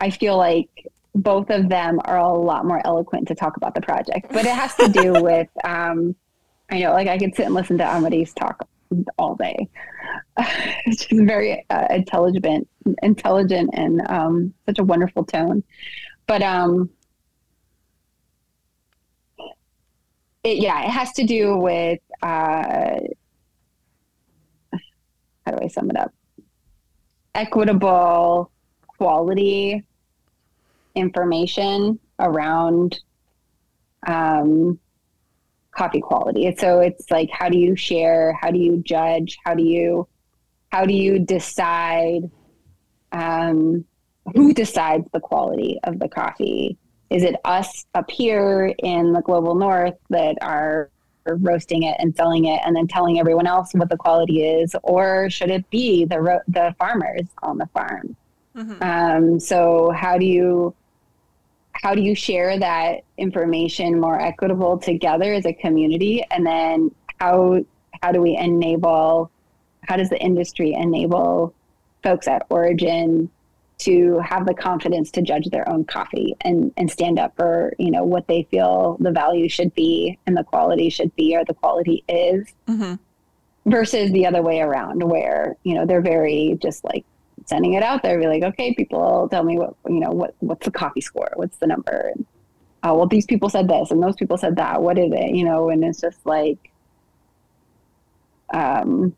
I 0.00 0.10
feel 0.10 0.36
like 0.36 0.70
both 1.14 1.50
of 1.50 1.68
them 1.68 2.00
are 2.04 2.18
a 2.18 2.32
lot 2.32 2.64
more 2.64 2.80
eloquent 2.86 3.28
to 3.28 3.34
talk 3.34 3.56
about 3.56 3.74
the 3.74 3.80
project, 3.80 4.26
but 4.32 4.44
it 4.44 4.54
has 4.54 4.74
to 4.76 4.88
do 4.88 5.12
with. 5.22 5.48
Um, 5.64 6.14
I 6.70 6.80
know, 6.80 6.92
like 6.92 7.08
I 7.08 7.18
could 7.18 7.34
sit 7.34 7.46
and 7.46 7.54
listen 7.54 7.78
to 7.78 7.84
Amaris 7.84 8.34
talk 8.34 8.68
all 9.18 9.34
day. 9.34 9.68
She's 10.86 11.20
very 11.20 11.64
uh, 11.70 11.86
intelligent, 11.90 12.68
intelligent, 13.02 13.70
and 13.72 14.02
um, 14.08 14.54
such 14.66 14.78
a 14.78 14.84
wonderful 14.84 15.24
tone. 15.24 15.64
But 16.26 16.42
um, 16.42 16.90
it, 20.44 20.58
yeah, 20.58 20.84
it 20.84 20.90
has 20.90 21.12
to 21.12 21.24
do 21.24 21.56
with 21.56 22.00
uh, 22.22 22.96
how 25.44 25.52
do 25.52 25.58
I 25.64 25.68
sum 25.68 25.90
it 25.90 25.96
up? 25.96 26.12
Equitable 27.34 28.50
quality 28.86 29.84
information 30.94 31.98
around 32.18 32.98
um, 34.06 34.78
coffee 35.70 36.00
quality. 36.00 36.54
So 36.58 36.80
it's 36.80 37.10
like, 37.10 37.30
how 37.30 37.48
do 37.48 37.58
you 37.58 37.76
share? 37.76 38.32
How 38.40 38.50
do 38.50 38.58
you 38.58 38.82
judge? 38.84 39.38
How 39.44 39.54
do 39.54 39.62
you, 39.62 40.08
how 40.70 40.84
do 40.84 40.94
you 40.94 41.18
decide? 41.18 42.30
Um, 43.12 43.84
who 44.34 44.52
decides 44.52 45.06
the 45.12 45.20
quality 45.20 45.78
of 45.84 45.98
the 45.98 46.08
coffee? 46.08 46.76
Is 47.10 47.22
it 47.22 47.36
us 47.44 47.86
up 47.94 48.10
here 48.10 48.74
in 48.78 49.12
the 49.12 49.22
global 49.22 49.54
north 49.54 49.94
that 50.10 50.36
are 50.42 50.90
roasting 51.26 51.82
it 51.82 51.96
and 51.98 52.14
selling 52.16 52.46
it 52.46 52.60
and 52.64 52.74
then 52.74 52.86
telling 52.86 53.18
everyone 53.18 53.46
else 53.46 53.72
what 53.74 53.88
the 53.88 53.96
quality 53.96 54.44
is, 54.44 54.74
or 54.82 55.28
should 55.30 55.50
it 55.50 55.68
be 55.70 56.04
the 56.04 56.20
ro- 56.20 56.40
the 56.48 56.74
farmers 56.78 57.26
on 57.42 57.58
the 57.58 57.66
farm? 57.66 58.16
Mm-hmm. 58.56 58.82
Um, 58.82 59.40
so 59.40 59.90
how 59.90 60.18
do 60.18 60.26
you 60.26 60.74
how 61.72 61.94
do 61.94 62.02
you 62.02 62.14
share 62.14 62.58
that 62.58 63.02
information 63.18 64.00
more 64.00 64.20
equitable 64.20 64.78
together 64.78 65.32
as 65.32 65.46
a 65.46 65.52
community 65.52 66.24
and 66.30 66.44
then 66.44 66.90
how 67.20 67.64
how 68.02 68.10
do 68.10 68.20
we 68.20 68.36
enable 68.36 69.30
how 69.82 69.96
does 69.96 70.08
the 70.08 70.20
industry 70.20 70.72
enable 70.72 71.54
folks 72.02 72.26
at 72.26 72.44
origin 72.50 73.30
to 73.78 74.18
have 74.18 74.44
the 74.46 74.54
confidence 74.54 75.10
to 75.12 75.22
judge 75.22 75.46
their 75.50 75.68
own 75.68 75.84
coffee 75.84 76.34
and 76.40 76.72
and 76.76 76.90
stand 76.90 77.18
up 77.18 77.34
for 77.36 77.72
you 77.78 77.90
know 77.90 78.04
what 78.04 78.26
they 78.26 78.42
feel 78.50 78.96
the 79.00 79.12
value 79.12 79.48
should 79.48 79.72
be 79.74 80.18
and 80.26 80.36
the 80.36 80.44
quality 80.44 80.90
should 80.90 81.14
be 81.14 81.36
or 81.36 81.44
the 81.44 81.54
quality 81.54 82.02
is 82.08 82.46
mm-hmm. 82.66 82.94
versus 83.70 84.10
the 84.12 84.26
other 84.26 84.42
way 84.42 84.60
around 84.60 85.02
where 85.02 85.56
you 85.62 85.74
know 85.74 85.86
they're 85.86 86.00
very 86.00 86.58
just 86.60 86.82
like 86.84 87.04
sending 87.48 87.72
it 87.72 87.82
out 87.82 88.02
there, 88.02 88.18
be 88.18 88.26
like, 88.26 88.42
okay, 88.42 88.74
people 88.74 89.26
tell 89.30 89.42
me 89.42 89.58
what 89.58 89.74
you 89.88 90.00
know 90.00 90.10
what 90.10 90.34
what's 90.40 90.64
the 90.64 90.70
coffee 90.70 91.00
score, 91.00 91.30
what's 91.36 91.56
the 91.58 91.66
number, 91.66 92.12
and 92.14 92.26
oh 92.82 92.94
well, 92.94 93.06
these 93.06 93.26
people 93.26 93.48
said 93.48 93.68
this 93.68 93.90
and 93.90 94.02
those 94.02 94.16
people 94.16 94.36
said 94.36 94.56
that. 94.56 94.82
What 94.82 94.98
is 94.98 95.10
it? 95.12 95.34
You 95.34 95.44
know, 95.44 95.70
and 95.70 95.82
it's 95.82 96.00
just 96.00 96.24
like 96.26 96.70
um, 98.52 99.14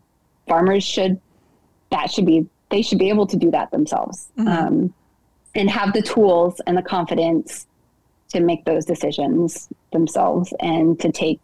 farmers 0.47 0.85
should 0.85 1.21
that 1.91 2.11
should 2.11 2.27
be 2.27 2.47
they 2.71 2.83
should 2.83 2.99
be 2.99 3.09
able 3.09 3.27
to 3.27 3.37
do 3.37 3.51
that 3.51 3.71
themselves 3.71 4.29
mm-hmm. 4.39 4.49
um, 4.49 4.95
and 5.55 5.69
have 5.69 5.93
the 5.93 6.03
tools 6.03 6.61
and 6.67 6.77
the 6.77 6.83
confidence 6.83 7.67
to 8.29 8.41
make 8.41 8.65
those 8.65 8.85
decisions 8.85 9.69
themselves 9.93 10.55
and 10.61 10.99
to 11.01 11.11
take 11.11 11.41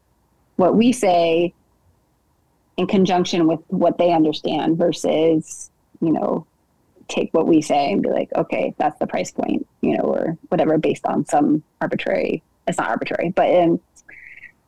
what 0.56 0.76
we 0.76 0.92
say 0.92 1.52
in 2.76 2.86
conjunction 2.86 3.46
with 3.46 3.60
what 3.68 3.98
they 3.98 4.12
understand 4.12 4.78
versus 4.78 5.70
you 6.00 6.12
know 6.12 6.46
take 7.08 7.32
what 7.32 7.46
we 7.46 7.60
say 7.62 7.92
and 7.92 8.02
be 8.02 8.10
like, 8.10 8.30
okay, 8.34 8.74
that's 8.78 8.98
the 8.98 9.06
price 9.06 9.30
point, 9.30 9.66
you 9.80 9.96
know, 9.96 10.04
or 10.04 10.36
whatever, 10.48 10.78
based 10.78 11.06
on 11.06 11.24
some 11.24 11.62
arbitrary. 11.80 12.42
It's 12.66 12.78
not 12.78 12.88
arbitrary, 12.88 13.30
but 13.30 13.48
in, 13.48 13.80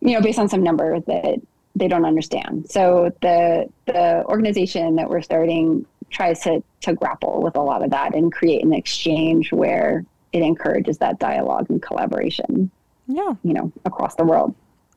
you 0.00 0.12
know, 0.12 0.20
based 0.20 0.38
on 0.38 0.48
some 0.48 0.62
number 0.62 1.00
that 1.00 1.40
they 1.74 1.88
don't 1.88 2.04
understand. 2.04 2.70
So 2.70 3.12
the 3.22 3.68
the 3.86 4.24
organization 4.26 4.96
that 4.96 5.10
we're 5.10 5.22
starting 5.22 5.86
tries 6.10 6.40
to 6.40 6.62
to 6.82 6.94
grapple 6.94 7.42
with 7.42 7.56
a 7.56 7.60
lot 7.60 7.82
of 7.82 7.90
that 7.90 8.14
and 8.14 8.32
create 8.32 8.64
an 8.64 8.72
exchange 8.72 9.52
where 9.52 10.04
it 10.32 10.42
encourages 10.42 10.98
that 10.98 11.18
dialogue 11.18 11.66
and 11.70 11.82
collaboration. 11.82 12.70
Yeah, 13.06 13.34
you 13.42 13.54
know, 13.54 13.72
across 13.84 14.14
the 14.14 14.24
world. 14.24 14.54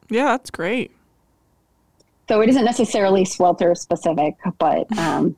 Yeah, 0.10 0.26
that's 0.26 0.52
great. 0.52 0.92
So 2.28 2.42
it 2.42 2.50
isn't 2.50 2.66
necessarily 2.66 3.26
swelter 3.26 3.76
specific, 3.76 4.36
but 4.58 4.92
um, 4.98 5.36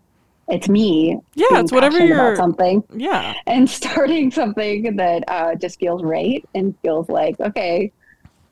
it's 0.47 0.67
me. 0.67 1.19
Yeah, 1.35 1.59
it's 1.59 1.71
whatever 1.71 2.03
you're 2.03 2.35
something. 2.35 2.83
Yeah, 2.93 3.33
and 3.45 3.69
starting 3.69 4.31
something 4.31 4.95
that 4.97 5.23
uh, 5.27 5.55
just 5.55 5.79
feels 5.79 6.03
right 6.03 6.43
and 6.53 6.75
feels 6.81 7.09
like 7.09 7.39
okay, 7.39 7.91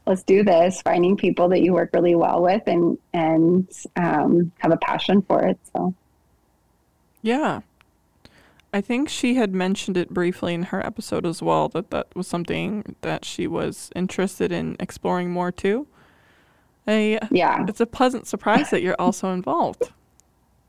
let's 0.05 0.23
do 0.23 0.43
this. 0.43 0.81
Finding 0.81 1.17
people 1.17 1.49
that 1.49 1.61
you 1.61 1.73
work 1.73 1.91
really 1.93 2.15
well 2.15 2.41
with 2.41 2.63
and 2.67 2.97
and 3.13 3.69
um, 3.95 4.51
have 4.59 4.71
a 4.71 4.77
passion 4.77 5.21
for 5.23 5.43
it. 5.43 5.59
So, 5.73 5.93
yeah, 7.21 7.61
I 8.73 8.81
think 8.81 9.09
she 9.09 9.35
had 9.35 9.53
mentioned 9.53 9.97
it 9.97 10.09
briefly 10.09 10.53
in 10.53 10.63
her 10.63 10.85
episode 10.85 11.25
as 11.25 11.41
well 11.41 11.67
that 11.69 11.91
that 11.91 12.07
was 12.15 12.27
something 12.27 12.95
that 13.01 13.25
she 13.25 13.47
was 13.47 13.91
interested 13.95 14.51
in 14.51 14.77
exploring 14.79 15.29
more 15.31 15.51
too. 15.51 15.87
A, 16.87 17.19
yeah, 17.29 17.65
it's 17.67 17.81
a 17.81 17.85
pleasant 17.85 18.27
surprise 18.27 18.69
that 18.71 18.81
you're 18.81 18.95
also 18.97 19.31
involved. 19.31 19.91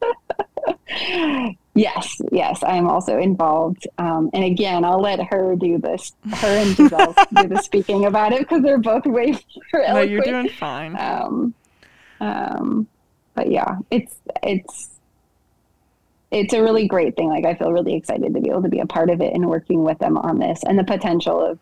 yes, 1.75 2.21
yes, 2.31 2.63
I 2.63 2.77
am 2.77 2.89
also 2.89 3.19
involved. 3.19 3.87
Um, 3.99 4.31
and 4.35 4.45
again, 4.45 4.85
I'll 4.85 5.01
let 5.01 5.21
her 5.33 5.57
do 5.57 5.79
this. 5.79 6.13
Her 6.35 6.49
and 6.49 6.77
Giselle 6.77 7.15
do 7.37 7.49
the 7.49 7.63
speaking 7.63 8.05
about 8.05 8.33
it 8.33 8.41
because 8.41 8.63
they're 8.63 8.79
both 8.79 9.07
way. 9.07 9.39
No, 9.73 10.01
you're 10.01 10.23
doing 10.23 10.49
fine. 10.49 10.99
Um, 10.99 11.55
um, 12.21 12.87
but 13.35 13.51
yeah, 13.51 13.77
it's 13.91 14.17
it's 14.43 14.91
it's 16.33 16.53
a 16.53 16.63
really 16.63 16.89
great 16.89 17.15
thing. 17.17 17.29
Like 17.29 17.45
I 17.45 17.55
feel 17.55 17.73
really 17.73 17.95
excited 17.95 18.35
to 18.35 18.41
be 18.41 18.51
able 18.51 18.63
to 18.63 18.69
be 18.69 18.81
a 18.81 18.87
part 18.87 19.11
of 19.11 19.21
it 19.21 19.33
and 19.35 19.49
working 19.49 19.85
with 19.85 19.99
them 19.99 20.17
on 20.19 20.39
this 20.39 20.63
and 20.67 20.79
the 20.79 20.85
potential 20.85 21.45
of 21.45 21.59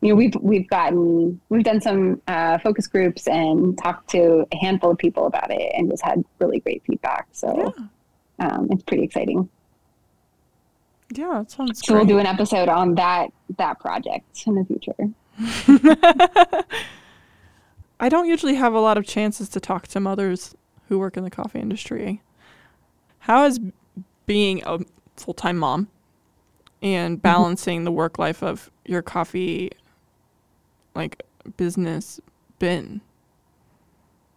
you 0.00 0.10
know 0.10 0.14
we've 0.14 0.34
we've 0.40 0.68
gotten 0.68 1.40
we've 1.48 1.64
done 1.64 1.80
some 1.80 2.22
uh, 2.28 2.58
focus 2.58 2.86
groups 2.86 3.26
and 3.26 3.76
talked 3.76 4.08
to 4.10 4.46
a 4.52 4.56
handful 4.56 4.92
of 4.92 4.98
people 4.98 5.26
about 5.26 5.50
it 5.50 5.72
and 5.74 5.90
just 5.90 6.02
had 6.02 6.24
really 6.38 6.60
great 6.60 6.82
feedback. 6.86 7.26
So 7.32 7.74
yeah 7.76 7.84
um, 8.38 8.68
it's 8.70 8.82
pretty 8.82 9.02
exciting. 9.04 9.48
Yeah, 11.12 11.38
that 11.38 11.50
sounds. 11.50 11.80
So 11.84 11.94
great. 11.94 12.06
we'll 12.06 12.06
do 12.06 12.18
an 12.18 12.26
episode 12.26 12.68
on 12.68 12.94
that 12.96 13.30
that 13.56 13.80
project 13.80 14.46
in 14.46 14.54
the 14.54 14.64
future. 14.64 14.94
I 18.00 18.08
don't 18.08 18.28
usually 18.28 18.54
have 18.54 18.74
a 18.74 18.80
lot 18.80 18.96
of 18.98 19.06
chances 19.06 19.48
to 19.50 19.60
talk 19.60 19.88
to 19.88 20.00
mothers 20.00 20.54
who 20.88 20.98
work 20.98 21.16
in 21.16 21.24
the 21.24 21.30
coffee 21.30 21.58
industry. 21.58 22.22
How 23.20 23.44
has 23.44 23.58
being 24.28 24.62
a 24.64 24.78
full 25.16 25.34
time 25.34 25.56
mom 25.56 25.88
and 26.80 27.16
mm-hmm. 27.16 27.22
balancing 27.22 27.82
the 27.82 27.90
work 27.90 28.20
life 28.20 28.44
of 28.44 28.70
your 28.86 29.02
coffee 29.02 29.72
like 30.94 31.24
business 31.56 32.20
been? 32.60 33.00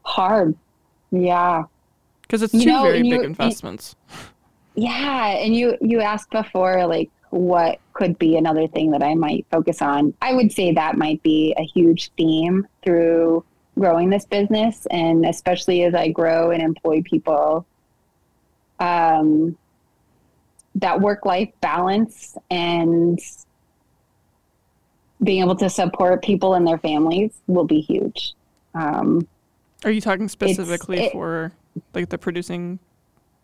Hard. 0.03 0.57
Yeah 1.11 1.65
because 2.31 2.41
it's 2.43 2.53
you 2.53 2.61
two 2.61 2.71
know, 2.71 2.83
very 2.83 3.03
big 3.03 3.23
investments. 3.23 3.97
yeah, 4.75 5.27
and 5.37 5.53
you 5.53 5.77
you 5.81 5.99
asked 5.99 6.29
before 6.31 6.87
like 6.87 7.09
what 7.31 7.79
could 7.93 8.17
be 8.17 8.37
another 8.37 8.67
thing 8.69 8.91
that 8.91 9.03
I 9.03 9.15
might 9.15 9.45
focus 9.51 9.81
on. 9.81 10.13
I 10.21 10.33
would 10.33 10.51
say 10.51 10.71
that 10.71 10.97
might 10.97 11.21
be 11.23 11.53
a 11.57 11.63
huge 11.63 12.09
theme 12.17 12.65
through 12.83 13.43
growing 13.77 14.09
this 14.09 14.25
business, 14.25 14.85
and 14.91 15.25
especially 15.25 15.83
as 15.83 15.93
I 15.93 16.07
grow 16.07 16.51
and 16.51 16.63
employ 16.63 17.01
people. 17.01 17.65
Um, 18.79 19.57
that 20.81 20.99
work 20.99 21.25
life 21.25 21.49
balance 21.61 22.37
and 22.49 23.19
being 25.23 25.41
able 25.41 25.55
to 25.55 25.69
support 25.69 26.23
people 26.23 26.55
and 26.55 26.65
their 26.67 26.79
families 26.79 27.31
will 27.47 27.65
be 27.65 27.79
huge. 27.79 28.33
Um, 28.73 29.27
Are 29.85 29.91
you 29.91 30.01
talking 30.01 30.27
specifically 30.27 30.99
it, 30.99 31.11
for 31.11 31.51
like 31.93 32.09
the 32.09 32.17
producing 32.17 32.79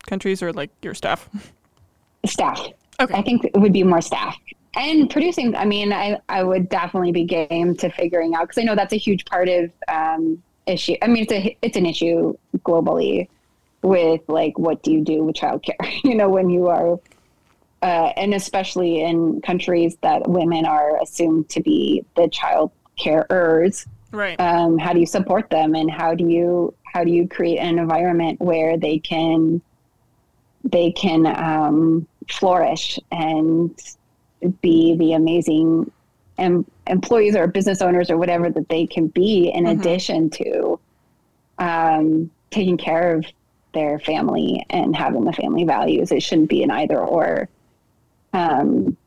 countries 0.07 0.41
or 0.41 0.51
like 0.51 0.71
your 0.81 0.93
staff? 0.93 1.29
Staff. 2.25 2.67
Okay. 2.99 3.13
I 3.13 3.21
think 3.21 3.45
it 3.45 3.57
would 3.57 3.73
be 3.73 3.83
more 3.83 4.01
staff. 4.01 4.35
And 4.75 5.09
producing, 5.09 5.55
I 5.55 5.65
mean, 5.65 5.93
I, 5.93 6.19
I 6.29 6.43
would 6.43 6.69
definitely 6.69 7.11
be 7.11 7.23
game 7.23 7.75
to 7.77 7.89
figuring 7.89 8.35
out 8.35 8.43
because 8.43 8.61
I 8.61 8.63
know 8.63 8.75
that's 8.75 8.93
a 8.93 8.97
huge 8.97 9.25
part 9.25 9.49
of 9.49 9.71
um, 9.87 10.41
issue. 10.65 10.95
I 11.01 11.07
mean, 11.07 11.23
it's 11.23 11.31
a 11.31 11.57
it's 11.61 11.77
an 11.77 11.85
issue 11.85 12.35
globally 12.59 13.27
with 13.81 14.21
like 14.27 14.57
what 14.59 14.83
do 14.83 14.91
you 14.91 15.03
do 15.03 15.23
with 15.23 15.35
childcare? 15.35 15.75
you 16.03 16.15
know, 16.15 16.29
when 16.29 16.49
you 16.49 16.67
are, 16.67 16.99
uh, 17.81 18.11
and 18.17 18.33
especially 18.33 19.01
in 19.01 19.41
countries 19.41 19.97
that 20.01 20.27
women 20.27 20.65
are 20.65 21.01
assumed 21.01 21.49
to 21.49 21.61
be 21.61 22.03
the 22.15 22.27
child 22.29 22.71
carers 22.99 23.85
Right. 24.11 24.39
Um, 24.39 24.77
how 24.77 24.93
do 24.93 24.99
you 24.99 25.05
support 25.05 25.49
them, 25.49 25.75
and 25.75 25.91
how 25.91 26.15
do 26.15 26.27
you 26.27 26.73
how 26.83 27.03
do 27.03 27.11
you 27.11 27.27
create 27.27 27.57
an 27.57 27.77
environment 27.77 28.39
where 28.39 28.77
they 28.77 28.99
can 28.99 29.61
they 30.63 30.91
can 30.91 31.25
um, 31.25 32.07
flourish 32.29 32.99
and 33.11 33.77
be 34.61 34.95
the 34.95 35.13
amazing 35.13 35.91
em- 36.37 36.65
employees 36.87 37.35
or 37.35 37.47
business 37.47 37.81
owners 37.81 38.09
or 38.09 38.17
whatever 38.17 38.49
that 38.49 38.69
they 38.69 38.87
can 38.87 39.07
be 39.07 39.49
in 39.49 39.65
Mhm. 39.65 39.79
addition 39.79 40.29
to 40.29 40.79
um, 41.59 42.29
taking 42.49 42.77
care 42.77 43.15
of 43.15 43.25
their 43.73 43.99
family 43.99 44.65
and 44.69 44.95
having 44.95 45.25
the 45.25 45.33
family 45.33 45.65
values. 45.65 46.11
It 46.11 46.23
shouldn't 46.23 46.49
be 46.49 46.63
an 46.63 46.71
either 46.71 46.99
or. 46.99 47.49
Um, 48.33 48.97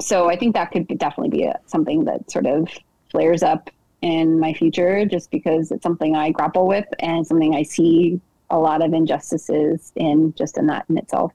so 0.00 0.30
I 0.30 0.36
think 0.36 0.54
that 0.54 0.70
could 0.70 0.86
definitely 0.98 1.36
be 1.36 1.44
a, 1.44 1.58
something 1.66 2.04
that 2.04 2.30
sort 2.30 2.46
of 2.46 2.68
flares 3.10 3.42
up 3.42 3.70
in 4.02 4.40
my 4.40 4.54
future 4.54 5.04
just 5.04 5.30
because 5.30 5.70
it's 5.70 5.82
something 5.82 6.16
I 6.16 6.30
grapple 6.30 6.66
with 6.66 6.86
and 7.00 7.26
something 7.26 7.54
I 7.54 7.62
see 7.62 8.20
a 8.48 8.58
lot 8.58 8.82
of 8.82 8.92
injustices 8.94 9.92
in 9.96 10.32
just 10.34 10.56
in 10.58 10.66
that 10.68 10.86
in 10.88 10.96
itself. 10.98 11.32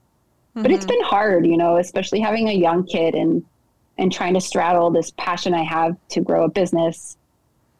But 0.55 0.71
it's 0.71 0.85
been 0.85 1.03
hard, 1.03 1.45
you 1.45 1.57
know, 1.57 1.77
especially 1.77 2.21
having 2.21 2.47
a 2.47 2.53
young 2.53 2.85
kid 2.85 3.13
and 3.13 3.43
and 3.97 4.11
trying 4.11 4.33
to 4.33 4.41
straddle 4.41 4.89
this 4.89 5.11
passion 5.11 5.53
I 5.53 5.63
have 5.63 5.95
to 6.09 6.21
grow 6.21 6.45
a 6.45 6.49
business 6.49 7.17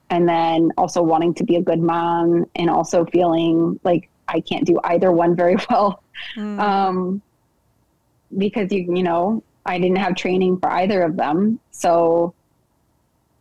and 0.10 0.28
then 0.28 0.72
also 0.78 1.02
wanting 1.02 1.34
to 1.36 1.44
be 1.44 1.56
a 1.56 1.62
good 1.62 1.80
mom 1.80 2.46
and 2.56 2.70
also 2.70 3.06
feeling 3.06 3.80
like 3.84 4.10
I 4.28 4.42
can't 4.42 4.66
do 4.66 4.80
either 4.84 5.12
one 5.12 5.36
very 5.36 5.56
well 5.70 6.04
Mm. 6.36 6.60
um, 6.60 7.22
because 8.38 8.72
you 8.72 8.86
you 8.96 9.04
know 9.04 9.44
I 9.66 9.80
didn't 9.80 9.98
have 9.98 10.16
training 10.16 10.60
for 10.60 10.70
either 10.72 11.02
of 11.02 11.16
them, 11.18 11.60
so 11.72 12.34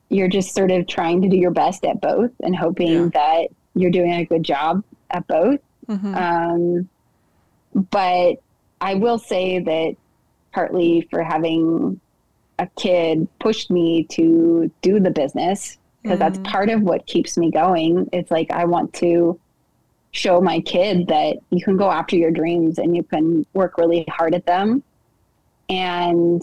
you're 0.09 0.29
just 0.29 0.55
sort 0.55 0.71
of 0.71 0.87
trying 0.87 1.21
to 1.23 1.29
do 1.29 1.37
your 1.37 1.51
best 1.51 1.85
at 1.85 2.01
both 2.01 2.31
and 2.43 2.55
hoping 2.55 2.89
Yeah. 2.89 3.09
that 3.15 3.49
you're 3.75 3.91
doing 3.91 4.13
a 4.13 4.25
good 4.25 4.43
job 4.43 4.83
at 5.11 5.27
both. 5.27 5.61
Mhm. 5.89 6.15
Um, 6.17 6.89
but 7.91 8.37
I 8.81 8.95
will 8.95 9.19
say 9.19 9.59
that 9.59 9.97
partly 10.53 11.07
for 11.11 11.23
having 11.23 12.01
a 12.59 12.69
kid 12.77 13.27
pushed 13.41 13.71
me 13.71 14.05
to 14.05 14.71
do 14.83 15.01
the 15.01 15.11
business 15.11 15.79
because 16.03 16.19
that's 16.21 16.39
Mhm. 16.39 16.45
part 16.45 16.69
of 16.71 16.83
what 16.83 17.07
keeps 17.07 17.37
me 17.37 17.51
going. 17.51 18.09
It's 18.13 18.31
like 18.31 18.51
I 18.53 18.65
want 18.67 18.93
to 18.95 19.39
show 20.15 20.41
my 20.41 20.61
kid 20.61 21.09
that 21.09 21.37
you 21.51 21.63
can 21.63 21.77
go 21.77 21.91
after 21.91 22.17
your 22.17 22.31
dreams 22.31 22.79
and 22.79 22.97
you 22.97 23.03
can 23.03 23.45
work 23.53 23.77
really 23.77 24.05
hard 24.09 24.33
at 24.35 24.47
them 24.47 24.83
and 25.69 26.43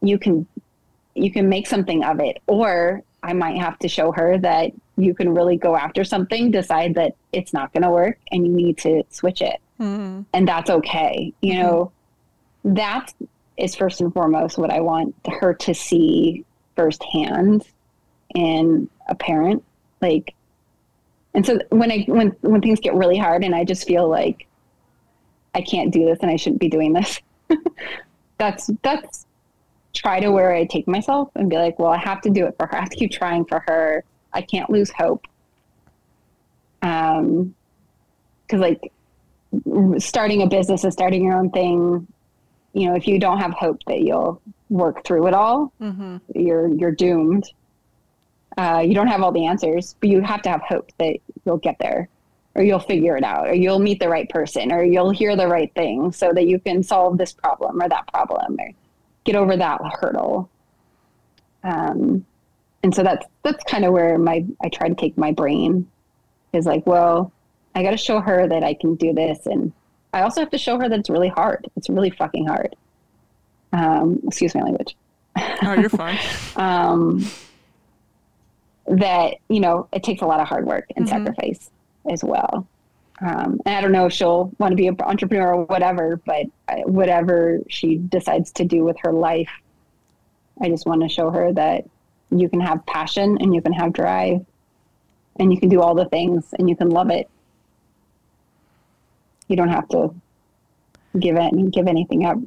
you 0.00 0.18
can 0.18 0.46
you 1.14 1.30
can 1.30 1.48
make 1.48 1.66
something 1.66 2.02
of 2.02 2.18
it 2.18 2.40
or 2.46 3.02
I 3.22 3.32
might 3.34 3.58
have 3.58 3.78
to 3.80 3.88
show 3.88 4.10
her 4.12 4.38
that 4.38 4.72
you 4.96 5.14
can 5.14 5.34
really 5.34 5.56
go 5.56 5.76
after 5.76 6.04
something, 6.04 6.50
decide 6.50 6.94
that 6.96 7.14
it's 7.32 7.52
not 7.52 7.72
going 7.72 7.82
to 7.82 7.90
work 7.90 8.18
and 8.30 8.46
you 8.46 8.52
need 8.52 8.78
to 8.78 9.02
switch 9.10 9.40
it 9.42 9.60
Mhm. 9.78 10.24
and 10.32 10.48
that's 10.48 10.70
okay. 10.70 11.32
You 11.40 11.54
Mhm. 11.54 11.58
know, 11.62 11.92
that 12.64 13.12
is 13.56 13.74
first 13.74 14.00
and 14.00 14.12
foremost 14.12 14.56
what 14.58 14.70
I 14.70 14.80
want 14.80 15.14
her 15.40 15.52
to 15.54 15.74
see 15.74 16.44
firsthand 16.74 17.66
in 18.34 18.88
a 19.08 19.14
parent. 19.14 19.62
Like, 20.00 20.34
and 21.34 21.44
so 21.44 21.58
when 21.70 21.90
I 21.90 22.04
when 22.08 22.28
when 22.42 22.60
things 22.60 22.80
get 22.80 22.94
really 22.94 23.18
hard 23.18 23.44
and 23.44 23.54
I 23.54 23.64
just 23.64 23.86
feel 23.86 24.08
like 24.08 24.46
I 25.54 25.60
can't 25.62 25.92
do 25.92 26.04
this 26.04 26.18
and 26.22 26.30
I 26.30 26.36
shouldn't 26.36 26.60
be 26.60 26.68
doing 26.68 26.92
this, 26.92 27.20
that's 28.38 28.70
that's 28.82 29.26
try 29.92 30.18
to 30.20 30.30
where 30.32 30.52
I 30.52 30.64
take 30.64 30.88
myself 30.88 31.30
and 31.36 31.48
be 31.48 31.56
like, 31.56 31.78
well, 31.78 31.90
I 31.92 31.98
have 31.98 32.20
to 32.22 32.30
do 32.30 32.46
it 32.46 32.56
for 32.58 32.66
her. 32.66 32.76
I 32.76 32.80
have 32.80 32.90
to 32.90 32.96
keep 32.96 33.12
trying 33.12 33.44
for 33.44 33.62
her. 33.68 34.02
I 34.32 34.42
can't 34.42 34.68
lose 34.68 34.90
hope. 34.90 35.24
Um, 36.82 37.54
because 38.46 38.60
like 38.60 38.92
starting 40.02 40.42
a 40.42 40.46
business 40.46 40.84
and 40.84 40.92
starting 40.92 41.24
your 41.24 41.36
own 41.36 41.50
thing, 41.50 42.06
you 42.72 42.88
know, 42.88 42.96
if 42.96 43.06
you 43.06 43.18
don't 43.20 43.38
have 43.38 43.52
hope 43.52 43.78
that 43.86 44.00
you'll 44.00 44.42
work 44.68 45.04
through 45.04 45.28
it 45.28 45.34
all, 45.34 45.72
Mhm. 45.80 46.20
you're 46.34 46.68
you're 46.74 46.90
doomed. 46.90 47.48
Uh, 48.56 48.82
you 48.84 48.94
don't 48.94 49.08
have 49.08 49.22
all 49.22 49.32
the 49.32 49.46
answers, 49.46 49.96
but 50.00 50.08
you 50.08 50.20
have 50.20 50.42
to 50.42 50.48
have 50.48 50.62
hope 50.62 50.90
that 50.98 51.16
you'll 51.44 51.56
get 51.56 51.76
there, 51.80 52.08
or 52.54 52.62
you'll 52.62 52.78
figure 52.78 53.16
it 53.16 53.24
out, 53.24 53.48
or 53.48 53.54
you'll 53.54 53.80
meet 53.80 53.98
the 53.98 54.08
right 54.08 54.28
person, 54.28 54.70
or 54.70 54.84
you'll 54.84 55.10
hear 55.10 55.36
the 55.36 55.48
right 55.48 55.72
thing, 55.74 56.12
so 56.12 56.32
that 56.32 56.46
you 56.46 56.60
can 56.60 56.82
solve 56.82 57.18
this 57.18 57.32
problem 57.32 57.82
or 57.82 57.88
that 57.88 58.06
problem, 58.12 58.56
or 58.58 58.70
get 59.24 59.34
over 59.34 59.56
that 59.56 59.80
hurdle. 60.00 60.48
Um, 61.64 62.24
and 62.82 62.94
so 62.94 63.02
that's 63.02 63.26
that's 63.42 63.64
kind 63.64 63.84
of 63.84 63.92
where 63.92 64.18
my 64.18 64.44
I 64.62 64.68
try 64.68 64.88
to 64.88 64.94
take 64.94 65.16
my 65.16 65.32
brain 65.32 65.90
is 66.52 66.66
like, 66.66 66.86
well, 66.86 67.32
I 67.74 67.82
got 67.82 67.90
to 67.90 67.96
show 67.96 68.20
her 68.20 68.46
that 68.46 68.62
I 68.62 68.74
can 68.74 68.94
do 68.94 69.12
this, 69.12 69.46
and 69.46 69.72
I 70.12 70.22
also 70.22 70.40
have 70.40 70.50
to 70.50 70.58
show 70.58 70.78
her 70.78 70.88
that 70.88 71.00
it's 71.00 71.10
really 71.10 71.28
hard. 71.28 71.66
It's 71.76 71.88
really 71.88 72.10
fucking 72.10 72.46
hard. 72.46 72.76
Um, 73.72 74.20
excuse 74.26 74.54
my 74.54 74.62
language. 74.62 74.96
Oh, 75.62 75.72
you're 75.72 75.88
fine. 75.88 76.18
um, 76.56 77.24
that 78.86 79.34
you 79.48 79.60
know 79.60 79.88
it 79.92 80.02
takes 80.02 80.22
a 80.22 80.26
lot 80.26 80.40
of 80.40 80.46
hard 80.48 80.66
work 80.66 80.86
and 80.96 81.06
Mhm. 81.06 81.08
sacrifice 81.10 81.70
as 82.10 82.22
well. 82.22 82.66
Um, 83.20 83.60
and 83.64 83.76
I 83.76 83.80
don't 83.80 83.92
know 83.92 84.06
if 84.06 84.12
she'll 84.12 84.50
want 84.58 84.72
to 84.72 84.76
be 84.76 84.88
an 84.88 84.96
entrepreneur 85.00 85.54
or 85.54 85.64
whatever, 85.64 86.20
but 86.26 86.46
whatever 86.86 87.60
she 87.68 87.96
decides 87.96 88.50
to 88.52 88.64
do 88.64 88.84
with 88.84 88.96
her 89.02 89.12
life, 89.12 89.50
I 90.60 90.68
just 90.68 90.84
want 90.86 91.02
to 91.02 91.08
show 91.08 91.30
her 91.30 91.52
that 91.52 91.84
you 92.30 92.48
can 92.48 92.60
have 92.60 92.84
passion 92.86 93.38
and 93.40 93.54
you 93.54 93.62
can 93.62 93.72
have 93.72 93.92
drive 93.92 94.44
and 95.38 95.52
you 95.52 95.60
can 95.60 95.68
do 95.68 95.80
all 95.80 95.94
the 95.94 96.06
things 96.06 96.52
and 96.58 96.68
you 96.68 96.74
can 96.76 96.90
love 96.90 97.08
it. 97.10 97.28
You 99.48 99.56
don't 99.56 99.68
have 99.68 99.88
to 99.90 100.14
give 101.18 101.36
it 101.36 101.70
give 101.70 101.86
anything 101.86 102.24
up. 102.26 102.38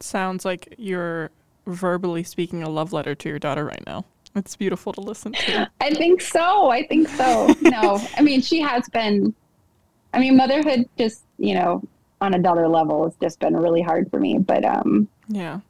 Sounds 0.00 0.44
like 0.44 0.74
you're 0.78 1.30
verbally 1.66 2.24
speaking 2.24 2.62
a 2.62 2.68
love 2.68 2.92
letter 2.92 3.14
to 3.14 3.28
your 3.28 3.38
daughter 3.38 3.64
right 3.64 3.82
now. 3.86 4.04
It's 4.34 4.56
beautiful 4.56 4.92
to 4.94 5.00
listen 5.00 5.32
to. 5.32 5.68
I 5.80 5.90
think 5.90 6.20
so. 6.22 6.70
I 6.70 6.86
think 6.86 7.08
so. 7.08 7.54
No, 7.60 8.00
I 8.16 8.22
mean, 8.22 8.40
she 8.40 8.60
has 8.60 8.88
been, 8.90 9.34
I 10.14 10.20
mean, 10.20 10.36
motherhood 10.36 10.86
just, 10.96 11.24
you 11.38 11.54
know, 11.54 11.82
on 12.20 12.34
a 12.34 12.38
daughter 12.38 12.68
level 12.68 13.04
has 13.04 13.14
just 13.20 13.38
been 13.40 13.54
really 13.56 13.82
hard 13.82 14.10
for 14.10 14.18
me. 14.18 14.38
But 14.38 14.64
um, 14.64 15.08
Yeah. 15.28 15.60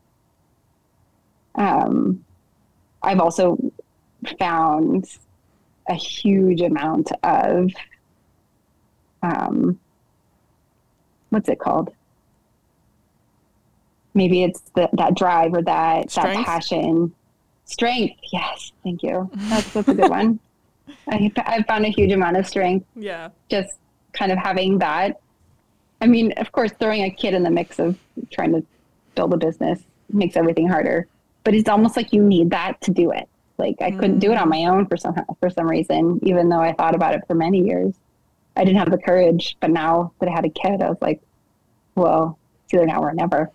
um, 1.57 2.25
I've 3.03 3.19
also 3.21 3.59
found 4.39 5.07
a 5.89 5.95
huge 5.95 6.61
amount 6.61 7.11
of, 7.25 7.71
um, 9.23 9.81
what's 11.31 11.49
it 11.49 11.59
called? 11.59 11.91
Maybe 14.15 14.45
it's 14.45 14.61
the, 14.77 14.89
that 14.93 15.17
drive 15.17 15.55
or 15.55 15.63
that, 15.63 16.11
that 16.11 16.45
passion. 16.45 17.15
Strength. 17.73 18.21
Yes. 18.33 18.73
Thank 18.83 19.03
you. 19.03 19.31
That's, 19.35 19.73
that's 19.73 19.89
a 19.89 19.95
good 19.95 20.11
one. 20.21 20.39
I, 21.09 21.33
I've 21.47 21.67
found 21.67 21.87
a 21.87 21.89
huge 21.89 22.13
amount 22.13 22.37
of 22.37 22.47
strength 22.47 22.87
Yeah. 22.95 23.31
just 23.49 23.73
kind 24.13 24.31
of 24.31 24.39
having 24.39 24.79
that. 24.79 25.21
I 26.01 26.07
mean, 26.07 26.33
of 26.33 26.53
course, 26.53 26.73
throwing 26.79 27.05
a 27.05 27.11
kid 27.11 27.33
in 27.33 27.43
the 27.43 27.51
mix 27.51 27.79
of 27.79 27.99
trying 28.31 28.53
to 28.53 28.65
build 29.15 29.33
a 29.33 29.37
business 29.37 29.81
makes 30.13 30.37
everything 30.37 30.69
harder. 30.69 31.07
But 31.45 31.55
it's 31.55 31.69
almost 31.69 31.97
like 31.97 32.13
you 32.13 32.23
need 32.23 32.51
that 32.51 32.81
to 32.83 32.91
do 32.91 33.11
it. 33.13 33.29
Like 33.57 33.81
I 33.81 33.91
couldn't 33.91 34.19
do 34.19 34.33
it 34.33 34.39
on 34.39 34.49
mm. 34.49 34.51
my 34.51 34.65
own 34.67 34.87
for 34.87 34.97
some 34.97 35.15
for 35.41 35.49
some 35.49 35.69
reason, 35.69 36.19
even 36.23 36.49
though 36.49 36.61
I 36.61 36.73
thought 36.73 36.95
about 36.95 37.15
it 37.15 37.23
for 37.27 37.35
many 37.35 37.65
years. 37.65 37.95
I 38.57 38.65
didn't 38.65 38.79
have 38.79 38.91
the 38.91 38.99
courage, 38.99 39.57
but 39.61 39.71
now 39.71 40.13
that 40.19 40.29
I 40.29 40.33
had 40.33 40.45
a 40.45 40.51
kid, 40.51 40.83
I 40.83 40.89
was 40.89 40.99
like, 41.01 41.23
well, 41.95 42.39
it's 42.65 42.75
either 42.75 42.87
now 42.87 43.03
or 43.03 43.15
never. 43.15 43.51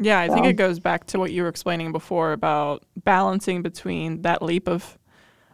Yeah, 0.00 0.20
I 0.20 0.28
think 0.28 0.46
it 0.46 0.54
goes 0.56 0.78
back 0.80 1.06
to 1.06 1.18
what 1.18 1.32
you 1.32 1.42
were 1.42 1.48
explaining 1.48 1.92
before 1.92 2.32
about 2.32 2.84
balancing 3.04 3.62
between 3.62 4.22
that 4.22 4.42
leap 4.42 4.68
of 4.68 4.98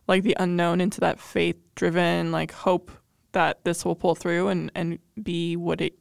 like 0.07 0.23
the 0.23 0.37
unknown 0.39 0.81
into 0.81 1.01
that 1.01 1.19
faith 1.19 1.57
driven 1.77 2.31
like 2.31 2.53
hope 2.53 2.91
that 3.33 3.65
this 3.65 3.85
will 3.85 3.95
pull 3.97 4.15
through 4.15 4.49
and 4.49 4.71
and 4.75 4.99
be 5.23 5.57
what 5.57 5.81
it 5.81 5.95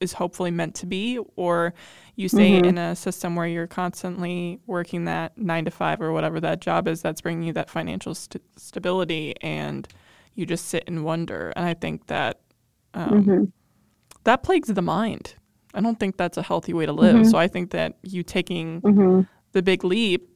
is 0.00 0.12
hopefully 0.12 0.50
meant 0.50 0.74
to 0.76 0.86
be 0.86 1.18
or 1.36 1.74
you 2.14 2.28
stay 2.28 2.60
Mhm. 2.60 2.66
in 2.66 2.78
a 2.78 2.94
system 2.94 3.34
where 3.34 3.46
you're 3.46 3.66
constantly 3.66 4.60
working 4.66 5.06
that 5.06 5.36
9 5.36 5.64
to 5.64 5.70
5 5.70 6.00
or 6.00 6.12
whatever 6.12 6.38
that 6.40 6.60
job 6.60 6.86
is 6.86 7.02
that's 7.02 7.20
bringing 7.20 7.42
you 7.44 7.52
that 7.54 7.68
financial 7.70 8.14
st- 8.14 8.42
stability 8.56 9.34
and 9.42 9.88
you 10.34 10.46
just 10.46 10.66
sit 10.66 10.84
and 10.86 11.04
wonder 11.04 11.52
and 11.56 11.64
I 11.66 11.74
think 11.74 12.06
that 12.06 12.40
um, 12.94 13.24
hmm 13.24 13.44
that 14.24 14.42
plagues 14.42 14.68
the 14.68 14.82
mind. 14.82 15.34
I 15.76 15.80
don't 15.80 16.00
think 16.00 16.16
that's 16.16 16.38
a 16.38 16.42
healthy 16.42 16.72
way 16.72 16.86
to 16.86 16.92
live. 16.92 17.16
Mhm. 17.16 17.30
So 17.30 17.38
I 17.38 17.46
think 17.48 17.70
that 17.70 17.96
you 18.02 18.22
taking 18.22 18.80
hmm 18.80 19.20
the 19.52 19.62
big 19.62 19.84
leap 19.84 20.28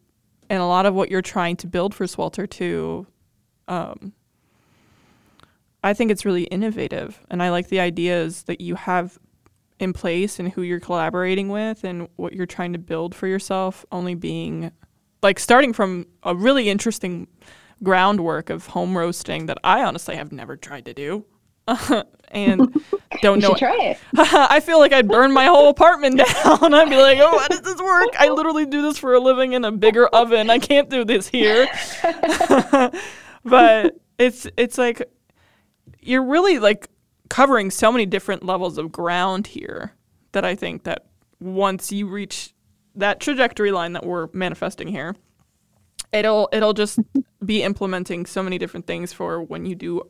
and 0.49 0.63
a 0.63 0.67
lot 0.67 0.87
of 0.87 0.95
what 0.95 1.11
you're 1.11 1.21
trying 1.21 1.57
to 1.57 1.67
build 1.67 1.95
for 1.95 2.07
Swelter 2.07 2.47
too, 2.47 3.07
um, 3.69 4.13
I 5.83 5.95
think 5.95 6.11
it's 6.11 6.25
really 6.25 6.45
innovative. 6.45 7.21
And 7.31 7.43
I 7.43 7.51
like 7.51 7.69
the 7.69 7.81
ideas 7.81 8.45
that 8.45 8.61
you 8.61 8.75
have 8.77 9.19
in 9.79 9.93
place 9.93 10.39
and 10.39 10.51
who 10.51 10.63
you're 10.63 10.81
collaborating 10.81 11.49
with 11.49 11.85
and 11.85 12.09
what 12.17 12.33
you're 12.35 12.47
trying 12.47 12.73
to 12.73 12.79
build 12.79 13.15
for 13.15 13.27
yourself, 13.27 13.85
only 13.91 14.15
being 14.15 14.73
like 15.23 15.39
starting 15.39 15.73
from 15.73 16.07
a 16.23 16.35
really 16.35 16.69
interesting 16.69 17.27
groundwork 17.83 18.51
of 18.51 18.67
home 18.69 18.97
roasting 18.97 19.47
that 19.47 19.59
I 19.65 19.83
honestly 19.85 20.17
have 20.17 20.33
never 20.33 20.57
tried 20.57 20.85
to 20.87 20.95
do. 20.95 21.25
and 22.31 22.59
don't 23.23 23.37
You 23.37 23.43
know. 23.43 23.49
should 23.51 23.59
try 23.59 23.77
it. 23.83 23.99
I 24.17 24.61
feel 24.61 24.79
like 24.79 24.93
I'd 24.93 25.09
burn 25.09 25.33
my 25.33 25.47
whole 25.47 25.69
apartment 25.69 26.17
down. 26.45 26.75
I'd 26.75 26.89
be 26.89 26.97
like, 26.97 27.19
oh, 27.21 27.39
how 27.39 27.49
does 27.49 27.63
this 27.63 27.79
work? 27.81 28.09
I 28.19 28.29
literally 28.29 28.67
do 28.67 28.83
this 28.83 28.99
for 28.99 29.15
a 29.15 29.21
living 29.21 29.53
in 29.53 29.65
a 29.65 29.73
bigger 29.73 30.07
oven. 30.09 30.49
I 30.51 30.59
can't 30.59 30.89
do 30.89 31.05
this 31.05 31.29
here. 31.29 31.67
but 33.45 33.97
it's 34.19 34.47
it's 34.57 34.79
like 34.79 35.03
you're 36.01 36.25
really 36.25 36.59
like 36.59 36.89
covering 37.29 37.71
so 37.71 37.93
many 37.93 38.07
different 38.07 38.45
levels 38.45 38.79
of 38.79 38.91
ground 38.93 39.47
here 39.47 39.93
that 40.33 40.45
I 40.45 40.55
think 40.55 40.85
that 40.85 41.07
once 41.41 41.91
you 41.93 42.07
reach 42.09 42.53
that 42.97 43.21
trajectory 43.21 43.73
line 43.73 43.93
that 43.95 44.05
we're 44.05 44.29
manifesting 44.33 44.89
here, 44.89 45.15
it'll 46.13 46.49
it'll 46.53 46.73
just 46.73 46.99
be 47.45 47.63
implementing 47.63 48.27
so 48.27 48.43
many 48.43 48.59
different 48.59 48.87
things 48.87 49.13
for 49.13 49.43
when 49.43 49.65
you 49.67 49.75
do 49.75 50.03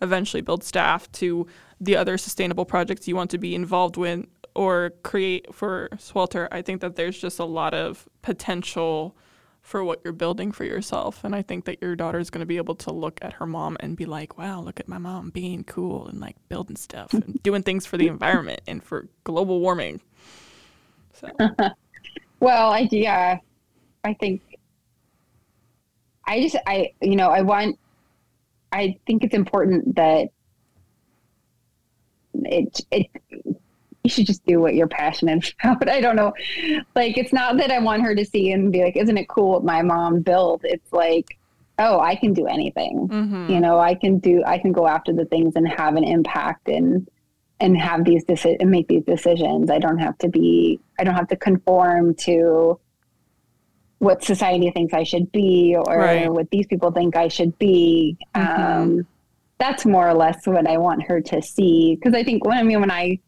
eventually 0.00 0.40
build 0.40 0.64
staff 0.64 1.10
to 1.12 1.46
the 1.80 1.96
other 1.96 2.18
sustainable 2.18 2.64
projects 2.64 3.08
you 3.08 3.16
want 3.16 3.30
to 3.30 3.38
be 3.38 3.54
involved 3.54 3.96
with 3.96 4.26
or 4.54 4.92
create 5.02 5.54
for 5.54 5.88
Swelter. 5.98 6.48
I 6.50 6.62
think 6.62 6.80
that 6.80 6.96
there's 6.96 7.18
just 7.18 7.38
a 7.38 7.44
lot 7.44 7.74
of 7.74 8.08
potential 8.22 9.16
for 9.62 9.84
what 9.84 10.00
you're 10.02 10.12
building 10.12 10.52
for 10.52 10.64
yourself. 10.64 11.22
And 11.22 11.34
I 11.34 11.42
think 11.42 11.66
that 11.66 11.80
your 11.82 11.94
daughter 11.94 12.18
is 12.18 12.30
going 12.30 12.40
to 12.40 12.46
be 12.46 12.56
able 12.56 12.74
to 12.76 12.92
look 12.92 13.18
at 13.22 13.34
her 13.34 13.46
mom 13.46 13.76
and 13.80 13.96
be 13.96 14.06
like, 14.06 14.38
wow, 14.38 14.60
look 14.60 14.80
at 14.80 14.88
my 14.88 14.98
mom 14.98 15.30
being 15.30 15.64
cool 15.64 16.08
and 16.08 16.18
like 16.18 16.36
building 16.48 16.76
stuff 16.76 17.12
and 17.12 17.40
doing 17.42 17.62
things 17.62 17.86
for 17.86 17.96
the 17.96 18.08
environment 18.08 18.62
and 18.66 18.82
for 18.82 19.08
global 19.24 19.60
warming. 19.60 20.00
So, 21.12 21.28
Well, 22.40 22.72
I 22.72 22.88
yeah, 22.90 23.38
I 24.02 24.14
think 24.14 24.40
I 26.26 26.40
just 26.40 26.56
I 26.66 26.92
you 27.02 27.16
know 27.16 27.28
I 27.28 27.42
want 27.42 27.78
I 28.72 28.96
think 29.06 29.24
it's 29.24 29.34
important 29.34 29.96
that 29.96 30.28
it 32.34 32.80
it 32.90 33.06
you 34.02 34.08
should 34.10 34.26
just 34.26 34.44
do 34.46 34.60
what 34.60 34.74
you're 34.74 34.88
passionate 34.88 35.52
about. 35.64 35.88
I 35.88 36.00
don't 36.00 36.16
know, 36.16 36.32
like 36.94 37.18
it's 37.18 37.32
not 37.32 37.58
that 37.58 37.70
I 37.70 37.78
want 37.80 38.02
her 38.02 38.14
to 38.14 38.24
see 38.24 38.50
and 38.52 38.72
be 38.72 38.82
like, 38.82 38.96
isn't 38.96 39.18
it 39.18 39.28
cool 39.28 39.50
what 39.52 39.64
my 39.64 39.82
mom 39.82 40.20
built? 40.22 40.62
It's 40.64 40.92
like, 40.92 41.38
oh, 41.78 42.00
I 42.00 42.14
can 42.14 42.32
do 42.32 42.46
anything. 42.46 43.08
mhm. 43.08 43.50
You 43.50 43.60
know, 43.60 43.78
I 43.78 43.94
can 43.94 44.18
do 44.18 44.42
I 44.46 44.58
can 44.58 44.72
go 44.72 44.86
after 44.86 45.12
the 45.12 45.26
things 45.26 45.54
and 45.56 45.68
have 45.68 45.96
an 45.96 46.04
impact 46.04 46.68
and 46.68 47.08
and 47.62 47.76
have 47.76 48.04
these 48.04 48.24
deci- 48.24 48.56
and 48.58 48.70
make 48.70 48.88
these 48.88 49.04
decisions. 49.04 49.68
I 49.70 49.78
don't 49.78 49.98
have 49.98 50.16
to 50.18 50.28
be 50.28 50.80
I 50.98 51.04
don't 51.04 51.14
have 51.14 51.28
to 51.28 51.36
conform 51.36 52.14
to 52.26 52.78
what 54.00 54.24
society 54.24 54.70
thinks 54.70 54.92
I 54.92 55.02
should 55.04 55.30
be 55.30 55.76
or 55.76 55.98
Right. 55.98 56.30
what 56.32 56.50
these 56.50 56.66
people 56.66 56.90
think 56.90 57.16
I 57.16 57.28
should 57.28 57.56
be. 57.58 58.16
Mhm. 58.34 58.58
Um, 58.58 59.06
that's 59.58 59.84
more 59.86 60.08
or 60.08 60.14
less 60.14 60.46
what 60.46 60.66
I 60.66 60.78
want 60.78 61.02
her 61.04 61.20
to 61.20 61.40
see. 61.42 61.94
Because 61.96 62.14
I 62.14 62.24
think 62.24 62.44
when 62.46 62.56
I 62.58 62.62
mean 62.62 62.80
when 62.80 62.90
I 62.90 63.18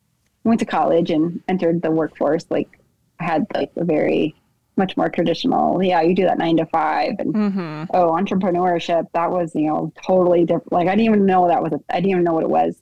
went 0.45 0.59
to 0.61 0.67
college 0.67 1.11
and 1.11 1.41
entered 1.47 1.83
the 1.83 1.91
workforce, 1.91 2.47
like 2.51 2.81
I 3.21 3.25
had 3.25 3.47
like 3.55 3.71
a 3.77 3.85
very 3.85 4.35
much 4.77 4.97
more 4.97 5.11
traditional. 5.11 5.83
Yeah, 5.83 6.01
you 6.01 6.15
do 6.15 6.25
that 6.25 6.39
nine 6.39 6.57
to 6.57 6.65
five, 6.67 7.17
and 7.19 7.35
Mhm. 7.35 7.87
oh, 7.93 8.13
entrepreneurship. 8.13 9.07
That 9.13 9.31
was 9.31 9.55
you 9.55 9.67
know 9.67 9.93
totally 10.03 10.45
different. 10.47 10.73
Like 10.73 10.89
I 10.89 10.93
didn't 10.97 11.05
even 11.15 11.27
know 11.27 11.49
that 11.49 11.63
was. 11.63 11.73
A, 11.75 11.81
I 11.91 11.97
didn't 11.97 12.13
even 12.13 12.25
know 12.25 12.33
what 12.33 12.45
it 12.45 12.51
was. 12.51 12.81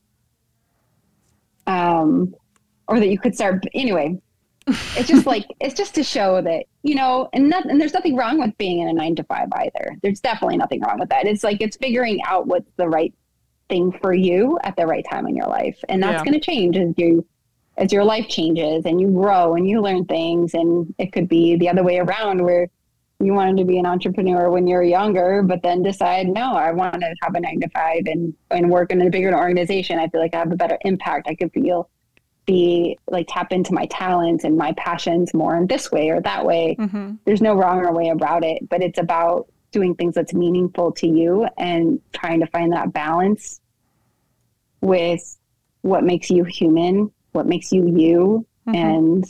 Um, 1.67 2.35
or 2.89 2.99
that 3.01 3.09
you 3.09 3.19
could 3.19 3.35
start. 3.35 3.65
Anyway, 3.75 4.21
it's 4.69 5.09
just 5.09 5.27
like 5.35 5.47
it's 5.61 5.75
just 5.75 5.97
to 5.97 6.05
show 6.05 6.41
that 6.41 6.67
you 6.83 6.95
know, 6.95 7.29
and 7.33 7.49
not, 7.51 7.67
and 7.67 7.81
there's 7.81 7.95
nothing 7.95 8.17
wrong 8.17 8.39
with 8.39 8.57
being 8.59 8.81
in 8.81 8.89
a 8.89 8.93
nine 8.93 9.15
to 9.17 9.25
five 9.25 9.49
either. 9.53 9.97
There's 10.03 10.21
definitely 10.21 10.57
nothing 10.57 10.81
wrong 10.81 10.99
with 10.99 11.11
that. 11.11 11.27
It's 11.27 11.45
like 11.45 11.61
it's 11.61 11.77
figuring 11.77 12.21
out 12.27 12.47
what's 12.47 12.71
the 12.77 12.89
right 12.89 13.13
thing 13.69 13.93
for 14.01 14.13
you 14.13 14.59
at 14.65 14.77
the 14.77 14.87
right 14.87 15.05
time 15.09 15.27
in 15.27 15.37
your 15.37 15.47
life, 15.47 15.79
and 15.89 16.03
that's 16.03 16.21
Yeah. 16.21 16.25
going 16.25 16.41
to 16.41 16.41
change 16.41 16.77
as 16.77 16.95
you 16.97 17.25
as 17.77 17.93
your 17.93 18.05
life 18.05 18.29
changes 18.29 18.85
and 18.85 19.01
you 19.01 19.09
grow 19.09 19.55
and 19.55 19.67
you 19.67 19.81
learn 19.81 20.05
things. 20.05 20.53
And 20.53 20.93
it 20.99 21.13
could 21.13 21.29
be 21.29 21.57
the 21.57 21.69
other 21.71 21.83
way 21.83 21.99
around 21.99 22.43
where 22.43 22.69
you 23.21 23.33
wanted 23.33 23.57
to 23.59 23.65
be 23.65 23.79
an 23.79 23.87
entrepreneur 23.87 24.51
when 24.51 24.67
you're 24.67 24.83
younger, 24.83 25.43
but 25.43 25.63
then 25.63 25.83
decide, 25.83 26.29
no, 26.29 26.53
I 26.53 26.73
want 26.73 27.01
to 27.01 27.15
have 27.23 27.35
a 27.35 27.41
nine 27.41 27.61
to 27.61 27.69
five 27.71 28.03
and, 28.07 28.35
and 28.51 28.69
work 28.71 28.93
in 28.93 29.01
a 29.01 29.09
bigger 29.09 29.35
organization. 29.35 29.99
I 29.99 30.09
feel 30.09 30.21
like 30.21 30.35
I 30.35 30.41
have 30.41 30.53
a 30.53 30.57
better 30.57 30.79
impact. 30.83 31.27
I 31.27 31.35
could 31.35 31.53
feel 31.53 31.89
be 32.51 32.99
like 33.09 33.27
tap 33.29 33.53
into 33.53 33.73
my 33.73 33.87
talents 33.87 34.43
and 34.43 34.57
my 34.57 34.73
passions 34.73 35.33
more 35.33 35.57
in 35.57 35.67
this 35.69 35.93
way 35.93 36.11
or 36.11 36.21
that 36.21 36.45
way. 36.45 36.75
Mhm. 36.79 37.19
There's 37.25 37.41
no 37.41 37.55
wrong 37.55 37.79
or 37.79 37.93
way 37.93 38.09
about 38.09 38.43
it, 38.45 38.69
but 38.69 38.83
it's 38.83 38.99
about 38.99 39.47
doing 39.71 39.95
things 39.95 40.15
that's 40.17 40.35
meaningful 40.35 40.91
to 40.91 41.07
you 41.07 41.47
and 41.57 42.01
trying 42.13 42.41
to 42.41 42.47
find 42.47 42.73
that 42.73 42.93
balance 42.93 43.61
with 44.81 45.39
what 45.83 46.03
makes 46.03 46.29
you 46.29 46.43
human, 46.43 47.13
what 47.33 47.47
makes 47.47 47.71
you 47.73 47.87
you, 47.97 48.45
Mhm. 48.67 48.77
and 48.77 49.25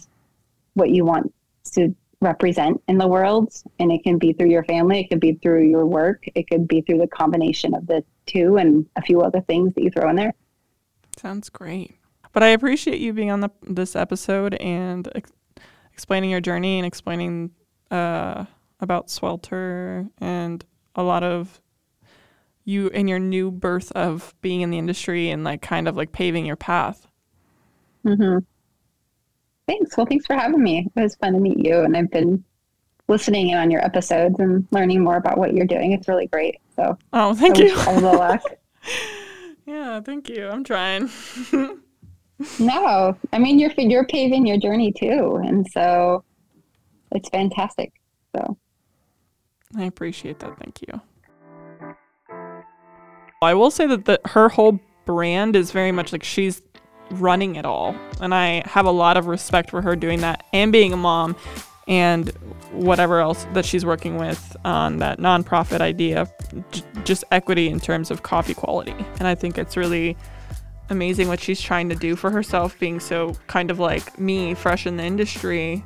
what 0.74 0.88
you 0.90 1.04
want 1.04 1.32
to 1.74 1.94
represent 2.22 2.80
in 2.88 2.96
the 2.96 3.06
world. 3.06 3.52
And 3.78 3.92
it 3.92 4.02
can 4.02 4.16
be 4.16 4.32
through 4.32 4.48
your 4.50 4.64
family, 4.64 5.00
it 5.00 5.08
could 5.10 5.20
be 5.20 5.34
through 5.34 5.64
your 5.68 5.84
work, 5.84 6.24
it 6.34 6.48
could 6.48 6.66
be 6.66 6.80
through 6.80 6.98
the 6.98 7.06
combination 7.06 7.74
of 7.74 7.86
the 7.86 8.02
two 8.24 8.56
and 8.56 8.86
a 8.96 9.02
few 9.02 9.20
other 9.20 9.42
things 9.42 9.74
that 9.74 9.82
you 9.84 9.90
throw 9.90 10.08
in 10.08 10.16
there. 10.16 10.32
Sounds 11.16 11.50
great. 11.50 11.96
But 12.32 12.42
I 12.42 12.48
appreciate 12.48 13.00
you 13.00 13.12
being 13.12 13.30
on 13.30 13.40
the, 13.40 13.50
this 13.62 13.96
episode 13.96 14.54
and 14.54 15.08
ex- 15.14 15.32
explaining 15.92 16.30
your 16.30 16.40
journey 16.40 16.78
and 16.78 16.86
explaining 16.86 17.50
uh, 17.90 18.44
about 18.80 19.10
Swelter 19.10 20.06
and 20.18 20.64
a 20.94 21.02
lot 21.02 21.22
of 21.24 21.60
you 22.64 22.88
in 22.88 23.08
your 23.08 23.18
new 23.18 23.50
birth 23.50 23.90
of 23.92 24.34
being 24.42 24.60
in 24.60 24.70
the 24.70 24.78
industry 24.78 25.30
and 25.30 25.42
like 25.42 25.60
kind 25.62 25.88
of 25.88 25.96
like 25.96 26.12
paving 26.12 26.46
your 26.46 26.56
path. 26.56 27.08
hmm 28.04 28.38
Thanks. 29.66 29.96
Well, 29.96 30.06
thanks 30.06 30.26
for 30.26 30.34
having 30.34 30.62
me. 30.62 30.88
It 30.96 31.00
was 31.00 31.14
fun 31.16 31.32
to 31.34 31.38
meet 31.38 31.58
you, 31.64 31.80
and 31.82 31.96
I've 31.96 32.10
been 32.10 32.42
listening 33.06 33.50
in 33.50 33.58
on 33.58 33.70
your 33.70 33.84
episodes 33.84 34.34
and 34.40 34.66
learning 34.72 35.02
more 35.04 35.16
about 35.16 35.38
what 35.38 35.54
you're 35.54 35.66
doing. 35.66 35.92
It's 35.92 36.08
really 36.08 36.26
great. 36.26 36.56
So 36.74 36.98
Oh, 37.12 37.34
thank 37.34 37.56
I 37.58 37.62
you. 37.62 37.78
all 37.86 38.00
the 38.00 38.12
luck. 38.12 38.42
yeah, 39.66 40.00
thank 40.00 40.28
you. 40.28 40.48
I'm 40.48 40.64
trying. 40.64 41.08
No, 42.58 43.16
I 43.32 43.38
mean 43.38 43.58
you're 43.58 43.72
you're 43.76 44.06
paving 44.06 44.46
your 44.46 44.58
journey 44.58 44.92
too, 44.92 45.40
and 45.44 45.66
so 45.70 46.24
it's 47.12 47.28
fantastic. 47.28 47.92
So 48.34 48.56
I 49.76 49.84
appreciate 49.84 50.38
that. 50.40 50.58
Thank 50.58 50.82
you. 50.82 51.00
I 53.42 53.54
will 53.54 53.70
say 53.70 53.86
that 53.86 54.04
the, 54.04 54.20
her 54.26 54.50
whole 54.50 54.78
brand 55.06 55.56
is 55.56 55.70
very 55.70 55.92
much 55.92 56.12
like 56.12 56.22
she's 56.22 56.62
running 57.12 57.56
it 57.56 57.64
all. 57.64 57.96
And 58.20 58.34
I 58.34 58.62
have 58.66 58.86
a 58.86 58.90
lot 58.90 59.16
of 59.16 59.26
respect 59.26 59.70
for 59.70 59.82
her 59.82 59.96
doing 59.96 60.20
that 60.20 60.44
and 60.52 60.70
being 60.70 60.92
a 60.92 60.96
mom 60.96 61.36
and 61.88 62.28
whatever 62.72 63.18
else 63.20 63.46
that 63.54 63.64
she's 63.64 63.84
working 63.84 64.16
with 64.16 64.56
on 64.64 64.98
that 64.98 65.18
nonprofit 65.18 65.80
idea, 65.80 66.30
j- 66.70 66.82
just 67.04 67.24
equity 67.32 67.68
in 67.68 67.80
terms 67.80 68.10
of 68.10 68.22
coffee 68.22 68.54
quality. 68.54 68.94
And 69.18 69.26
I 69.26 69.34
think 69.34 69.58
it's 69.58 69.76
really 69.76 70.16
amazing 70.90 71.28
what 71.28 71.40
she's 71.40 71.60
trying 71.60 71.88
to 71.88 71.94
do 71.94 72.16
for 72.16 72.30
herself, 72.30 72.78
being 72.78 73.00
so 73.00 73.34
kind 73.46 73.70
of 73.70 73.78
like 73.78 74.18
me, 74.18 74.54
fresh 74.54 74.86
in 74.86 74.96
the 74.96 75.04
industry, 75.04 75.84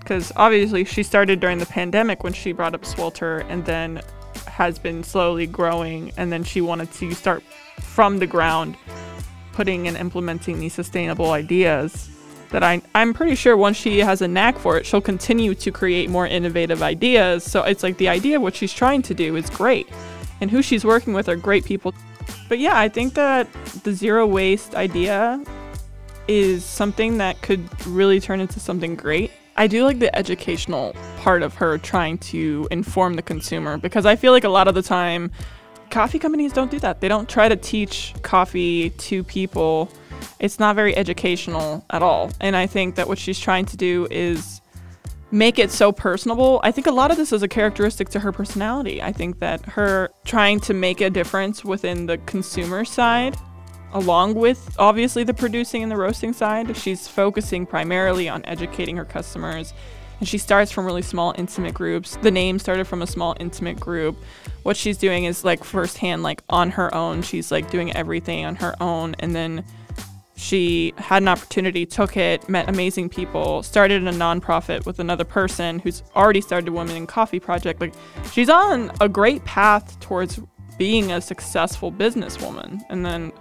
because 0.00 0.32
obviously 0.36 0.84
she 0.84 1.02
started 1.02 1.40
during 1.40 1.58
the 1.58 1.66
pandemic 1.66 2.24
when 2.24 2.32
she 2.32 2.52
brought 2.52 2.74
up 2.74 2.84
Swelter 2.84 3.38
and 3.48 3.64
then 3.64 4.00
has 4.46 4.78
been 4.78 5.04
slowly 5.04 5.46
growing 5.46 6.12
and 6.16 6.32
then 6.32 6.42
she 6.42 6.60
wanted 6.60 6.90
to 6.92 7.12
start 7.12 7.42
from 7.80 8.18
the 8.18 8.26
ground 8.26 8.76
putting 9.52 9.86
and 9.88 9.96
implementing 9.96 10.60
these 10.60 10.72
sustainable 10.72 11.32
ideas 11.32 12.10
that 12.50 12.62
I, 12.62 12.80
I'm 12.94 13.12
pretty 13.12 13.34
sure 13.34 13.56
once 13.56 13.76
she 13.76 13.98
has 13.98 14.22
a 14.22 14.28
knack 14.28 14.58
for 14.58 14.78
it, 14.78 14.86
she'll 14.86 15.00
continue 15.00 15.54
to 15.56 15.70
create 15.70 16.08
more 16.08 16.26
innovative 16.26 16.82
ideas. 16.82 17.44
So 17.44 17.62
it's 17.62 17.82
like 17.82 17.98
the 17.98 18.08
idea 18.08 18.36
of 18.36 18.42
what 18.42 18.56
she's 18.56 18.72
trying 18.72 19.02
to 19.02 19.14
do 19.14 19.36
is 19.36 19.50
great. 19.50 19.88
And 20.40 20.50
who 20.50 20.62
she's 20.62 20.84
working 20.84 21.12
with 21.12 21.28
are 21.28 21.36
great 21.36 21.64
people. 21.64 21.92
But 22.48 22.58
yeah, 22.58 22.78
I 22.78 22.88
think 22.88 23.14
that 23.14 23.52
the 23.84 23.92
zero 23.92 24.26
waste 24.26 24.74
idea 24.74 25.42
is 26.26 26.64
something 26.64 27.18
that 27.18 27.40
could 27.42 27.86
really 27.86 28.20
turn 28.20 28.40
into 28.40 28.60
something 28.60 28.94
great. 28.94 29.30
I 29.56 29.66
do 29.66 29.82
like 29.84 29.98
the 29.98 30.14
educational 30.16 30.94
part 31.18 31.42
of 31.42 31.54
her 31.54 31.78
trying 31.78 32.18
to 32.18 32.68
inform 32.70 33.14
the 33.14 33.22
consumer 33.22 33.76
because 33.76 34.06
I 34.06 34.14
feel 34.14 34.32
like 34.32 34.44
a 34.44 34.48
lot 34.48 34.68
of 34.68 34.74
the 34.74 34.82
time 34.82 35.32
coffee 35.90 36.18
companies 36.18 36.52
don't 36.52 36.70
do 36.70 36.78
that. 36.80 37.00
They 37.00 37.08
don't 37.08 37.28
try 37.28 37.48
to 37.48 37.56
teach 37.56 38.14
coffee 38.22 38.90
to 38.90 39.24
people. 39.24 39.90
It's 40.38 40.58
not 40.58 40.76
very 40.76 40.96
educational 40.96 41.84
at 41.90 42.02
all. 42.02 42.30
And 42.40 42.54
I 42.54 42.66
think 42.66 42.94
that 42.96 43.08
what 43.08 43.18
she's 43.18 43.38
trying 43.38 43.66
to 43.66 43.76
do 43.76 44.06
is 44.10 44.60
make 45.30 45.58
it 45.58 45.70
so 45.70 45.92
personable. 45.92 46.60
I 46.64 46.72
think 46.72 46.86
a 46.86 46.92
lot 46.92 47.10
of 47.10 47.16
this 47.16 47.32
is 47.32 47.42
a 47.42 47.48
characteristic 47.48 48.08
to 48.10 48.20
her 48.20 48.32
personality. 48.32 49.02
I 49.02 49.12
think 49.12 49.40
that 49.40 49.64
her 49.66 50.10
trying 50.24 50.60
to 50.60 50.74
make 50.74 51.00
a 51.00 51.10
difference 51.10 51.64
within 51.64 52.06
the 52.06 52.18
consumer 52.18 52.84
side 52.84 53.36
along 53.92 54.34
with 54.34 54.74
obviously 54.78 55.24
the 55.24 55.34
producing 55.34 55.82
and 55.82 55.90
the 55.90 55.96
roasting 55.96 56.32
side, 56.32 56.76
she's 56.76 57.08
focusing 57.08 57.64
primarily 57.64 58.28
on 58.28 58.44
educating 58.44 58.96
her 58.96 59.04
customers 59.04 59.72
And 60.20 60.28
she 60.28 60.38
starts 60.38 60.72
from 60.72 60.84
really 60.84 61.02
small, 61.02 61.34
intimate 61.38 61.74
groups. 61.74 62.16
The 62.16 62.30
name 62.30 62.58
started 62.58 62.86
from 62.86 63.02
a 63.02 63.06
small, 63.06 63.36
intimate 63.38 63.78
group. 63.78 64.16
What 64.64 64.76
she's 64.76 64.98
doing 64.98 65.24
is 65.24 65.44
like 65.44 65.62
firsthand, 65.62 66.22
like 66.22 66.42
on 66.48 66.70
her 66.70 66.92
own. 66.94 67.22
She's 67.22 67.52
like 67.52 67.70
doing 67.70 67.94
everything 67.94 68.44
on 68.44 68.56
her 68.56 68.74
own. 68.82 69.14
And 69.20 69.34
then 69.34 69.64
she 70.38 70.94
had 70.98 71.20
an 71.20 71.28
opportunity, 71.28 71.84
took 71.84 72.16
it, 72.16 72.48
met 72.48 72.68
amazing 72.68 73.08
people, 73.08 73.60
started 73.64 74.06
a 74.06 74.12
nonprofit 74.12 74.86
with 74.86 75.00
another 75.00 75.24
person 75.24 75.80
who's 75.80 76.04
already 76.14 76.40
started 76.40 76.68
a 76.68 76.72
Women 76.72 76.96
in 76.96 77.08
Coffee 77.08 77.40
project. 77.40 77.80
Like 77.80 77.92
she's 78.30 78.48
on 78.48 78.92
a 79.00 79.08
great 79.08 79.44
path 79.44 79.98
towards 79.98 80.40
being 80.78 81.10
a 81.10 81.20
successful 81.20 81.90
businesswoman. 81.90 82.80
And 82.88 83.04
then 83.04 83.32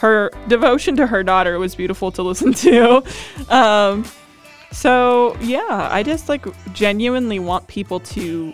her 0.00 0.30
devotion 0.48 0.94
to 0.96 1.06
her 1.06 1.22
daughter 1.22 1.58
was 1.58 1.74
beautiful 1.74 2.12
to 2.12 2.22
listen 2.22 2.52
to. 2.64 3.02
Um, 3.48 4.04
so 4.72 5.34
yeah, 5.40 5.88
I 5.90 6.02
just 6.02 6.28
like 6.28 6.44
genuinely 6.74 7.38
want 7.38 7.66
people 7.66 7.98
to 8.00 8.52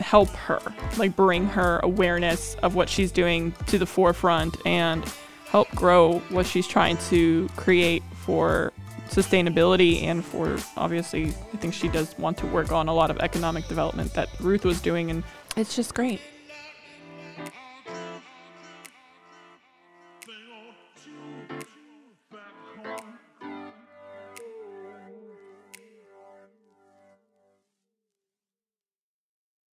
help 0.00 0.30
her, 0.30 0.60
like 0.98 1.14
bring 1.14 1.46
her 1.46 1.78
awareness 1.84 2.56
of 2.56 2.74
what 2.74 2.88
she's 2.88 3.12
doing 3.12 3.52
to 3.68 3.78
the 3.78 3.86
forefront 3.86 4.56
and 4.66 5.04
help 5.50 5.68
grow 5.74 6.18
what 6.30 6.46
she's 6.46 6.66
trying 6.66 6.96
to 6.96 7.48
create 7.56 8.02
for 8.14 8.72
sustainability 9.08 10.04
and 10.04 10.24
for 10.24 10.56
obviously 10.76 11.26
I 11.26 11.56
think 11.56 11.74
she 11.74 11.88
does 11.88 12.16
want 12.18 12.38
to 12.38 12.46
work 12.46 12.70
on 12.70 12.86
a 12.86 12.94
lot 12.94 13.10
of 13.10 13.18
economic 13.18 13.66
development 13.66 14.14
that 14.14 14.28
Ruth 14.38 14.64
was 14.64 14.80
doing 14.80 15.10
and 15.10 15.24
it's 15.56 15.74
just 15.74 15.94
great. 15.94 16.20